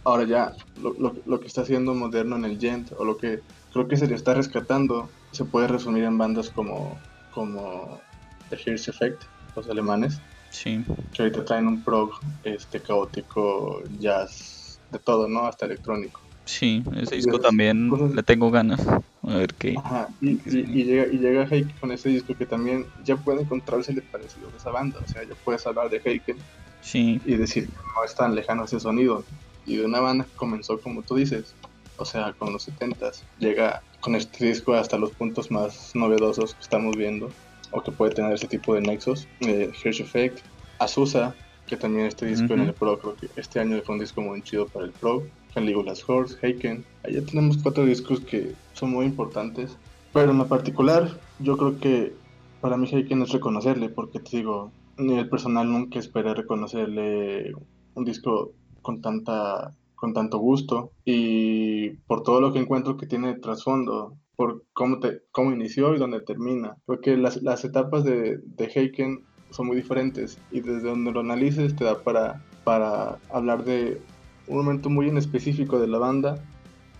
ahora 0.04 0.24
ya 0.24 0.52
lo, 0.80 0.92
lo, 0.94 1.16
lo, 1.26 1.40
que 1.40 1.46
está 1.46 1.62
haciendo 1.62 1.94
moderno 1.94 2.36
en 2.36 2.44
el 2.44 2.60
Gent, 2.60 2.92
o 2.96 3.04
lo 3.04 3.16
que 3.16 3.40
creo 3.72 3.88
que 3.88 3.96
se 3.96 4.06
le 4.06 4.14
está 4.14 4.34
rescatando, 4.34 5.08
se 5.32 5.44
puede 5.44 5.66
resumir 5.66 6.04
en 6.04 6.16
bandas 6.16 6.50
como 6.50 6.96
como 7.36 8.00
The 8.48 8.56
Hears 8.56 8.88
Effect, 8.88 9.24
los 9.54 9.68
alemanes. 9.68 10.18
Sí. 10.48 10.82
Que 11.12 11.24
ahorita 11.24 11.44
traen 11.44 11.66
un 11.66 11.84
prog 11.84 12.12
este, 12.44 12.80
caótico, 12.80 13.82
jazz, 14.00 14.80
de 14.90 14.98
todo, 14.98 15.28
¿no? 15.28 15.46
Hasta 15.46 15.66
electrónico. 15.66 16.22
Sí, 16.46 16.82
ese 16.96 17.16
disco 17.16 17.38
también 17.38 17.90
le 18.14 18.22
tengo 18.22 18.50
ganas. 18.50 18.80
A 18.86 19.36
ver 19.36 19.52
qué. 19.52 19.74
Ajá, 19.76 20.08
y, 20.22 20.38
llega, 20.84 21.12
y 21.12 21.18
llega 21.18 21.42
Heiken 21.44 21.76
con 21.78 21.92
ese 21.92 22.08
disco 22.08 22.34
que 22.34 22.46
también 22.46 22.86
ya 23.04 23.16
puede 23.16 23.42
encontrarse 23.42 23.92
el 23.92 24.02
parecido 24.02 24.50
de 24.50 24.56
esa 24.56 24.70
banda. 24.70 24.98
O 25.04 25.08
sea, 25.08 25.22
ya 25.24 25.34
puedes 25.44 25.66
hablar 25.66 25.90
de 25.90 26.00
Heiken 26.02 26.38
sí. 26.80 27.20
y 27.26 27.34
decir 27.34 27.68
no 27.94 28.04
es 28.04 28.14
tan 28.14 28.34
lejano 28.34 28.64
ese 28.64 28.80
sonido. 28.80 29.24
Y 29.66 29.76
de 29.76 29.84
una 29.84 30.00
banda 30.00 30.24
que 30.24 30.36
comenzó, 30.36 30.80
como 30.80 31.02
tú 31.02 31.16
dices, 31.16 31.54
o 31.98 32.06
sea, 32.06 32.32
con 32.32 32.52
los 32.52 32.66
70s, 32.66 33.24
llega 33.38 33.82
con 34.06 34.14
este 34.14 34.46
disco 34.46 34.72
hasta 34.74 34.96
los 34.98 35.10
puntos 35.10 35.50
más 35.50 35.90
novedosos 35.96 36.54
que 36.54 36.60
estamos 36.60 36.96
viendo 36.96 37.28
o 37.72 37.82
que 37.82 37.90
puede 37.90 38.14
tener 38.14 38.32
ese 38.34 38.46
tipo 38.46 38.72
de 38.72 38.80
nexos. 38.80 39.26
Eh, 39.40 39.72
Hirsch 39.84 40.00
Effect, 40.00 40.38
Azusa, 40.78 41.34
que 41.66 41.76
también 41.76 42.06
este 42.06 42.24
disco 42.26 42.54
en 42.54 42.60
el 42.60 42.72
Pro, 42.72 43.00
creo 43.00 43.16
que 43.16 43.28
este 43.34 43.58
año 43.58 43.82
fue 43.84 43.96
un 43.96 44.00
disco 44.00 44.20
muy 44.20 44.42
chido 44.42 44.68
para 44.68 44.84
el 44.84 44.92
Pro. 44.92 45.24
Legolas 45.56 46.08
Horse, 46.08 46.36
Heiken. 46.40 46.84
Allá 47.02 47.24
tenemos 47.24 47.58
cuatro 47.58 47.84
discos 47.84 48.20
que 48.20 48.52
son 48.74 48.90
muy 48.90 49.06
importantes. 49.06 49.76
Pero 50.12 50.30
en 50.30 50.38
lo 50.38 50.46
particular, 50.46 51.18
yo 51.40 51.56
creo 51.56 51.80
que 51.80 52.14
para 52.60 52.76
mí 52.76 52.88
Heiken 52.88 53.22
es 53.22 53.30
reconocerle, 53.30 53.88
porque 53.88 54.20
te 54.20 54.36
digo, 54.36 54.70
nivel 54.98 55.28
personal 55.28 55.68
nunca 55.68 55.98
esperé 55.98 56.32
reconocerle 56.32 57.54
un 57.94 58.04
disco 58.04 58.52
con 58.82 59.00
tanta 59.00 59.72
con 59.96 60.14
tanto 60.14 60.38
gusto 60.38 60.92
y 61.04 61.90
por 62.06 62.22
todo 62.22 62.40
lo 62.40 62.52
que 62.52 62.60
encuentro 62.60 62.96
que 62.96 63.06
tiene 63.06 63.34
trasfondo, 63.34 64.16
por 64.36 64.64
cómo, 64.72 65.00
te, 65.00 65.22
cómo 65.32 65.52
inició 65.52 65.94
y 65.94 65.98
dónde 65.98 66.20
termina. 66.20 66.76
Porque 66.84 67.16
las, 67.16 67.42
las 67.42 67.64
etapas 67.64 68.04
de, 68.04 68.38
de 68.38 68.64
Heiken 68.66 69.24
son 69.50 69.66
muy 69.66 69.76
diferentes 69.76 70.38
y 70.50 70.60
desde 70.60 70.88
donde 70.88 71.12
lo 71.12 71.20
analices 71.20 71.74
te 71.74 71.84
da 71.84 72.02
para, 72.02 72.44
para 72.64 73.18
hablar 73.30 73.64
de 73.64 74.00
un 74.46 74.58
momento 74.58 74.90
muy 74.90 75.08
en 75.08 75.16
específico 75.16 75.78
de 75.78 75.88
la 75.88 75.98
banda 75.98 76.38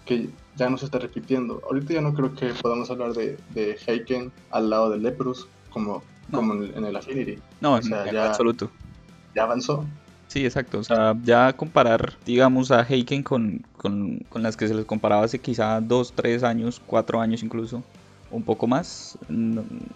que 0.05 0.30
ya 0.57 0.70
no 0.70 0.78
se 0.78 0.86
está 0.86 0.99
repitiendo. 0.99 1.61
Ahorita 1.64 1.94
ya 1.94 2.01
no 2.01 2.14
creo 2.14 2.34
que 2.34 2.49
podamos 2.55 2.90
hablar 2.90 3.12
de, 3.12 3.36
de 3.51 3.76
Heiken 3.86 4.32
al 4.51 4.70
lado 4.70 4.90
de 4.90 4.99
Leprous 4.99 5.47
como, 5.70 6.03
como 6.30 6.55
en, 6.55 6.84
el 6.84 6.97
Affinity. 6.97 7.38
No, 7.61 7.74
o 7.74 7.82
sea, 7.82 8.07
en 8.07 8.14
ya, 8.14 8.28
absoluto. 8.28 8.70
Ya 9.34 9.42
avanzó. 9.42 9.84
Sí, 10.28 10.44
exacto. 10.44 10.78
O 10.78 10.84
sea, 10.84 11.16
ya 11.22 11.52
comparar, 11.52 12.14
digamos, 12.24 12.70
a 12.70 12.82
Heiken 12.82 13.22
con, 13.22 13.64
con, 13.76 14.18
con, 14.28 14.42
las 14.42 14.56
que 14.56 14.68
se 14.68 14.74
les 14.74 14.84
comparaba 14.84 15.24
hace 15.24 15.38
quizá 15.38 15.80
dos, 15.80 16.12
tres 16.14 16.42
años, 16.42 16.82
cuatro 16.84 17.20
años 17.20 17.42
incluso, 17.42 17.82
un 18.30 18.42
poco 18.42 18.66
más, 18.66 19.16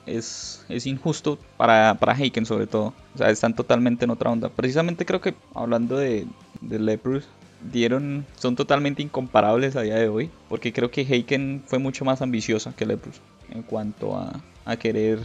es, 0.06 0.64
es 0.68 0.86
injusto 0.86 1.38
para, 1.56 1.94
para 1.94 2.14
Heiken 2.14 2.46
sobre 2.46 2.66
todo. 2.66 2.94
O 3.14 3.18
sea, 3.18 3.30
están 3.30 3.54
totalmente 3.54 4.04
en 4.04 4.10
otra 4.10 4.30
onda. 4.30 4.48
Precisamente 4.48 5.04
creo 5.04 5.20
que 5.20 5.34
hablando 5.54 5.96
de, 5.96 6.26
de 6.60 6.78
Leprous, 6.78 7.26
dieron, 7.72 8.24
son 8.36 8.56
totalmente 8.56 9.02
incomparables 9.02 9.76
a 9.76 9.82
día 9.82 9.96
de 9.96 10.08
hoy, 10.08 10.30
porque 10.48 10.72
creo 10.72 10.90
que 10.90 11.02
Heiken 11.02 11.62
fue 11.66 11.78
mucho 11.78 12.04
más 12.04 12.22
ambiciosa 12.22 12.74
que 12.74 12.86
Leprous 12.86 13.20
en 13.50 13.62
cuanto 13.62 14.16
a, 14.16 14.40
a 14.64 14.76
querer 14.76 15.18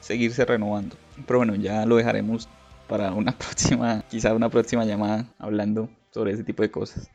seguirse 0.00 0.44
renovando. 0.44 0.96
Pero 1.26 1.38
bueno, 1.38 1.54
ya 1.54 1.86
lo 1.86 1.96
dejaremos 1.96 2.48
para 2.88 3.12
una 3.12 3.32
próxima, 3.38 4.02
quizá 4.10 4.34
una 4.34 4.48
próxima 4.48 4.84
llamada 4.84 5.26
hablando 5.38 5.88
sobre 6.10 6.32
ese 6.32 6.42
tipo 6.42 6.62
de 6.62 6.70
cosas. 6.70 7.08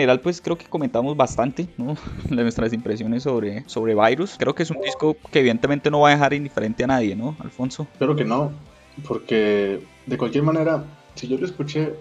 General, 0.00 0.20
pues 0.20 0.40
creo 0.40 0.56
que 0.56 0.66
comentamos 0.66 1.16
bastante, 1.16 1.68
¿no? 1.76 1.94
Nuestras 2.30 2.72
impresiones 2.72 3.22
sobre, 3.22 3.68
sobre 3.68 3.94
Virus. 3.94 4.36
Creo 4.38 4.54
que 4.54 4.62
es 4.62 4.70
un 4.70 4.80
disco 4.80 5.16
que 5.30 5.40
evidentemente 5.40 5.90
no 5.90 6.00
va 6.00 6.08
a 6.08 6.12
dejar 6.12 6.32
indiferente 6.32 6.84
a 6.84 6.86
nadie, 6.86 7.14
¿no, 7.14 7.36
Alfonso? 7.38 7.86
Creo 7.98 8.16
que 8.16 8.24
no, 8.24 8.52
porque 9.06 9.84
de 10.06 10.18
cualquier 10.18 10.44
manera, 10.44 10.84
si 11.14 11.28
yo 11.28 11.36
lo 11.36 11.44
escuché, 11.44 11.94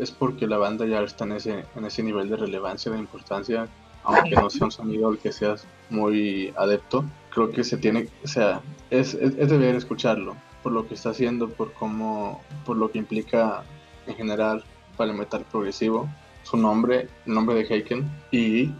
es 0.00 0.10
porque 0.10 0.46
la 0.46 0.56
banda 0.56 0.86
ya 0.86 1.02
está 1.02 1.24
en 1.24 1.32
ese, 1.32 1.64
en 1.76 1.84
ese 1.84 2.02
nivel 2.02 2.28
de 2.28 2.36
relevancia, 2.36 2.92
de 2.92 2.98
importancia, 2.98 3.68
aunque 4.04 4.36
no 4.36 4.48
sea 4.48 4.66
un 4.66 4.72
sonido 4.72 5.08
al 5.08 5.18
que 5.18 5.32
seas 5.32 5.66
muy 5.90 6.52
adepto. 6.56 7.04
Creo 7.30 7.50
que 7.50 7.64
se 7.64 7.76
tiene, 7.76 8.08
o 8.24 8.28
sea, 8.28 8.60
es, 8.90 9.14
es, 9.14 9.34
es 9.36 9.50
deber 9.50 9.74
escucharlo 9.74 10.36
por 10.62 10.72
lo 10.72 10.86
que 10.86 10.94
está 10.94 11.10
haciendo, 11.10 11.48
por 11.48 11.72
cómo, 11.72 12.40
por 12.64 12.76
lo 12.76 12.90
que 12.90 12.98
implica 12.98 13.64
en 14.06 14.14
general 14.14 14.62
para 14.96 15.10
el 15.10 15.18
metal 15.18 15.44
progresivo 15.50 16.08
su 16.42 16.56
nombre, 16.56 17.08
el 17.26 17.34
nombre 17.34 17.56
de 17.56 17.62
Heiken 17.62 18.10
y 18.30 18.70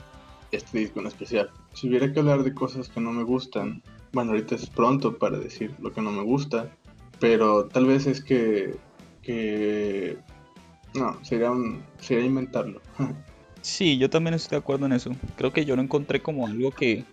este 0.50 0.78
disco 0.78 1.00
en 1.00 1.06
especial. 1.06 1.50
Si 1.74 1.88
hubiera 1.88 2.12
que 2.12 2.20
hablar 2.20 2.42
de 2.42 2.54
cosas 2.54 2.88
que 2.88 3.00
no 3.00 3.12
me 3.12 3.22
gustan, 3.22 3.82
bueno, 4.12 4.32
ahorita 4.32 4.54
es 4.54 4.68
pronto 4.68 5.16
para 5.16 5.38
decir 5.38 5.74
lo 5.80 5.92
que 5.92 6.02
no 6.02 6.12
me 6.12 6.22
gusta, 6.22 6.70
pero 7.18 7.66
tal 7.66 7.86
vez 7.86 8.06
es 8.06 8.22
que, 8.22 8.74
que 9.22 10.18
no, 10.94 11.18
sería, 11.24 11.50
un, 11.50 11.82
sería 11.98 12.24
inventarlo. 12.24 12.80
Sí, 13.62 13.96
yo 13.96 14.10
también 14.10 14.34
estoy 14.34 14.56
de 14.56 14.60
acuerdo 14.60 14.86
en 14.86 14.92
eso. 14.92 15.12
Creo 15.36 15.52
que 15.52 15.64
yo 15.64 15.76
no 15.76 15.82
encontré 15.82 16.20
como 16.20 16.48
algo 16.48 16.72
que, 16.72 17.04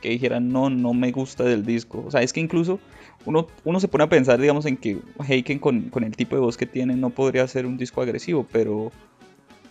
que 0.00 0.08
dijera 0.08 0.40
no, 0.40 0.70
no 0.70 0.94
me 0.94 1.12
gusta 1.12 1.44
del 1.44 1.66
disco. 1.66 2.02
O 2.06 2.10
sea, 2.10 2.22
es 2.22 2.32
que 2.32 2.40
incluso 2.40 2.80
uno, 3.26 3.48
uno 3.64 3.80
se 3.80 3.88
pone 3.88 4.04
a 4.04 4.08
pensar, 4.08 4.40
digamos, 4.40 4.64
en 4.64 4.78
que 4.78 4.98
Heiken 5.28 5.58
con, 5.58 5.90
con 5.90 6.02
el 6.02 6.16
tipo 6.16 6.36
de 6.36 6.40
voz 6.40 6.56
que 6.56 6.64
tiene 6.64 6.96
no 6.96 7.10
podría 7.10 7.46
ser 7.46 7.66
un 7.66 7.76
disco 7.76 8.00
agresivo, 8.00 8.46
pero 8.50 8.92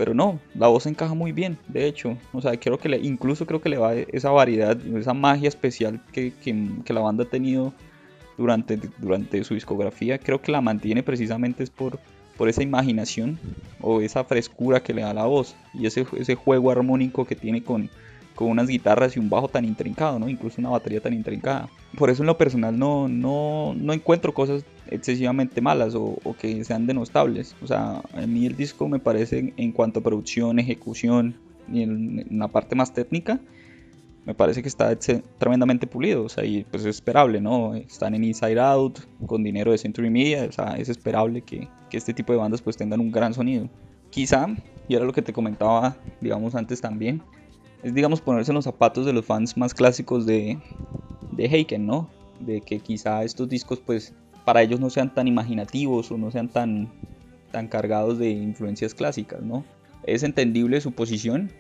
pero 0.04 0.14
no, 0.14 0.42
la 0.54 0.68
voz 0.68 0.86
encaja 0.86 1.14
muy 1.14 1.32
bien, 1.32 1.58
de 1.70 1.88
hecho. 1.88 2.18
O 2.34 2.42
sea, 2.42 2.60
creo 2.60 2.78
que 2.78 2.90
le, 2.90 2.98
incluso 2.98 3.46
creo 3.46 3.62
que 3.62 3.70
le 3.70 3.78
va 3.78 3.94
esa 3.96 4.32
variedad, 4.32 4.78
esa 4.98 5.14
magia 5.14 5.48
especial 5.48 6.02
que, 6.12 6.34
que, 6.44 6.94
la 6.94 7.00
banda 7.00 7.24
ha 7.24 7.30
tenido 7.30 7.72
durante, 8.38 8.78
durante 8.98 9.42
su 9.46 9.54
discografía. 9.54 10.18
Creo 10.18 10.42
que 10.42 10.52
la 10.52 10.60
mantiene 10.60 11.04
precisamente 11.04 11.64
es 11.64 11.70
por, 11.70 12.00
por 12.36 12.50
esa 12.50 12.62
imaginación 12.62 13.40
o 13.80 14.02
esa 14.02 14.26
frescura 14.26 14.84
que 14.84 14.94
le 14.94 15.04
da 15.04 15.14
la 15.14 15.24
voz 15.24 15.56
y 15.74 15.86
ese, 15.86 16.06
ese 16.18 16.36
juego 16.36 16.70
armónico 16.70 17.24
que 17.24 17.38
tiene 17.38 17.64
con, 17.64 17.90
con 18.36 18.50
unas 18.50 18.68
guitarras 18.68 19.16
y 19.16 19.20
un 19.20 19.30
bajo 19.30 19.48
tan 19.48 19.66
intrincado, 19.66 20.20
¿no? 20.20 20.30
Incluso 20.30 20.60
una 20.60 20.70
batería 20.70 21.02
tan 21.02 21.14
intrincada. 21.14 21.70
Por 21.98 22.10
eso 22.10 22.24
en 22.24 22.28
lo 22.28 22.38
personal 22.38 22.78
no, 22.78 23.08
no, 23.08 23.74
no 23.76 23.94
encuentro 23.94 24.34
cosas 24.34 24.66
excesivamente 24.90 25.62
malas 25.62 25.96
o, 25.96 26.18
que 26.40 26.64
sean 26.64 26.88
denostables. 26.88 27.56
O 27.62 27.68
sea, 27.68 28.02
a 28.14 28.28
mí 28.28 28.46
el 28.46 28.56
disco 28.56 28.88
me 28.88 29.00
parece 29.00 29.54
en 29.56 29.72
cuanto 29.72 30.00
a 30.00 30.04
producción, 30.04 30.60
ejecución 30.60 31.36
y 31.72 31.84
en, 31.84 32.26
la 32.32 32.48
parte 32.48 32.76
más 32.76 32.94
técnica, 32.94 33.40
me 34.26 34.34
parece 34.34 34.62
que 34.62 34.70
está 34.70 34.98
tremendamente 35.38 35.86
pulido, 35.86 36.24
o 36.24 36.30
sea, 36.30 36.46
y 36.46 36.64
pues 36.64 36.84
es 36.84 36.96
esperable, 36.96 37.42
¿no? 37.42 37.76
Están 37.76 38.16
en 38.16 38.24
Inside 38.24 38.60
Out, 38.60 39.00
con 39.26 39.44
dinero 39.44 39.72
de 39.72 39.78
Century 39.78 40.10
Media, 40.10 40.46
o 40.48 40.52
sea, 40.52 40.78
es 40.78 40.88
esperable 40.88 41.42
que, 41.42 41.68
que 41.90 41.98
este 41.98 42.14
tipo 42.14 42.32
de 42.32 42.40
bandas 42.40 42.62
pues 42.62 42.78
tengan 42.78 43.02
un 43.02 43.12
gran 43.12 43.34
sonido. 43.34 43.70
Quizá, 44.12 44.48
y 44.88 44.96
era 44.96 45.04
lo 45.04 45.12
que 45.12 45.22
te 45.22 45.34
comentaba, 45.34 45.98
digamos, 46.22 46.56
antes 46.56 46.80
también, 46.80 47.22
es, 47.84 47.94
digamos, 47.94 48.22
ponerse 48.22 48.52
en 48.52 48.56
los 48.56 48.64
zapatos 48.64 49.06
de 49.06 49.14
los 49.14 49.26
fans 49.26 49.58
más 49.58 49.74
clásicos 49.74 50.26
de, 50.26 50.58
de 51.32 51.46
Heiken, 51.46 51.86
¿no? 51.86 52.10
De 52.40 52.62
que 52.62 52.80
quizá 52.80 53.24
estos 53.24 53.50
discos, 53.50 53.80
pues, 53.86 54.14
para 54.46 54.62
ellos 54.62 54.80
no 54.80 54.90
sean 54.90 55.14
tan 55.14 55.28
imaginativos 55.28 56.12
o 56.12 56.18
no 56.18 56.32
sean 56.32 56.50
tan, 56.50 56.90
tan 57.52 57.68
cargados 57.68 58.18
de 58.18 58.30
influencias 58.30 58.94
clásicas, 58.94 59.42
¿no? 59.42 59.64
Es 60.06 60.24
entendible 60.24 60.82
su 60.82 60.92
posición, 60.94 61.52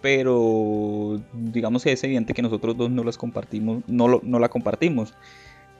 pero 0.00 1.20
digamos 1.32 1.84
que 1.84 1.92
es 1.92 2.02
evidente 2.04 2.32
que 2.32 2.42
nosotros 2.42 2.76
dos 2.76 2.90
no 2.90 3.04
las 3.04 3.18
compartimos, 3.18 3.82
no, 3.86 4.20
no 4.22 4.38
la 4.38 4.48
compartimos. 4.48 5.14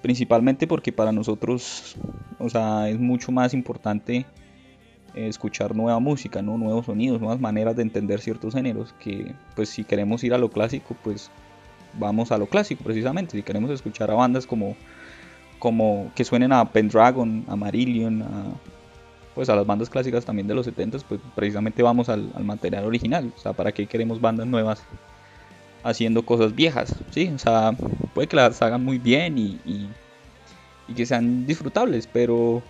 Principalmente 0.03 0.67
porque 0.67 0.93
para 0.93 1.13
nosotros, 1.13 1.97
o 2.39 2.49
sea, 2.49 2.89
es 2.89 2.99
mucho 2.99 3.33
más 3.33 3.53
importante 3.53 4.25
escuchar 5.15 5.75
nueva 5.75 5.99
música, 5.99 6.43
¿no? 6.43 6.57
nuevos 6.59 6.87
sonidos, 6.87 7.21
nuevas 7.21 7.41
maneras 7.41 7.77
de 7.77 7.83
entender 7.83 8.21
ciertos 8.21 8.55
géneros, 8.55 8.95
que 8.99 9.35
pues 9.57 9.69
si 9.69 9.85
queremos 9.85 10.23
ir 10.25 10.35
a 10.35 10.39
lo 10.39 10.51
clásico, 10.51 10.97
pues 11.03 11.31
vamos 11.95 12.33
a 12.33 12.39
lo 12.39 12.47
clásico 12.47 12.85
precisamente, 12.85 13.37
si 13.37 13.43
queremos 13.43 13.71
escuchar 13.71 14.11
a 14.11 14.15
bandas 14.15 14.47
como, 14.47 14.77
como 15.59 16.11
que 16.15 16.25
suenen 16.25 16.53
a 16.53 16.65
Pendragon, 16.65 17.45
a 17.49 17.57
Marillion, 17.57 18.23
a, 18.23 18.45
pues 19.35 19.49
a 19.49 19.57
las 19.57 19.67
bandas 19.67 19.91
clásicas 19.91 20.25
también 20.25 20.47
de 20.47 20.55
los 20.55 20.67
70 20.67 20.99
pues 21.09 21.21
precisamente 21.35 21.83
vamos 21.83 22.09
al, 22.09 22.31
material 22.43 22.85
original, 22.85 23.33
o 23.37 23.39
sea, 23.39 23.53
¿para 23.53 23.73
qué 23.73 23.87
queremos 23.87 24.21
bandas 24.21 24.47
nuevas 24.47 24.83
haciendo 25.83 26.25
cosas 26.25 26.55
viejas? 26.55 26.95
Sí, 27.11 27.31
o 27.35 27.39
sea, 27.39 27.73
puede 28.15 28.29
que 28.29 28.37
las 28.37 28.61
hagan 28.63 28.85
muy 28.85 28.99
bien 28.99 29.39
y, 29.39 29.59
y, 29.65 29.89
y 30.89 30.95
que 30.95 31.07
sean 31.07 31.47
disfrutables, 31.47 32.07
pero 32.07 32.63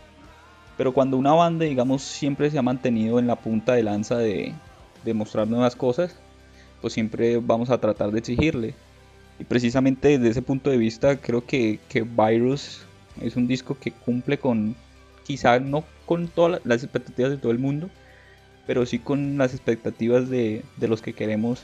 pero 0.80 0.94
cuando 0.94 1.18
una 1.18 1.34
banda, 1.34 1.66
digamos, 1.66 2.00
siempre 2.00 2.50
se 2.50 2.56
ha 2.56 2.62
mantenido 2.62 3.18
en 3.18 3.26
la 3.26 3.36
punta 3.36 3.74
de 3.74 3.82
lanza 3.82 4.16
de, 4.16 4.54
de 5.04 5.12
mostrar 5.12 5.46
nuevas 5.46 5.76
cosas, 5.76 6.16
pues 6.80 6.94
siempre 6.94 7.36
vamos 7.36 7.68
a 7.68 7.78
tratar 7.78 8.10
de 8.10 8.20
exigirle. 8.20 8.72
Y 9.38 9.44
precisamente 9.44 10.08
desde 10.08 10.30
ese 10.30 10.40
punto 10.40 10.70
de 10.70 10.78
vista 10.78 11.20
creo 11.20 11.44
que, 11.44 11.78
Virus 11.92 12.80
es 13.20 13.36
un 13.36 13.46
disco 13.46 13.76
que 13.78 13.90
cumple 13.90 14.38
con, 14.38 14.74
quizá 15.26 15.60
no 15.60 15.84
con 16.06 16.28
todas 16.28 16.62
las 16.64 16.82
expectativas 16.82 17.32
de 17.32 17.36
todo 17.36 17.52
el 17.52 17.58
mundo, 17.58 17.90
pero 18.66 18.86
sí 18.86 19.00
con 19.00 19.36
las 19.36 19.52
expectativas 19.52 20.30
de, 20.30 20.64
de 20.78 20.88
los 20.88 21.02
que 21.02 21.12
queremos 21.12 21.62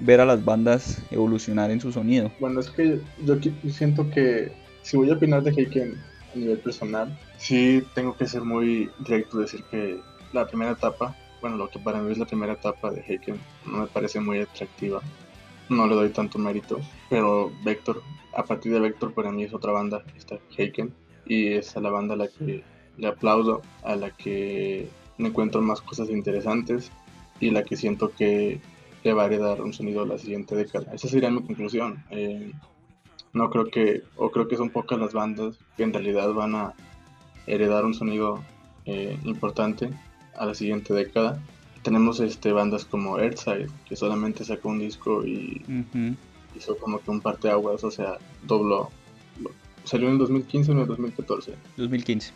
ver 0.00 0.22
a 0.22 0.24
las 0.24 0.42
bandas 0.42 1.02
evolucionar 1.10 1.70
en 1.70 1.82
su 1.82 1.92
sonido. 1.92 2.32
Bueno, 2.40 2.60
es 2.60 2.70
que 2.70 2.98
yo 3.26 3.36
siento 3.70 4.08
que 4.08 4.52
si 4.80 4.96
voy 4.96 5.10
a 5.10 5.16
opinar 5.16 5.42
de 5.42 5.50
Heiken 5.50 5.98
nivel 6.38 6.58
personal, 6.58 7.18
sí 7.36 7.82
tengo 7.94 8.16
que 8.16 8.26
ser 8.26 8.42
muy 8.42 8.90
directo, 8.98 9.38
decir 9.38 9.62
que 9.70 10.00
la 10.32 10.46
primera 10.46 10.72
etapa, 10.72 11.16
bueno, 11.40 11.56
lo 11.56 11.68
que 11.68 11.78
para 11.78 12.00
mí 12.00 12.12
es 12.12 12.18
la 12.18 12.26
primera 12.26 12.54
etapa 12.54 12.90
de 12.90 13.00
Heiken, 13.06 13.38
no 13.66 13.78
me 13.78 13.86
parece 13.86 14.20
muy 14.20 14.40
atractiva. 14.40 15.00
No 15.68 15.86
le 15.86 15.94
doy 15.94 16.08
tanto 16.08 16.38
mérito, 16.38 16.80
pero 17.10 17.52
Vector, 17.62 18.02
a 18.34 18.42
partir 18.42 18.72
de 18.72 18.80
Vector 18.80 19.12
para 19.12 19.30
mí 19.30 19.44
es 19.44 19.52
otra 19.52 19.72
banda, 19.72 20.02
está 20.16 20.38
Heiken, 20.56 20.94
y 21.26 21.52
es 21.52 21.76
a 21.76 21.80
la 21.80 21.90
banda 21.90 22.14
a 22.14 22.16
la 22.16 22.28
que 22.28 22.64
le 22.96 23.06
aplaudo, 23.06 23.62
a 23.82 23.94
la 23.94 24.10
que 24.10 24.88
encuentro 25.18 25.60
más 25.60 25.80
cosas 25.80 26.10
interesantes 26.10 26.90
y 27.40 27.50
la 27.50 27.62
que 27.62 27.76
siento 27.76 28.12
que 28.12 28.60
le 29.04 29.12
va 29.12 29.24
a 29.24 29.26
heredar 29.26 29.62
un 29.62 29.72
sonido 29.72 30.02
a 30.02 30.06
la 30.06 30.18
siguiente 30.18 30.56
década. 30.56 30.92
Esa 30.92 31.08
sería 31.08 31.30
mi 31.30 31.42
conclusión. 31.42 32.02
Eh, 32.10 32.52
no 33.32 33.50
creo 33.50 33.66
que, 33.66 34.02
o 34.16 34.30
creo 34.30 34.48
que 34.48 34.56
son 34.56 34.70
pocas 34.70 34.98
las 34.98 35.12
bandas 35.12 35.58
que 35.76 35.82
en 35.82 35.92
realidad 35.92 36.32
van 36.32 36.54
a 36.54 36.74
heredar 37.46 37.84
un 37.84 37.94
sonido 37.94 38.42
eh, 38.86 39.18
importante 39.24 39.90
a 40.36 40.46
la 40.46 40.54
siguiente 40.54 40.94
década. 40.94 41.40
Tenemos 41.82 42.20
este, 42.20 42.52
bandas 42.52 42.84
como 42.84 43.18
Earthside, 43.18 43.68
que 43.86 43.96
solamente 43.96 44.44
sacó 44.44 44.68
un 44.70 44.78
disco 44.78 45.24
y 45.24 45.62
hizo 46.56 46.76
como 46.78 47.00
que 47.00 47.10
un 47.10 47.20
parteaguas, 47.20 47.84
o 47.84 47.90
sea, 47.90 48.18
dobló. 48.44 48.90
¿Salió 49.84 50.08
en 50.08 50.14
el 50.14 50.18
2015 50.18 50.70
o 50.70 50.74
en 50.74 50.80
el 50.80 50.86
2014? 50.86 51.54
2015. 51.76 52.32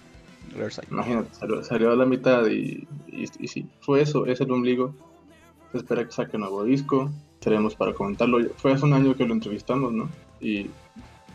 Imagínate, 0.90 1.34
salió, 1.62 1.92
a 1.92 1.96
la 1.96 2.06
mitad 2.06 2.46
y, 2.46 2.86
y, 3.08 3.24
y, 3.38 3.48
sí, 3.48 3.66
fue 3.80 4.02
eso, 4.02 4.26
es 4.26 4.40
el 4.40 4.50
ombligo. 4.50 4.94
Se 5.72 5.78
espera 5.78 6.04
que 6.04 6.12
saque 6.12 6.36
un 6.36 6.42
nuevo 6.42 6.64
disco, 6.64 7.10
tenemos 7.40 7.74
para 7.74 7.94
comentarlo. 7.94 8.38
Fue 8.56 8.72
hace 8.72 8.84
un 8.84 8.92
año 8.92 9.16
que 9.16 9.26
lo 9.26 9.34
entrevistamos, 9.34 9.92
¿no? 9.92 10.08
Y 10.42 10.70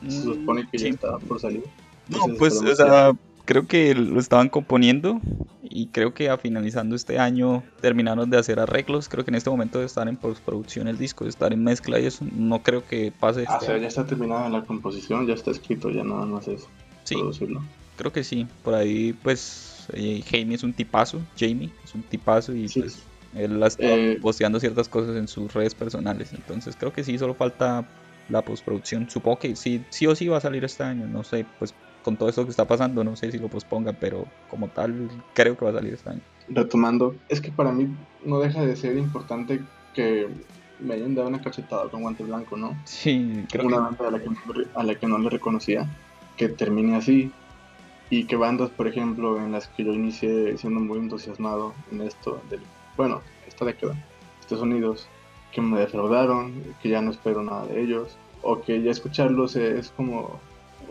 se 0.07 0.19
mm, 0.19 0.23
supone 0.23 0.67
que 0.71 0.77
ya 0.77 0.89
está 0.89 1.17
por 1.17 1.39
salir. 1.39 1.63
No, 2.09 2.19
pues, 2.37 2.61
o 2.61 2.75
sea, 2.75 3.13
creo 3.45 3.65
que 3.65 3.95
lo 3.95 4.19
estaban 4.19 4.49
componiendo 4.49 5.19
y 5.63 5.87
creo 5.87 6.13
que 6.13 6.29
a 6.29 6.37
finalizando 6.37 6.95
este 6.95 7.17
año 7.17 7.63
terminaron 7.81 8.29
de 8.29 8.37
hacer 8.37 8.59
arreglos. 8.59 9.09
Creo 9.09 9.23
que 9.23 9.31
en 9.31 9.35
este 9.35 9.49
momento 9.49 9.79
de 9.79 9.85
estar 9.85 10.07
en 10.07 10.17
postproducción 10.17 10.87
el 10.87 10.97
disco, 10.97 11.23
de 11.23 11.29
estar 11.29 11.53
en 11.53 11.63
mezcla 11.63 11.99
y 11.99 12.05
eso, 12.05 12.25
no 12.31 12.61
creo 12.61 12.85
que 12.85 13.11
pase. 13.17 13.45
Ah, 13.47 13.59
o 13.61 13.65
sea, 13.65 13.77
ya 13.77 13.87
está 13.87 14.05
terminada 14.05 14.49
la 14.49 14.63
composición, 14.63 15.25
ya 15.25 15.33
está 15.33 15.51
escrito, 15.51 15.89
ya 15.89 16.03
nada 16.03 16.25
más 16.25 16.47
es 16.47 16.67
sí, 17.05 17.15
producirlo. 17.15 17.63
Creo 17.95 18.11
que 18.11 18.23
sí, 18.23 18.45
por 18.63 18.75
ahí 18.75 19.13
pues 19.13 19.87
eh, 19.93 20.21
Jamie 20.29 20.55
es 20.55 20.63
un 20.63 20.73
tipazo, 20.73 21.19
Jamie 21.37 21.71
es 21.83 21.95
un 21.95 22.03
tipazo 22.03 22.53
y 22.53 22.67
pues 22.67 22.99
él 23.33 23.63
ha 23.63 23.67
estado 23.67 23.95
eh, 23.95 24.19
posteando 24.21 24.59
ciertas 24.59 24.89
cosas 24.89 25.15
en 25.15 25.27
sus 25.27 25.53
redes 25.53 25.73
personales, 25.73 26.33
entonces 26.33 26.75
creo 26.77 26.93
que 26.93 27.03
sí, 27.03 27.17
solo 27.17 27.33
falta 27.33 27.87
la 28.29 28.41
postproducción. 28.41 29.09
Supongo 29.09 29.39
que 29.39 29.55
sí, 29.55 29.83
sí 29.89 30.07
o 30.07 30.15
sí 30.15 30.27
va 30.27 30.37
a 30.37 30.41
salir 30.41 30.63
este 30.63 30.83
año, 30.83 31.07
no 31.07 31.23
sé, 31.23 31.45
pues 31.59 31.73
con 32.03 32.15
todo 32.15 32.29
esto 32.29 32.45
que 32.45 32.51
está 32.51 32.65
pasando, 32.65 33.03
no 33.03 33.15
sé 33.15 33.31
si 33.31 33.37
lo 33.37 33.49
pospongan, 33.49 33.97
pero 33.99 34.25
como 34.49 34.69
tal, 34.69 35.09
creo 35.33 35.57
que 35.57 35.65
va 35.65 35.71
a 35.71 35.73
salir 35.73 35.93
este 35.93 36.09
año. 36.09 36.21
Retomando, 36.47 37.15
es 37.27 37.41
que 37.41 37.51
para 37.51 37.71
mí 37.71 37.87
no 38.23 38.39
deja 38.39 38.65
de 38.65 38.75
ser 38.75 38.97
importante 38.97 39.59
que 39.93 40.27
me 40.79 40.93
hayan 40.93 41.15
dado 41.15 41.27
una 41.27 41.41
cachetada 41.41 41.89
con 41.89 42.03
guante 42.03 42.23
blanco, 42.23 42.55
¿no? 42.55 42.77
Sí, 42.85 43.45
creo 43.51 43.65
Una 43.65 43.79
banda 43.79 44.07
a 44.07 44.11
la, 44.11 44.19
que, 44.19 44.29
a 44.73 44.83
la 44.83 44.95
que 44.95 45.07
no 45.07 45.17
le 45.17 45.29
reconocía, 45.29 45.87
que 46.37 46.49
termine 46.49 46.95
así, 46.95 47.31
y 48.09 48.23
que 48.25 48.35
bandas, 48.35 48.69
por 48.69 48.87
ejemplo, 48.87 49.37
en 49.37 49.51
las 49.51 49.67
que 49.67 49.83
yo 49.83 49.93
inicié 49.93 50.57
siendo 50.57 50.79
muy 50.79 50.99
entusiasmado 50.99 51.73
en 51.91 52.01
esto, 52.01 52.41
del, 52.49 52.61
bueno, 52.95 53.21
esta 53.47 53.65
década, 53.65 54.01
Estados 54.39 54.63
Unidos, 54.63 55.09
que 55.57 55.61
me 55.61 55.79
defraudaron, 55.79 56.53
que 56.83 56.89
ya 56.89 57.01
no 57.01 57.09
espero 57.09 57.41
nada 57.41 57.65
de 57.65 57.81
ellos, 57.81 58.15
o 58.43 58.61
que 58.61 58.79
ya 58.83 58.91
escucharlos 58.91 59.55
es 59.55 59.89
como 59.89 60.39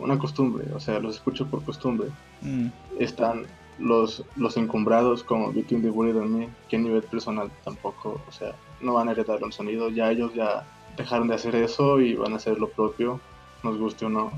una 0.00 0.18
costumbre, 0.18 0.64
o 0.74 0.80
sea, 0.80 0.98
los 0.98 1.14
escucho 1.14 1.46
por 1.46 1.62
costumbre. 1.62 2.08
Mm. 2.42 2.66
Están 2.98 3.44
los, 3.78 4.24
los 4.34 4.56
encumbrados 4.56 5.22
como 5.22 5.52
Between 5.52 5.82
the 5.82 5.90
World 5.90 6.20
and 6.20 6.30
Me, 6.36 6.48
que 6.68 6.74
a 6.74 6.80
nivel 6.80 7.04
personal 7.04 7.48
tampoco, 7.62 8.20
o 8.28 8.32
sea, 8.32 8.56
no 8.80 8.94
van 8.94 9.08
a 9.08 9.12
heredar 9.12 9.44
un 9.44 9.52
sonido, 9.52 9.88
ya 9.88 10.10
ellos 10.10 10.34
ya 10.34 10.66
dejaron 10.96 11.28
de 11.28 11.36
hacer 11.36 11.54
eso 11.54 12.00
y 12.00 12.14
van 12.14 12.32
a 12.32 12.36
hacer 12.36 12.58
lo 12.58 12.68
propio, 12.68 13.20
nos 13.62 13.78
guste 13.78 14.06
o 14.06 14.08
no. 14.08 14.32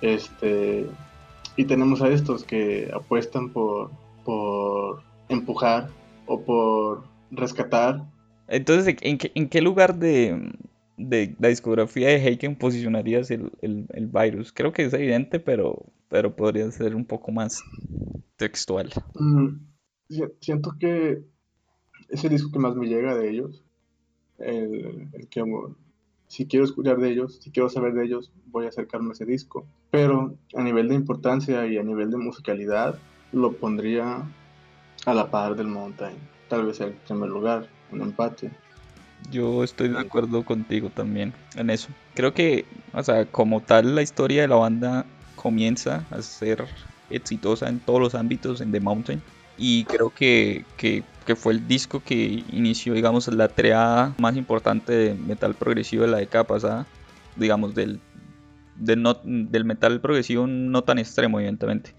Este 0.00 0.86
y 1.56 1.66
tenemos 1.66 2.00
a 2.00 2.08
estos 2.08 2.42
que 2.42 2.90
apuestan 2.90 3.50
por, 3.50 3.90
por 4.24 5.02
empujar 5.28 5.90
o 6.26 6.40
por 6.40 7.04
rescatar. 7.30 8.02
Entonces, 8.48 8.96
¿en 9.00 9.48
qué, 9.48 9.60
lugar 9.60 9.98
de, 9.98 10.52
de 10.96 11.34
la 11.38 11.48
discografía 11.48 12.08
de 12.08 12.16
Heiken 12.16 12.56
posicionarías 12.56 13.30
el, 13.30 13.50
el, 13.60 14.06
virus? 14.06 14.52
Creo 14.52 14.72
que 14.72 14.84
es 14.84 14.92
evidente, 14.92 15.40
pero, 15.40 15.86
pero 16.08 16.34
podría 16.36 16.70
ser 16.70 16.94
un 16.94 17.04
poco 17.04 17.32
más 17.32 17.62
textual. 18.36 18.90
Mm, 19.14 19.56
siento 20.40 20.76
que 20.78 21.24
es 22.08 22.24
el 22.24 22.30
disco 22.30 22.52
que 22.52 22.58
más 22.58 22.76
me 22.76 22.86
llega 22.86 23.16
de 23.16 23.30
ellos. 23.30 23.64
El, 24.38 25.08
el 25.12 25.28
que 25.28 25.42
si 26.28 26.46
quiero 26.46 26.64
escuchar 26.64 26.98
de 26.98 27.10
ellos, 27.10 27.38
si 27.40 27.50
quiero 27.50 27.68
saber 27.68 27.94
de 27.94 28.04
ellos, 28.04 28.32
voy 28.46 28.66
a 28.66 28.68
acercarme 28.68 29.10
a 29.10 29.12
ese 29.12 29.24
disco. 29.24 29.66
Pero 29.90 30.36
a 30.54 30.62
nivel 30.62 30.88
de 30.88 30.94
importancia 30.94 31.66
y 31.66 31.78
a 31.78 31.82
nivel 31.82 32.10
de 32.10 32.16
musicalidad, 32.16 32.98
lo 33.32 33.52
pondría 33.52 34.22
a 35.04 35.14
la 35.14 35.30
par 35.30 35.56
del 35.56 35.68
Mountain. 35.68 36.35
Tal 36.48 36.66
vez 36.66 36.80
el 36.80 36.92
primer 36.92 37.28
lugar, 37.28 37.68
un 37.90 38.02
empate. 38.02 38.50
Yo 39.30 39.64
estoy 39.64 39.88
de 39.88 39.98
acuerdo 39.98 40.44
contigo 40.44 40.90
también 40.90 41.32
en 41.56 41.70
eso. 41.70 41.88
Creo 42.14 42.32
que, 42.32 42.64
o 42.92 43.02
sea, 43.02 43.24
como 43.24 43.60
tal, 43.60 43.94
la 43.94 44.02
historia 44.02 44.42
de 44.42 44.48
la 44.48 44.56
banda 44.56 45.04
comienza 45.34 46.04
a 46.10 46.22
ser 46.22 46.64
exitosa 47.10 47.68
en 47.68 47.80
todos 47.80 48.00
los 48.00 48.14
ámbitos 48.14 48.60
en 48.60 48.72
The 48.72 48.80
Mountain. 48.80 49.22
Y 49.58 49.84
creo 49.84 50.10
que, 50.10 50.64
que, 50.76 51.02
fue 51.34 51.54
el 51.54 51.66
disco 51.66 52.02
que 52.04 52.44
inició, 52.52 52.94
digamos, 52.94 53.26
la 53.28 53.48
triada 53.48 54.14
más 54.18 54.36
importante 54.36 54.92
de 54.92 55.14
metal 55.14 55.54
progresivo 55.54 56.02
de 56.02 56.10
la 56.10 56.18
década 56.18 56.44
pasada. 56.44 56.86
Digamos, 57.36 57.74
del, 57.74 58.00
del, 58.76 59.02
del 59.24 59.64
metal 59.64 60.00
progresivo 60.00 60.46
no 60.46 60.84
tan 60.84 60.98
extremo, 60.98 61.40
evidentemente. 61.40 61.94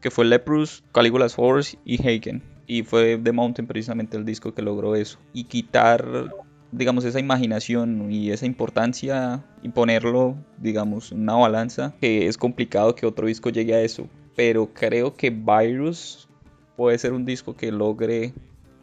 Que 0.00 0.10
fue 0.10 0.24
Leprous, 0.24 0.82
Caligula's 0.92 1.34
Force 1.34 1.78
y 1.84 2.06
Haken. 2.06 2.55
Y 2.66 2.82
fue 2.82 3.18
The 3.22 3.32
Mountain 3.32 3.66
precisamente 3.66 4.16
el 4.16 4.24
disco 4.24 4.52
que 4.54 4.62
logró 4.62 4.96
eso. 4.96 5.18
Y 5.32 5.44
quitar 5.44 6.30
digamos, 6.72 7.04
esa 7.04 7.20
imaginación 7.20 8.10
y 8.10 8.30
esa 8.30 8.46
importancia 8.46 9.44
y 9.62 9.68
ponerlo, 9.68 10.36
digamos, 10.58 11.12
en 11.12 11.20
una 11.20 11.34
balanza, 11.34 11.94
que 12.00 12.26
es 12.26 12.36
complicado 12.36 12.94
que 12.94 13.06
otro 13.06 13.26
disco 13.26 13.50
llegue 13.50 13.74
a 13.74 13.80
eso. 13.80 14.08
Pero 14.34 14.72
creo 14.74 15.14
que 15.14 15.30
Virus 15.30 16.28
puede 16.76 16.98
ser 16.98 17.12
un 17.12 17.24
disco 17.24 17.56
que 17.56 17.72
logre 17.72 18.34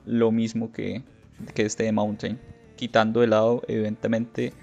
lo 0.06 0.32
mismo 0.32 0.72
que, 0.72 1.04
que 1.54 1.64
este 1.64 1.84
de 1.84 1.92
Mountain. 1.92 2.40
Quitando 2.76 3.22
de 3.22 3.28
lado, 3.28 3.62
evidentemente, 3.68 4.54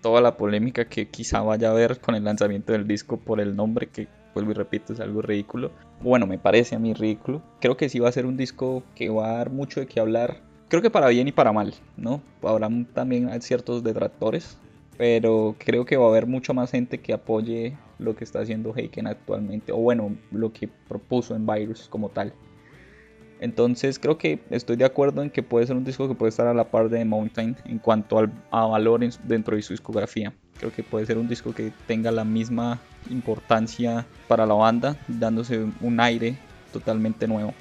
toda 0.00 0.20
la 0.20 0.36
polémica 0.36 0.86
que 0.86 1.08
quizá 1.08 1.42
vaya 1.42 1.68
a 1.68 1.72
haber 1.72 2.00
con 2.00 2.14
el 2.14 2.24
lanzamiento 2.24 2.72
del 2.72 2.86
disco 2.86 3.18
por 3.18 3.40
el 3.40 3.54
nombre, 3.54 3.88
que 3.88 4.08
vuelvo 4.34 4.52
y 4.52 4.54
repito, 4.54 4.94
es 4.94 5.00
algo 5.00 5.20
ridículo. 5.20 5.70
Bueno, 6.02 6.26
me 6.26 6.38
parece 6.38 6.74
a 6.74 6.78
mí 6.78 6.94
ridículo. 6.94 7.42
Creo 7.60 7.76
que 7.76 7.88
sí 7.88 7.98
va 7.98 8.08
a 8.08 8.12
ser 8.12 8.26
un 8.26 8.36
disco 8.36 8.82
que 8.94 9.08
va 9.08 9.30
a 9.30 9.36
dar 9.38 9.50
mucho 9.50 9.80
de 9.80 9.86
qué 9.86 10.00
hablar 10.00 10.42
creo 10.72 10.80
que 10.80 10.88
para 10.88 11.08
bien 11.08 11.28
y 11.28 11.32
para 11.32 11.52
mal, 11.52 11.74
¿no? 11.98 12.22
Habrá 12.42 12.70
también 12.94 13.28
ciertos 13.42 13.84
detractores, 13.84 14.56
pero 14.96 15.54
creo 15.58 15.84
que 15.84 15.98
va 15.98 16.06
a 16.06 16.08
haber 16.08 16.26
mucha 16.26 16.54
más 16.54 16.70
gente 16.70 16.96
que 16.96 17.12
apoye 17.12 17.76
lo 17.98 18.16
que 18.16 18.24
está 18.24 18.40
haciendo 18.40 18.74
Heiken 18.74 19.06
actualmente, 19.06 19.70
o 19.70 19.76
bueno, 19.76 20.16
lo 20.30 20.50
que 20.50 20.70
propuso 20.88 21.36
en 21.36 21.46
Virus 21.46 21.88
como 21.90 22.08
tal. 22.08 22.32
Entonces 23.38 23.98
creo 23.98 24.16
que 24.16 24.40
estoy 24.48 24.76
de 24.76 24.86
acuerdo 24.86 25.22
en 25.22 25.28
que 25.28 25.42
puede 25.42 25.66
ser 25.66 25.76
un 25.76 25.84
disco 25.84 26.08
que 26.08 26.14
puede 26.14 26.30
estar 26.30 26.46
a 26.46 26.54
la 26.54 26.70
par 26.70 26.88
de 26.88 27.04
Mountain 27.04 27.54
en 27.66 27.78
cuanto 27.78 28.16
al, 28.16 28.32
a 28.50 28.64
valor 28.64 29.00
dentro 29.24 29.56
de 29.56 29.60
su 29.60 29.74
discografía. 29.74 30.32
Creo 30.62 30.72
que 30.72 30.84
puede 30.84 31.04
ser 31.06 31.18
un 31.18 31.26
disco 31.26 31.52
que 31.52 31.72
tenga 31.88 32.12
la 32.12 32.22
misma 32.22 32.78
importancia 33.10 34.06
para 34.28 34.46
la 34.46 34.54
banda, 34.54 34.96
dándose 35.08 35.66
un 35.80 35.98
aire 35.98 36.38
totalmente 36.72 37.26
nuevo. 37.26 37.52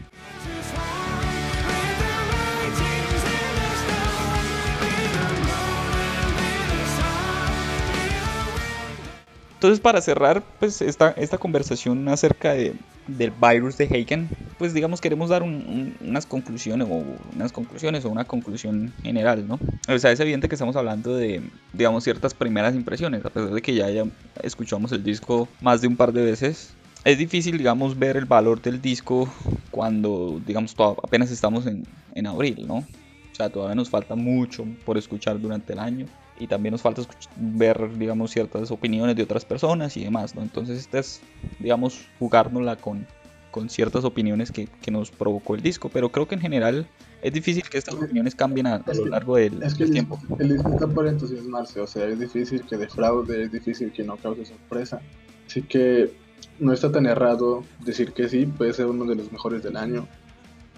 Entonces, 9.56 9.80
para 9.80 10.00
cerrar 10.02 10.44
pues, 10.60 10.84
esta, 10.84 11.10
esta 11.18 11.40
conversación 11.40 12.08
acerca 12.08 12.54
de, 12.54 12.76
del 13.08 13.32
virus 13.32 13.78
de 13.78 13.86
Haken, 13.86 14.30
pues 14.58 14.74
digamos 14.74 15.02
queremos 15.02 15.30
dar 15.30 15.44
unas 15.44 16.26
conclusiones 16.26 16.88
o 16.90 17.04
unas 17.36 17.52
conclusiones 17.52 18.06
o 18.06 18.10
una 18.10 18.26
conclusión 18.26 18.94
general, 19.04 19.48
¿no? 19.48 19.60
O 19.88 19.98
sea, 19.98 20.12
es 20.12 20.20
evidente 20.20 20.48
que 20.48 20.56
estamos 20.56 20.76
hablando 20.76 21.16
de, 21.16 21.42
digamos, 21.74 22.04
ciertas 22.04 22.34
primeras 22.34 22.76
impresiones, 22.76 23.26
a 23.26 23.30
pesar 23.30 23.52
de 23.52 23.62
que 23.62 23.74
ya, 23.74 23.90
ya 23.90 24.06
escuchamos 24.44 24.92
el 24.92 25.04
disco 25.04 25.48
más 25.62 25.82
de 25.82 25.88
un 25.88 25.96
par 25.96 26.14
de 26.14 26.24
veces. 26.24 26.74
Es 27.04 27.18
difícil, 27.18 27.58
digamos, 27.58 27.98
ver 27.98 28.18
el 28.18 28.26
valor 28.26 28.62
del 28.62 28.82
disco 28.82 29.28
cuando, 29.72 30.40
digamos, 30.46 30.76
apenas 31.04 31.32
estamos 31.32 31.66
en, 31.66 31.84
en 32.14 32.28
abril, 32.28 32.66
¿no? 32.68 32.76
O 32.76 33.36
sea, 33.36 33.50
todavía 33.50 33.76
nos 33.76 33.90
falta 33.90 34.16
mucho 34.16 34.66
por 34.86 34.98
escuchar 34.98 35.40
durante 35.42 35.74
el 35.74 35.80
año 35.80 36.06
y 36.42 36.48
también 36.48 36.72
nos 36.72 36.82
falta 36.82 37.04
ver, 37.38 37.96
digamos, 38.00 38.32
ciertas 38.32 38.72
opiniones 38.72 39.16
de 39.16 39.22
otras 39.22 39.46
personas 39.46 39.96
y 39.96 40.04
demás, 40.04 40.34
¿no? 40.34 40.42
Entonces, 40.42 40.80
esta 40.80 40.98
es, 40.98 41.22
digamos, 41.60 42.08
jugárnosla 42.18 42.78
con, 42.78 43.06
con 43.52 43.70
ciertas 43.70 44.04
opiniones 44.06 44.52
que, 44.52 44.68
que, 44.82 44.90
nos 44.90 45.12
provocó 45.12 45.54
el 45.54 45.62
disco, 45.62 45.90
pero 45.90 46.12
creo 46.12 46.28
que 46.28 46.34
en 46.34 46.42
general 46.42 46.88
es 47.22 47.32
difícil 47.32 47.62
que 47.70 47.78
estas 47.78 47.94
opiniones 47.94 48.34
cambien 48.34 48.66
a, 48.66 48.84
lo 48.92 49.06
largo 49.06 49.36
del, 49.36 49.62
es 49.62 49.76
que 49.76 49.84
el, 49.84 49.92
tiempo. 49.92 50.20
El 50.40 50.50
disco 50.50 50.70
está 50.70 50.88
por 50.88 51.08
entusiasmarse, 51.08 51.80
o 51.80 51.86
sea, 51.86 52.08
es 52.08 52.20
difícil 52.20 52.64
que 52.64 52.76
defraude, 52.76 53.44
es 53.44 53.52
difícil 53.52 53.92
que 53.92 54.04
no 54.04 54.18
cause 54.18 54.44
sorpresa, 54.46 55.00
así 55.46 55.62
que 55.62 56.12
no 56.58 56.74
está 56.74 56.92
tan 56.92 57.06
errado 57.06 57.64
decir 57.86 58.14
que 58.14 58.28
sí, 58.30 58.48
puede 58.48 58.74
ser 58.74 58.88
uno 58.88 59.06
de 59.06 59.14
los 59.14 59.32
mejores 59.32 59.62
del 59.62 59.78
año 59.78 60.08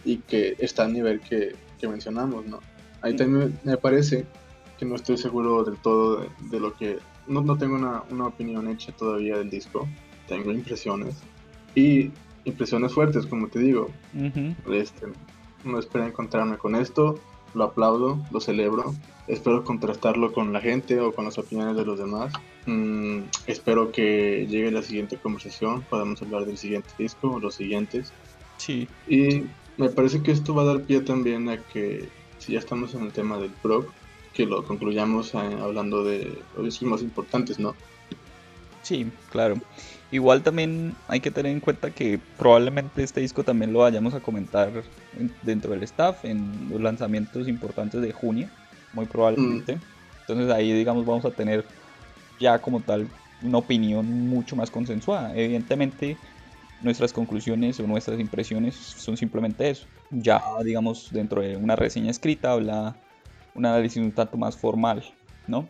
y 0.03 0.17
que 0.17 0.57
está 0.59 0.83
al 0.83 0.91
nivel 0.91 1.21
que, 1.21 1.55
que 1.79 1.87
mencionamos, 1.87 2.45
¿no? 2.47 2.59
Ahí 3.01 3.15
también 3.15 3.57
me 3.63 3.77
parece 3.77 4.25
que 4.83 4.89
no 4.89 4.95
estoy 4.95 5.17
seguro 5.17 5.63
del 5.63 5.77
todo 5.77 6.25
de, 6.39 6.59
lo 6.59 6.73
que... 6.73 6.99
No, 7.27 7.41
no 7.41 7.57
tengo 7.57 7.75
una, 7.75 8.03
una, 8.09 8.27
opinión 8.27 8.67
hecha 8.67 8.91
todavía 8.91 9.37
del 9.37 9.49
disco, 9.49 9.87
tengo 10.27 10.51
impresiones. 10.51 11.15
Y 11.73 12.11
impresiones 12.43 12.93
fuertes, 12.93 13.25
como 13.25 13.47
te 13.47 13.59
digo. 13.59 13.89
este, 14.71 15.07
no 15.63 15.79
espero 15.79 16.05
encontrarme 16.05 16.57
con 16.57 16.75
esto, 16.75 17.17
lo 17.53 17.63
aplaudo, 17.63 18.19
lo 18.31 18.41
celebro. 18.41 18.93
Espero 19.27 19.63
contrastarlo 19.63 20.33
con 20.33 20.51
la 20.51 20.59
gente 20.59 20.99
o 20.99 21.15
con 21.15 21.23
las 21.23 21.37
opiniones 21.37 21.77
de 21.77 21.85
los 21.85 21.97
demás. 21.97 22.33
Mm, 22.65 23.19
espero 23.47 23.93
que 23.93 24.45
llegue 24.49 24.69
la 24.69 24.81
siguiente 24.81 25.15
conversación, 25.15 25.81
podamos 25.89 26.21
hablar 26.21 26.45
del 26.45 26.57
siguiente 26.57 26.89
disco 26.97 27.31
o 27.31 27.39
los 27.39 27.55
siguientes. 27.55 28.11
Sí. 28.57 28.89
Y 29.07 29.43
me 29.77 29.87
parece 29.87 30.21
que 30.21 30.31
esto 30.31 30.53
va 30.53 30.63
a 30.63 30.65
dar 30.65 30.81
pie 30.83 30.99
también 30.99 31.47
a 31.47 31.57
que, 31.57 32.09
si 32.39 32.51
ya 32.51 32.59
estamos 32.59 32.93
en 32.95 33.03
el 33.03 33.13
tema 33.13 33.37
del 33.37 33.51
prog, 33.61 33.85
que 34.33 34.45
lo 34.45 34.63
concluyamos 34.63 35.33
eh, 35.35 35.37
hablando 35.61 36.03
de 36.03 36.41
los 36.55 36.65
discos 36.65 36.89
más 36.89 37.01
importantes, 37.01 37.59
¿no? 37.59 37.75
Sí, 38.81 39.07
claro. 39.31 39.55
Igual 40.11 40.43
también 40.43 40.95
hay 41.07 41.19
que 41.19 41.31
tener 41.31 41.51
en 41.51 41.59
cuenta 41.59 41.91
que 41.91 42.19
probablemente 42.37 43.01
este 43.01 43.21
disco 43.21 43.43
también 43.43 43.73
lo 43.73 43.79
vayamos 43.79 44.13
a 44.13 44.19
comentar 44.19 44.71
dentro 45.41 45.71
del 45.71 45.83
staff 45.83 46.23
en 46.25 46.69
los 46.69 46.81
lanzamientos 46.81 47.47
importantes 47.47 48.01
de 48.01 48.11
junio, 48.11 48.47
muy 48.93 49.05
probablemente. 49.05 49.77
Mm. 49.77 49.81
Entonces 50.21 50.51
ahí 50.51 50.71
digamos 50.71 51.05
vamos 51.05 51.25
a 51.25 51.31
tener 51.31 51.65
ya 52.39 52.59
como 52.59 52.79
tal 52.81 53.07
una 53.41 53.57
opinión 53.57 54.05
mucho 54.27 54.55
más 54.55 54.69
consensuada. 54.69 55.35
Evidentemente 55.35 56.17
nuestras 56.81 57.13
conclusiones 57.13 57.79
o 57.79 57.87
nuestras 57.87 58.19
impresiones 58.19 58.75
son 58.75 59.17
simplemente 59.17 59.69
eso. 59.69 59.87
Ya 60.11 60.43
digamos 60.63 61.09
dentro 61.11 61.41
de 61.41 61.55
una 61.55 61.75
reseña 61.75 62.11
escrita 62.11 62.51
habla 62.51 62.95
un 63.55 63.65
análisis 63.65 64.01
un 64.01 64.11
tanto 64.11 64.37
más 64.37 64.57
formal, 64.57 65.03
¿no? 65.47 65.67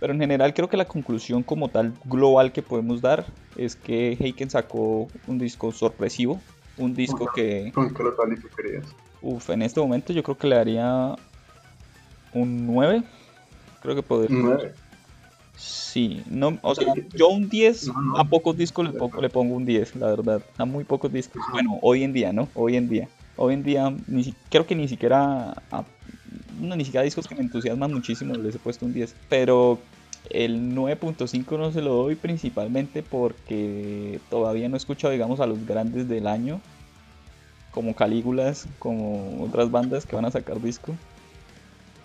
Pero 0.00 0.12
en 0.12 0.20
general 0.20 0.52
creo 0.52 0.68
que 0.68 0.76
la 0.76 0.86
conclusión 0.86 1.42
como 1.42 1.68
tal 1.68 1.92
global 2.04 2.52
que 2.52 2.62
podemos 2.62 3.00
dar 3.00 3.24
es 3.56 3.76
que 3.76 4.16
Heiken 4.18 4.50
sacó 4.50 5.06
un 5.28 5.38
disco 5.38 5.70
sorpresivo, 5.70 6.40
un 6.76 6.94
disco 6.94 7.30
que... 7.34 7.70
¿Con 7.72 7.94
qué 7.94 8.02
lo 8.02 8.16
calificarías? 8.16 8.84
Uf, 9.20 9.50
en 9.50 9.62
este 9.62 9.80
momento 9.80 10.12
yo 10.12 10.22
creo 10.24 10.36
que 10.36 10.48
le 10.48 10.56
daría 10.56 11.14
un 12.34 12.66
9. 12.66 13.04
Creo 13.80 13.94
que 13.94 14.02
podría... 14.02 14.36
¿Un 14.36 14.42
9? 14.42 14.74
Sí, 15.54 16.24
no, 16.28 16.58
o 16.62 16.74
sea, 16.74 16.92
yo 17.14 17.28
un 17.28 17.48
10, 17.48 17.90
a 18.16 18.24
pocos 18.24 18.56
discos 18.56 18.86
le 18.90 18.98
pongo, 18.98 19.20
le 19.20 19.28
pongo, 19.28 19.54
un 19.54 19.64
10, 19.64 19.96
la 19.96 20.08
verdad, 20.08 20.42
a 20.56 20.64
muy 20.64 20.82
pocos 20.82 21.12
discos. 21.12 21.42
Bueno, 21.52 21.78
hoy 21.82 22.02
en 22.02 22.12
día, 22.12 22.32
¿no? 22.32 22.48
Hoy 22.54 22.76
en 22.76 22.88
día. 22.88 23.08
Hoy 23.36 23.54
en 23.54 23.62
día, 23.62 23.94
ni, 24.08 24.34
creo 24.50 24.66
que 24.66 24.74
ni 24.74 24.88
siquiera 24.88 25.52
a 25.70 25.84
no, 26.60 26.76
ni 26.76 26.84
siquiera 26.84 27.04
discos 27.04 27.26
que 27.26 27.34
me 27.34 27.42
entusiasman 27.42 27.92
muchísimo 27.92 28.34
les 28.34 28.54
he 28.54 28.58
puesto 28.58 28.86
un 28.86 28.92
10. 28.92 29.14
Pero 29.28 29.78
el 30.30 30.74
9.5 30.74 31.58
no 31.58 31.72
se 31.72 31.82
lo 31.82 31.94
doy 31.94 32.14
principalmente 32.14 33.02
porque 33.02 34.20
todavía 34.30 34.68
no 34.68 34.76
he 34.76 34.78
escuchado, 34.78 35.12
digamos, 35.12 35.40
a 35.40 35.46
los 35.46 35.66
grandes 35.66 36.08
del 36.08 36.26
año, 36.26 36.60
como 37.72 37.94
Calígulas, 37.94 38.68
como 38.78 39.42
otras 39.42 39.70
bandas 39.70 40.06
que 40.06 40.16
van 40.16 40.24
a 40.24 40.30
sacar 40.30 40.60
disco. 40.60 40.94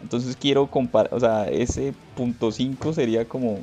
Entonces 0.02 0.36
quiero 0.36 0.68
comparar, 0.68 1.14
o 1.14 1.20
sea, 1.20 1.48
ese 1.50 1.94
punto 2.16 2.52
5 2.52 2.94
sería 2.94 3.26
como 3.26 3.60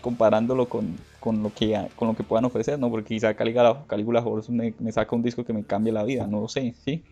comparándolo 0.00 0.68
con, 0.68 0.96
con, 1.20 1.42
lo 1.42 1.52
que, 1.52 1.88
con 1.96 2.08
lo 2.08 2.14
que 2.14 2.22
puedan 2.22 2.44
ofrecer, 2.44 2.78
¿no? 2.78 2.90
Porque 2.90 3.14
quizá 3.14 3.34
Calígula, 3.34 3.84
Calígula 3.86 4.24
me, 4.48 4.74
me 4.78 4.92
saca 4.92 5.16
un 5.16 5.22
disco 5.22 5.44
que 5.44 5.52
me 5.52 5.64
cambie 5.64 5.92
la 5.92 6.04
vida, 6.04 6.26
no 6.26 6.40
lo 6.40 6.48
sé, 6.48 6.74
¿sí? 6.84 7.02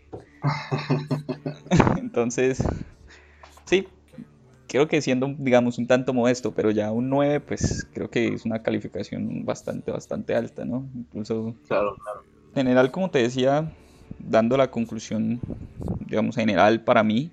Entonces, 1.99 2.63
creo 4.69 4.89
que 4.89 5.01
siendo, 5.01 5.35
digamos, 5.39 5.79
un 5.79 5.87
tanto 5.87 6.13
modesto, 6.13 6.53
pero 6.55 6.71
ya 6.71 6.93
un 6.93 7.09
9, 7.09 7.41
pues 7.41 7.87
creo 7.93 8.11
que 8.11 8.29
es 8.29 8.45
una 8.45 8.63
calificación 8.63 9.45
bastante, 9.45 9.91
bastante 9.91 10.35
alta, 10.35 10.65
¿no? 10.65 10.89
Incluso... 10.95 11.55
Claro, 11.69 11.97
claro. 12.03 12.23
En 12.51 12.55
general, 12.55 12.91
como 12.91 13.11
te 13.11 13.21
decía, 13.21 13.73
dando 14.19 14.57
la 14.57 14.71
conclusión, 14.71 15.41
digamos, 16.07 16.37
general 16.37 16.83
para 16.85 17.03
mí, 17.03 17.31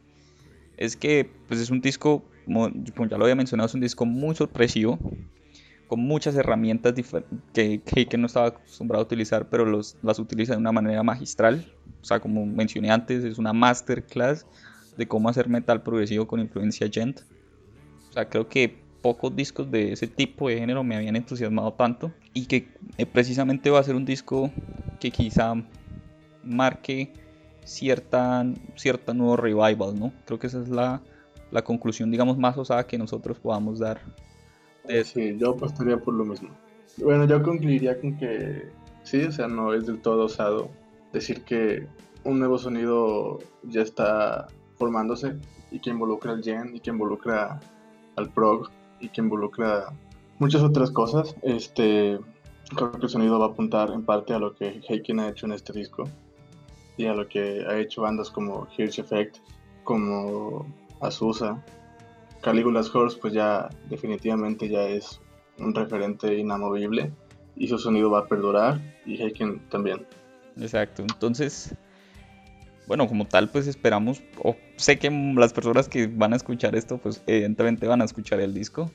es 0.77 0.95
que 0.95 1.29
pues 1.47 1.59
es 1.59 1.69
un 1.69 1.81
disco, 1.81 2.23
como 2.45 2.69
ya 3.07 3.17
lo 3.17 3.25
había 3.25 3.35
mencionado, 3.35 3.67
es 3.67 3.73
un 3.73 3.81
disco 3.81 4.05
muy 4.05 4.35
sorpresivo, 4.35 4.99
con 5.87 5.99
muchas 5.99 6.35
herramientas 6.35 6.93
que, 7.53 7.81
que, 7.83 8.17
no 8.17 8.25
estaba 8.25 8.47
acostumbrado 8.47 9.03
a 9.03 9.05
utilizar, 9.05 9.49
pero 9.49 9.65
los, 9.65 9.95
las 10.01 10.19
utiliza 10.19 10.53
de 10.53 10.59
una 10.59 10.71
manera 10.71 11.03
magistral. 11.03 11.71
O 12.01 12.05
sea, 12.05 12.19
como 12.19 12.45
mencioné 12.45 12.89
antes, 12.89 13.23
es 13.23 13.37
una 13.37 13.53
masterclass 13.53 14.45
de 14.97 15.07
cómo 15.07 15.29
hacer 15.29 15.49
metal 15.49 15.81
progresivo 15.81 16.27
con 16.27 16.39
influencia 16.39 16.87
gent. 16.91 17.21
O 18.09 18.13
sea, 18.13 18.29
creo 18.29 18.47
que 18.47 18.83
pocos 19.01 19.35
discos 19.35 19.69
de 19.69 19.91
ese 19.91 20.07
tipo 20.07 20.47
de 20.47 20.57
género 20.57 20.83
me 20.83 20.95
habían 20.95 21.15
entusiasmado 21.15 21.73
tanto 21.73 22.11
y 22.33 22.45
que 22.45 22.69
eh, 22.97 23.05
precisamente 23.05 23.69
va 23.69 23.79
a 23.79 23.83
ser 23.83 23.95
un 23.95 24.05
disco 24.05 24.49
que 24.99 25.11
quizá 25.11 25.55
marque 26.43 27.11
cierta, 27.65 28.45
cierta 28.75 29.13
nuevo 29.13 29.35
revival, 29.35 29.99
¿no? 29.99 30.13
Creo 30.25 30.39
que 30.39 30.47
esa 30.47 30.61
es 30.61 30.69
la, 30.69 31.01
la 31.51 31.63
conclusión, 31.63 32.11
digamos, 32.11 32.37
más 32.37 32.57
osada 32.57 32.87
que 32.87 32.97
nosotros 32.97 33.37
podamos 33.39 33.79
dar. 33.79 34.01
De 34.87 35.03
sí, 35.03 35.35
yo 35.37 35.51
apostaría 35.51 35.97
por 35.97 36.13
lo 36.13 36.25
mismo. 36.25 36.49
Bueno, 36.97 37.25
yo 37.25 37.41
concluiría 37.41 37.99
con 37.99 38.17
que 38.17 38.69
sí, 39.03 39.23
o 39.23 39.31
sea, 39.31 39.47
no 39.47 39.73
es 39.73 39.85
del 39.85 40.01
todo 40.01 40.25
osado 40.25 40.69
decir 41.11 41.43
que 41.43 41.87
un 42.23 42.39
nuevo 42.39 42.57
sonido 42.57 43.39
ya 43.63 43.81
está 43.81 44.47
formándose 44.83 45.37
y 45.71 45.79
que 45.79 45.91
involucra 45.91 46.33
al 46.33 46.43
gen 46.43 46.75
y 46.75 46.79
que 46.81 46.89
involucra 46.89 47.57
al 48.17 48.29
prog 48.29 48.69
y 48.99 49.07
que 49.07 49.21
involucra 49.21 49.93
muchas 50.39 50.61
otras 50.61 50.91
cosas. 50.91 51.35
Este, 51.41 52.19
creo 52.75 52.91
que 52.91 53.05
el 53.05 53.09
sonido 53.09 53.39
va 53.39 53.45
a 53.45 53.49
apuntar 53.49 53.91
en 53.91 54.03
parte 54.03 54.33
a 54.33 54.39
lo 54.39 54.53
que 54.53 54.81
Heiken 54.87 55.21
ha 55.21 55.29
hecho 55.29 55.45
en 55.45 55.53
este 55.53 55.71
disco 55.71 56.03
y 56.97 57.05
a 57.05 57.13
lo 57.13 57.27
que 57.29 57.65
ha 57.65 57.77
hecho 57.77 58.01
bandas 58.01 58.29
como 58.29 58.67
Hirsch 58.77 58.99
Effect, 58.99 59.37
como 59.85 60.65
Azusa. 60.99 61.63
Caligula's 62.41 62.93
Horse 62.93 63.17
pues 63.21 63.33
ya 63.33 63.69
definitivamente 63.89 64.67
ya 64.67 64.81
es 64.81 65.21
un 65.59 65.73
referente 65.73 66.37
inamovible 66.37 67.09
y 67.55 67.69
su 67.69 67.77
sonido 67.77 68.11
va 68.11 68.19
a 68.19 68.25
perdurar 68.25 68.81
y 69.05 69.15
Heiken 69.15 69.61
también. 69.69 70.05
Exacto, 70.57 71.03
entonces 71.03 71.73
bueno, 72.87 73.07
como 73.07 73.25
tal, 73.25 73.49
pues 73.49 73.67
esperamos, 73.67 74.21
o 74.41 74.55
sé 74.75 74.99
que 74.99 75.09
las 75.09 75.53
personas 75.53 75.87
que 75.87 76.07
van 76.07 76.33
a 76.33 76.35
escuchar 76.35 76.75
esto, 76.75 76.97
pues 76.97 77.21
evidentemente 77.27 77.87
van 77.87 78.01
a 78.01 78.05
escuchar 78.05 78.39
el 78.39 78.53
disco. 78.53 78.91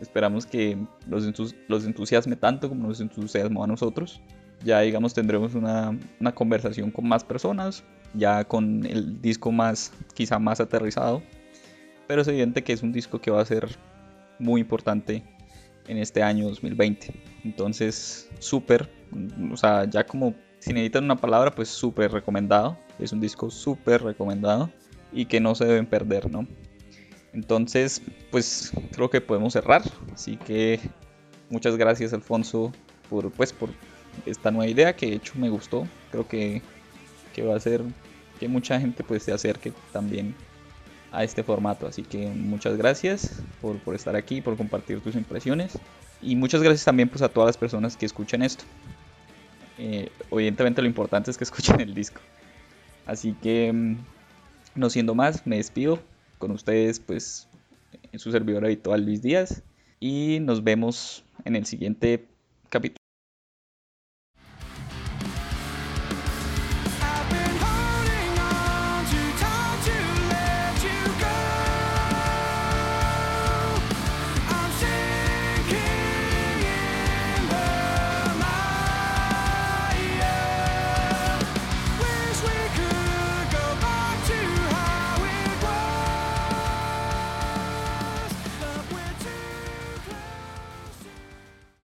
Esperamos 0.00 0.46
que 0.46 0.76
los, 1.08 1.54
los 1.68 1.84
entusiasme 1.84 2.36
tanto 2.36 2.68
como 2.68 2.88
nos 2.88 3.00
entusiasmó 3.00 3.64
a 3.64 3.66
nosotros. 3.66 4.20
Ya, 4.64 4.80
digamos, 4.80 5.14
tendremos 5.14 5.54
una, 5.54 5.98
una 6.20 6.32
conversación 6.32 6.90
con 6.90 7.08
más 7.08 7.24
personas, 7.24 7.82
ya 8.14 8.44
con 8.44 8.84
el 8.86 9.20
disco 9.20 9.50
más, 9.52 9.92
quizá 10.14 10.38
más 10.38 10.60
aterrizado. 10.60 11.22
Pero 12.06 12.22
es 12.22 12.28
evidente 12.28 12.62
que 12.62 12.72
es 12.72 12.82
un 12.82 12.92
disco 12.92 13.20
que 13.20 13.30
va 13.30 13.40
a 13.40 13.44
ser 13.44 13.68
muy 14.38 14.60
importante 14.60 15.24
en 15.88 15.98
este 15.98 16.22
año 16.22 16.48
2020. 16.48 17.12
Entonces, 17.44 18.28
súper, 18.38 18.90
o 19.50 19.56
sea, 19.56 19.88
ya 19.88 20.04
como 20.04 20.34
si 20.66 20.72
necesitan 20.72 21.04
una 21.04 21.14
palabra, 21.14 21.52
pues 21.52 21.68
súper 21.68 22.10
recomendado. 22.10 22.76
Es 22.98 23.12
un 23.12 23.20
disco 23.20 23.52
súper 23.52 24.02
recomendado 24.02 24.68
y 25.12 25.26
que 25.26 25.38
no 25.38 25.54
se 25.54 25.64
deben 25.64 25.86
perder, 25.86 26.28
¿no? 26.28 26.44
Entonces, 27.32 28.02
pues 28.32 28.72
creo 28.90 29.08
que 29.08 29.20
podemos 29.20 29.52
cerrar. 29.52 29.82
Así 30.12 30.36
que 30.36 30.80
muchas 31.50 31.76
gracias, 31.76 32.12
Alfonso, 32.12 32.72
por, 33.08 33.30
pues, 33.30 33.52
por 33.52 33.70
esta 34.24 34.50
nueva 34.50 34.68
idea 34.68 34.96
que 34.96 35.06
de 35.06 35.16
hecho 35.16 35.34
me 35.36 35.50
gustó. 35.50 35.86
Creo 36.10 36.26
que, 36.26 36.62
que 37.32 37.44
va 37.44 37.54
a 37.54 37.58
hacer 37.58 37.82
que 38.40 38.48
mucha 38.48 38.80
gente 38.80 39.04
pues 39.04 39.22
se 39.22 39.32
acerque 39.32 39.72
también 39.92 40.34
a 41.12 41.22
este 41.22 41.44
formato. 41.44 41.86
Así 41.86 42.02
que 42.02 42.26
muchas 42.26 42.76
gracias 42.76 43.40
por, 43.60 43.78
por, 43.78 43.94
estar 43.94 44.16
aquí, 44.16 44.40
por 44.40 44.56
compartir 44.56 45.00
tus 45.00 45.14
impresiones. 45.14 45.78
Y 46.20 46.34
muchas 46.34 46.60
gracias 46.60 46.84
también 46.84 47.08
pues 47.08 47.22
a 47.22 47.28
todas 47.28 47.50
las 47.50 47.56
personas 47.56 47.96
que 47.96 48.06
escuchan 48.06 48.42
esto. 48.42 48.64
Eh, 49.78 50.10
evidentemente 50.30 50.82
lo 50.82 50.88
importante 50.88 51.30
es 51.30 51.38
que 51.38 51.44
escuchen 51.48 51.80
el 51.80 51.94
disco. 51.94 52.20
Así 53.06 53.34
que, 53.34 53.72
mm, 53.72 53.96
no 54.74 54.90
siendo 54.90 55.14
más, 55.14 55.46
me 55.46 55.56
despido 55.56 56.00
con 56.38 56.50
ustedes, 56.50 57.00
pues, 57.00 57.48
en 58.12 58.18
su 58.18 58.30
servidor 58.30 58.64
habitual 58.64 59.04
Luis 59.04 59.22
Díaz. 59.22 59.62
Y 60.00 60.38
nos 60.40 60.62
vemos 60.62 61.24
en 61.44 61.56
el 61.56 61.66
siguiente 61.66 62.26
capítulo. 62.68 63.05